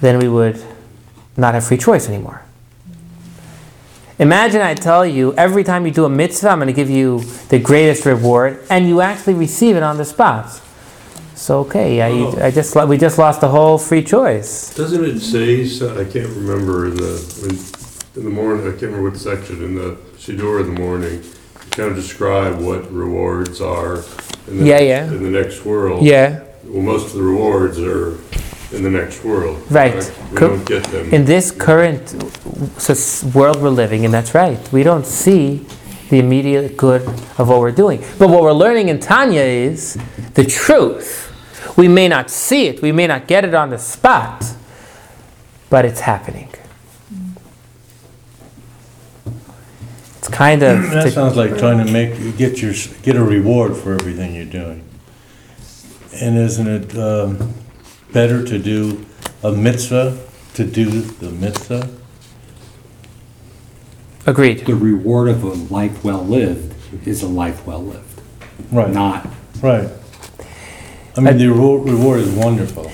then 0.00 0.18
we 0.18 0.28
would 0.28 0.64
not 1.36 1.54
have 1.54 1.66
free 1.66 1.78
choice 1.78 2.08
anymore. 2.08 2.44
Imagine 4.20 4.60
I 4.60 4.74
tell 4.74 5.06
you 5.06 5.32
every 5.36 5.64
time 5.64 5.86
you 5.86 5.92
do 5.92 6.04
a 6.04 6.08
mitzvah, 6.10 6.50
I'm 6.50 6.58
going 6.58 6.66
to 6.66 6.74
give 6.74 6.90
you 6.90 7.20
the 7.48 7.58
greatest 7.58 8.04
reward, 8.04 8.62
and 8.68 8.86
you 8.86 9.00
actually 9.00 9.32
receive 9.32 9.76
it 9.76 9.82
on 9.82 9.96
the 9.96 10.04
spot. 10.04 10.60
So 11.34 11.60
okay, 11.60 12.02
I, 12.02 12.10
Oh. 12.10 12.38
I 12.38 12.50
just 12.50 12.76
we 12.86 12.98
just 12.98 13.16
lost 13.16 13.40
the 13.40 13.48
whole 13.48 13.78
free 13.78 14.04
choice. 14.04 14.74
Doesn't 14.74 15.02
it 15.02 15.20
say, 15.20 15.64
so- 15.66 15.98
I 15.98 16.04
can't 16.04 16.28
remember 16.36 16.84
in 16.88 16.96
the, 16.96 17.14
in 18.16 18.24
the 18.24 18.30
morning, 18.30 18.66
I 18.66 18.72
can't 18.72 18.92
remember 18.92 19.08
what 19.08 19.18
section, 19.18 19.64
in 19.64 19.74
the 19.74 19.96
Siddur 20.18 20.60
in 20.60 20.74
the 20.74 20.78
morning, 20.80 21.22
you 21.22 21.70
kind 21.70 21.88
of 21.88 21.96
describe 21.96 22.60
what 22.60 22.92
rewards 22.92 23.62
are 23.62 24.04
in 24.48 24.58
the, 24.58 24.64
Yeah, 24.66 24.80
yeah. 24.80 25.04
in 25.06 25.22
the 25.22 25.30
next 25.30 25.64
world. 25.64 26.04
Yeah. 26.04 26.40
Well, 26.64 26.82
most 26.82 27.06
of 27.06 27.12
the 27.14 27.22
rewards 27.22 27.78
are 27.80 28.18
in 28.72 28.82
the 28.82 28.90
next 28.90 29.24
world. 29.24 29.60
Right. 29.70 29.94
We 30.30 30.36
Co- 30.36 30.48
don't 30.48 30.64
get 30.66 30.84
them. 30.84 31.12
In 31.12 31.24
this 31.24 31.50
current 31.50 32.14
s- 32.76 33.24
world 33.34 33.60
we're 33.60 33.68
living 33.70 34.04
in, 34.04 34.10
that's 34.10 34.34
right. 34.34 34.58
We 34.72 34.82
don't 34.82 35.06
see 35.06 35.66
the 36.10 36.18
immediate 36.18 36.76
good 36.76 37.02
of 37.38 37.48
what 37.48 37.60
we're 37.60 37.70
doing. 37.72 38.00
But 38.18 38.28
what 38.30 38.42
we're 38.42 38.52
learning 38.52 38.88
in 38.88 38.98
Tanya 39.00 39.42
is 39.42 39.98
the 40.34 40.44
truth. 40.44 41.26
We 41.76 41.88
may 41.88 42.08
not 42.08 42.30
see 42.30 42.66
it, 42.66 42.82
we 42.82 42.92
may 42.92 43.06
not 43.06 43.26
get 43.26 43.44
it 43.44 43.54
on 43.54 43.70
the 43.70 43.78
spot, 43.78 44.44
but 45.68 45.84
it's 45.84 46.00
happening. 46.00 46.48
It's 50.18 50.28
kind 50.28 50.62
of. 50.62 50.82
That 50.90 51.12
sounds 51.12 51.36
like 51.36 51.56
trying 51.58 51.84
to 51.84 51.90
make, 51.92 52.36
get 52.36 52.60
your, 52.60 52.74
get 53.02 53.16
a 53.16 53.22
reward 53.24 53.76
for 53.76 53.94
everything 53.94 54.34
you're 54.34 54.44
doing. 54.44 54.84
And 56.14 56.36
isn't 56.36 56.66
it 56.66 56.98
um, 56.98 57.54
better 58.12 58.44
to 58.44 58.58
do 58.58 59.04
a 59.42 59.52
mitzvah, 59.52 60.18
to 60.54 60.64
do 60.64 61.00
the 61.02 61.30
mitzvah? 61.30 61.88
agreed. 64.26 64.64
the 64.66 64.74
reward 64.74 65.28
of 65.28 65.42
a 65.42 65.48
life 65.74 66.04
well 66.04 66.22
lived 66.24 66.74
is 67.06 67.22
a 67.22 67.26
life 67.28 67.66
well 67.66 67.82
lived, 67.82 68.20
Right, 68.70 68.90
not 68.90 69.26
right. 69.62 69.88
I 71.16 71.20
mean, 71.20 71.38
the 71.38 71.48
reward 71.48 71.88
reward 71.88 72.20
is 72.20 72.30
wonderful, 72.30 72.90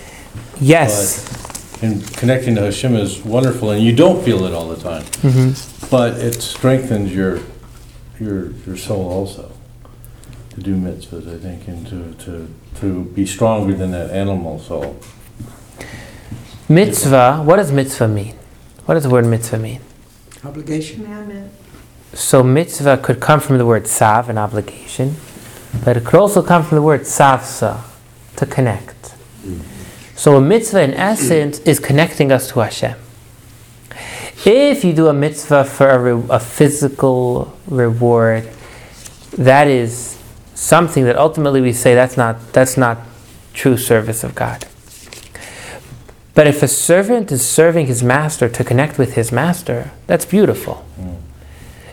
Yes. 0.60 1.82
and 1.82 2.06
connecting 2.16 2.54
to 2.54 2.62
Hashem 2.62 2.94
is 2.94 3.22
wonderful, 3.24 3.70
and 3.70 3.82
you 3.82 3.94
don't 3.94 4.24
feel 4.24 4.44
it 4.44 4.52
all 4.54 4.68
the 4.68 4.76
time. 4.82 5.02
Mm-hmm. 5.22 5.86
But 5.90 6.14
it 6.18 6.40
strengthens 6.42 7.12
your, 7.14 7.40
your, 8.18 8.52
your 8.66 8.76
soul 8.76 9.08
also, 9.08 9.52
to 10.56 10.62
do 10.62 10.74
mitzvahs, 10.74 11.32
I 11.32 11.38
think, 11.38 11.68
and 11.68 11.86
to, 11.86 12.24
to, 12.24 12.54
to 12.80 13.04
be 13.04 13.24
stronger 13.26 13.74
than 13.74 13.92
that 13.92 14.10
animal 14.10 14.58
soul. 14.58 14.98
Mitzvah, 16.68 17.42
what 17.44 17.56
does 17.56 17.70
mitzvah 17.70 18.08
mean? 18.08 18.34
What 18.86 18.94
does 18.94 19.04
the 19.04 19.10
word 19.10 19.26
mitzvah 19.26 19.58
mean? 19.58 19.80
obligation. 20.46 21.04
Commandment. 21.04 21.52
So 22.14 22.42
mitzvah 22.42 22.98
could 22.98 23.20
come 23.20 23.40
from 23.40 23.58
the 23.58 23.66
word 23.66 23.84
tzav, 23.84 24.28
an 24.28 24.38
obligation, 24.38 25.16
but 25.84 25.96
it 25.96 26.04
could 26.04 26.18
also 26.18 26.42
come 26.42 26.62
from 26.64 26.76
the 26.76 26.82
word 26.82 27.02
tzavta, 27.02 27.82
to 28.36 28.46
connect. 28.46 29.14
So 30.14 30.36
a 30.36 30.40
mitzvah 30.40 30.82
in 30.82 30.94
essence 30.94 31.58
is 31.60 31.78
connecting 31.78 32.32
us 32.32 32.48
to 32.52 32.60
Hashem. 32.60 32.96
If 34.44 34.84
you 34.84 34.92
do 34.92 35.08
a 35.08 35.12
mitzvah 35.12 35.64
for 35.64 35.88
a, 35.88 35.98
re- 35.98 36.26
a 36.30 36.40
physical 36.40 37.56
reward, 37.66 38.48
that 39.32 39.66
is 39.66 40.16
something 40.56 41.04
that 41.04 41.16
ultimately 41.16 41.60
we 41.60 41.72
say 41.72 41.94
that's 41.94 42.16
not 42.16 42.52
that's 42.52 42.76
not 42.76 42.98
true 43.52 43.76
service 43.76 44.24
of 44.24 44.34
God. 44.34 44.66
But 46.34 46.46
if 46.46 46.62
a 46.62 46.68
servant 46.68 47.30
is 47.32 47.48
serving 47.48 47.86
his 47.86 48.02
master 48.02 48.48
to 48.48 48.64
connect 48.64 48.98
with 48.98 49.14
his 49.14 49.32
master, 49.32 49.92
that's 50.06 50.24
beautiful. 50.26 50.84
Mm. 51.00 51.16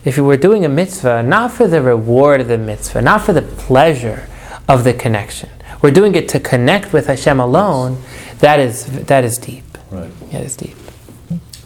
If 0.03 0.17
you 0.17 0.25
were 0.25 0.35
doing 0.35 0.65
a 0.65 0.69
mitzvah, 0.69 1.23
not 1.23 1.51
for 1.53 1.67
the 1.67 1.81
reward 1.81 2.41
of 2.41 2.47
the 2.49 2.57
mitzvah, 2.57 3.01
not 3.01 3.21
for 3.21 3.31
the 3.31 3.41
pleasure 3.41 4.27
of 4.67 4.83
the 4.83 4.93
connection, 4.93 5.49
we're 5.81 5.91
doing 5.91 6.15
it 6.15 6.27
to 6.29 6.41
connect 6.41 6.91
with 6.91 7.07
Hashem 7.07 7.39
alone, 7.39 8.01
that 8.39 8.59
is, 8.59 8.85
that 9.05 9.23
is 9.23 9.37
deep. 9.37 9.63
Right. 9.89 10.11
That 10.31 10.43
is 10.43 10.57
deep. 10.57 10.75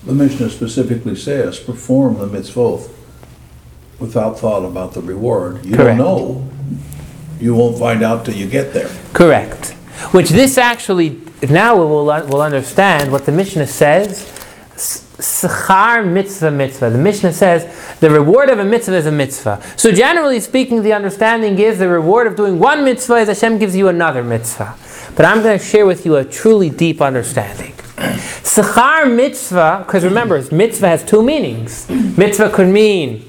The 0.05 0.13
Mishnah 0.13 0.51
specifically 0.51 1.15
says, 1.15 1.59
perform 1.59 2.19
the 2.19 2.27
mitzvot 2.27 2.91
without 3.99 4.39
thought 4.39 4.65
about 4.65 4.93
the 4.93 5.01
reward. 5.01 5.65
You 5.65 5.75
Correct. 5.75 5.97
don't 5.97 6.07
know. 6.07 6.49
You 7.39 7.55
won't 7.55 7.77
find 7.77 8.03
out 8.03 8.25
till 8.25 8.35
you 8.35 8.47
get 8.47 8.73
there. 8.73 8.89
Correct. 9.13 9.71
Which 10.11 10.29
this 10.29 10.57
actually, 10.57 11.21
now 11.49 11.75
we 11.75 11.81
will, 11.81 12.05
will 12.05 12.41
understand 12.41 13.11
what 13.11 13.25
the 13.25 13.31
Mishnah 13.31 13.67
says. 13.67 14.33
Schar 14.75 16.07
mitzvah 16.07 16.51
mitzvah. 16.51 16.91
The 16.91 16.97
Mishnah 16.99 17.33
says 17.33 17.97
the 17.99 18.09
reward 18.11 18.49
of 18.49 18.59
a 18.59 18.63
mitzvah 18.63 18.95
is 18.95 19.07
a 19.07 19.11
mitzvah. 19.11 19.61
So 19.75 19.91
generally 19.91 20.39
speaking, 20.39 20.83
the 20.83 20.93
understanding 20.93 21.57
is 21.57 21.79
the 21.79 21.89
reward 21.89 22.27
of 22.27 22.35
doing 22.35 22.59
one 22.59 22.83
mitzvah 22.83 23.15
is 23.15 23.27
Hashem 23.27 23.57
gives 23.57 23.75
you 23.75 23.87
another 23.87 24.23
mitzvah. 24.23 24.75
But 25.15 25.25
I'm 25.25 25.41
going 25.41 25.57
to 25.57 25.63
share 25.63 25.87
with 25.87 26.05
you 26.05 26.17
a 26.17 26.23
truly 26.23 26.69
deep 26.69 27.01
understanding. 27.01 27.73
Schar 27.73 29.13
mitzvah, 29.13 29.83
because 29.85 30.03
remember, 30.03 30.39
mitzvah 30.51 30.87
has 30.87 31.03
two 31.03 31.23
meanings. 31.23 31.89
Mitzvah 31.89 32.51
could 32.51 32.67
mean 32.67 33.26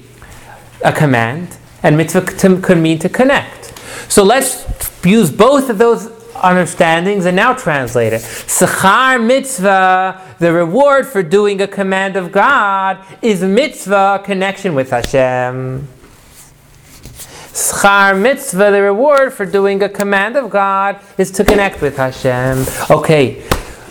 a 0.83 0.91
command, 0.91 1.57
and 1.83 1.97
mitzvah 1.97 2.21
could 2.61 2.77
mean 2.77 2.99
to 2.99 3.09
connect. 3.09 3.77
So 4.11 4.23
let's 4.23 4.65
use 5.05 5.31
both 5.31 5.69
of 5.69 5.77
those 5.77 6.07
understandings 6.35 7.25
and 7.25 7.35
now 7.35 7.53
translate 7.53 8.13
it. 8.13 8.21
Sechar 8.21 9.23
mitzvah, 9.23 10.35
the 10.39 10.53
reward 10.53 11.05
for 11.05 11.21
doing 11.21 11.61
a 11.61 11.67
command 11.67 12.15
of 12.15 12.31
God, 12.31 12.97
is 13.21 13.41
mitzvah 13.41 14.21
connection 14.23 14.73
with 14.73 14.89
Hashem. 14.89 15.87
Schar 17.51 18.17
mitzvah, 18.17 18.71
the 18.71 18.81
reward 18.81 19.33
for 19.33 19.45
doing 19.45 19.83
a 19.83 19.89
command 19.89 20.37
of 20.37 20.49
God, 20.49 21.01
is 21.17 21.29
to 21.31 21.43
connect 21.43 21.81
with 21.81 21.97
Hashem. 21.97 22.65
Okay, 22.89 23.43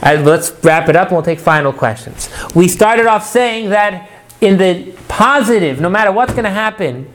let's 0.02 0.52
wrap 0.64 0.88
it 0.88 0.96
up 0.96 1.08
and 1.08 1.16
we'll 1.16 1.22
take 1.22 1.38
final 1.38 1.72
questions. 1.72 2.30
We 2.54 2.66
started 2.66 3.04
off 3.04 3.26
saying 3.26 3.68
that 3.70 4.08
in 4.40 4.58
the 4.58 4.94
positive, 5.08 5.80
no 5.80 5.88
matter 5.88 6.12
what's 6.12 6.32
going 6.32 6.44
to 6.44 6.50
happen, 6.50 7.08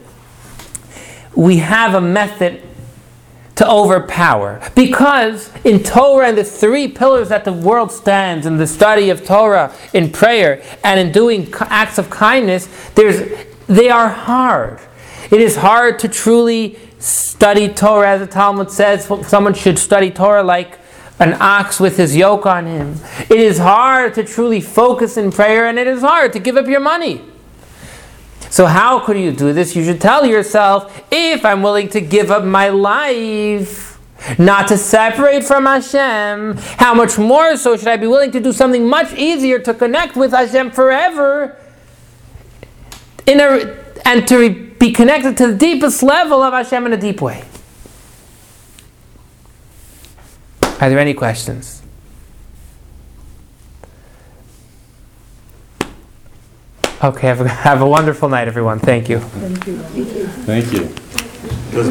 we 1.35 1.57
have 1.57 1.93
a 1.93 2.01
method 2.01 2.61
to 3.55 3.69
overpower. 3.69 4.61
Because 4.75 5.51
in 5.63 5.83
Torah 5.83 6.29
and 6.29 6.37
the 6.37 6.43
three 6.43 6.87
pillars 6.87 7.29
that 7.29 7.45
the 7.45 7.53
world 7.53 7.91
stands 7.91 8.45
in 8.45 8.57
the 8.57 8.67
study 8.67 9.09
of 9.09 9.25
Torah, 9.25 9.73
in 9.93 10.11
prayer, 10.11 10.63
and 10.83 10.99
in 10.99 11.11
doing 11.11 11.53
acts 11.59 11.97
of 11.97 12.09
kindness, 12.09 12.67
there's, 12.95 13.45
they 13.67 13.89
are 13.89 14.09
hard. 14.09 14.79
It 15.31 15.39
is 15.39 15.55
hard 15.55 15.99
to 15.99 16.07
truly 16.07 16.77
study 16.99 17.69
Torah, 17.69 18.11
as 18.11 18.21
the 18.21 18.27
Talmud 18.27 18.71
says, 18.71 19.05
someone 19.27 19.53
should 19.53 19.77
study 19.77 20.09
Torah 20.09 20.43
like 20.43 20.79
an 21.19 21.37
ox 21.39 21.79
with 21.79 21.97
his 21.97 22.15
yoke 22.15 22.45
on 22.45 22.65
him. 22.65 22.97
It 23.29 23.39
is 23.39 23.57
hard 23.57 24.13
to 24.15 24.23
truly 24.23 24.61
focus 24.61 25.17
in 25.17 25.31
prayer, 25.31 25.67
and 25.67 25.77
it 25.77 25.87
is 25.87 26.01
hard 26.01 26.33
to 26.33 26.39
give 26.39 26.57
up 26.57 26.67
your 26.67 26.79
money. 26.79 27.21
So, 28.49 28.65
how 28.65 28.99
could 28.99 29.17
you 29.17 29.31
do 29.31 29.53
this? 29.53 29.75
You 29.75 29.83
should 29.83 30.01
tell 30.01 30.25
yourself 30.25 31.03
if 31.11 31.43
I'm 31.43 31.63
willing 31.63 31.89
to 31.89 32.01
give 32.01 32.29
up 32.29 32.43
my 32.43 32.69
life, 32.69 33.99
not 34.37 34.67
to 34.67 34.77
separate 34.77 35.43
from 35.43 35.65
Hashem, 35.65 36.57
how 36.77 36.93
much 36.93 37.17
more 37.17 37.57
so 37.57 37.75
should 37.77 37.87
I 37.87 37.97
be 37.97 38.07
willing 38.07 38.31
to 38.31 38.39
do 38.39 38.51
something 38.51 38.87
much 38.87 39.13
easier 39.13 39.59
to 39.59 39.73
connect 39.73 40.15
with 40.15 40.31
Hashem 40.31 40.71
forever 40.71 41.57
in 43.25 43.39
a, 43.39 43.75
and 44.05 44.27
to 44.27 44.71
be 44.79 44.91
connected 44.91 45.35
to 45.37 45.47
the 45.47 45.55
deepest 45.55 46.03
level 46.03 46.43
of 46.43 46.53
Hashem 46.53 46.85
in 46.85 46.93
a 46.93 46.97
deep 46.97 47.21
way? 47.21 47.43
Are 50.83 50.89
there 50.89 50.99
any 50.99 51.13
questions? 51.13 51.81
Okay, 57.01 57.27
have 57.27 57.39
a, 57.39 57.47
have 57.69 57.81
a 57.81 57.87
wonderful 57.87 58.27
night, 58.27 58.49
everyone. 58.49 58.79
Thank 58.79 59.07
you. 59.07 59.19
Thank 59.19 59.65
you. 59.65 59.77
Thank 60.43 60.73
you. 60.73 61.12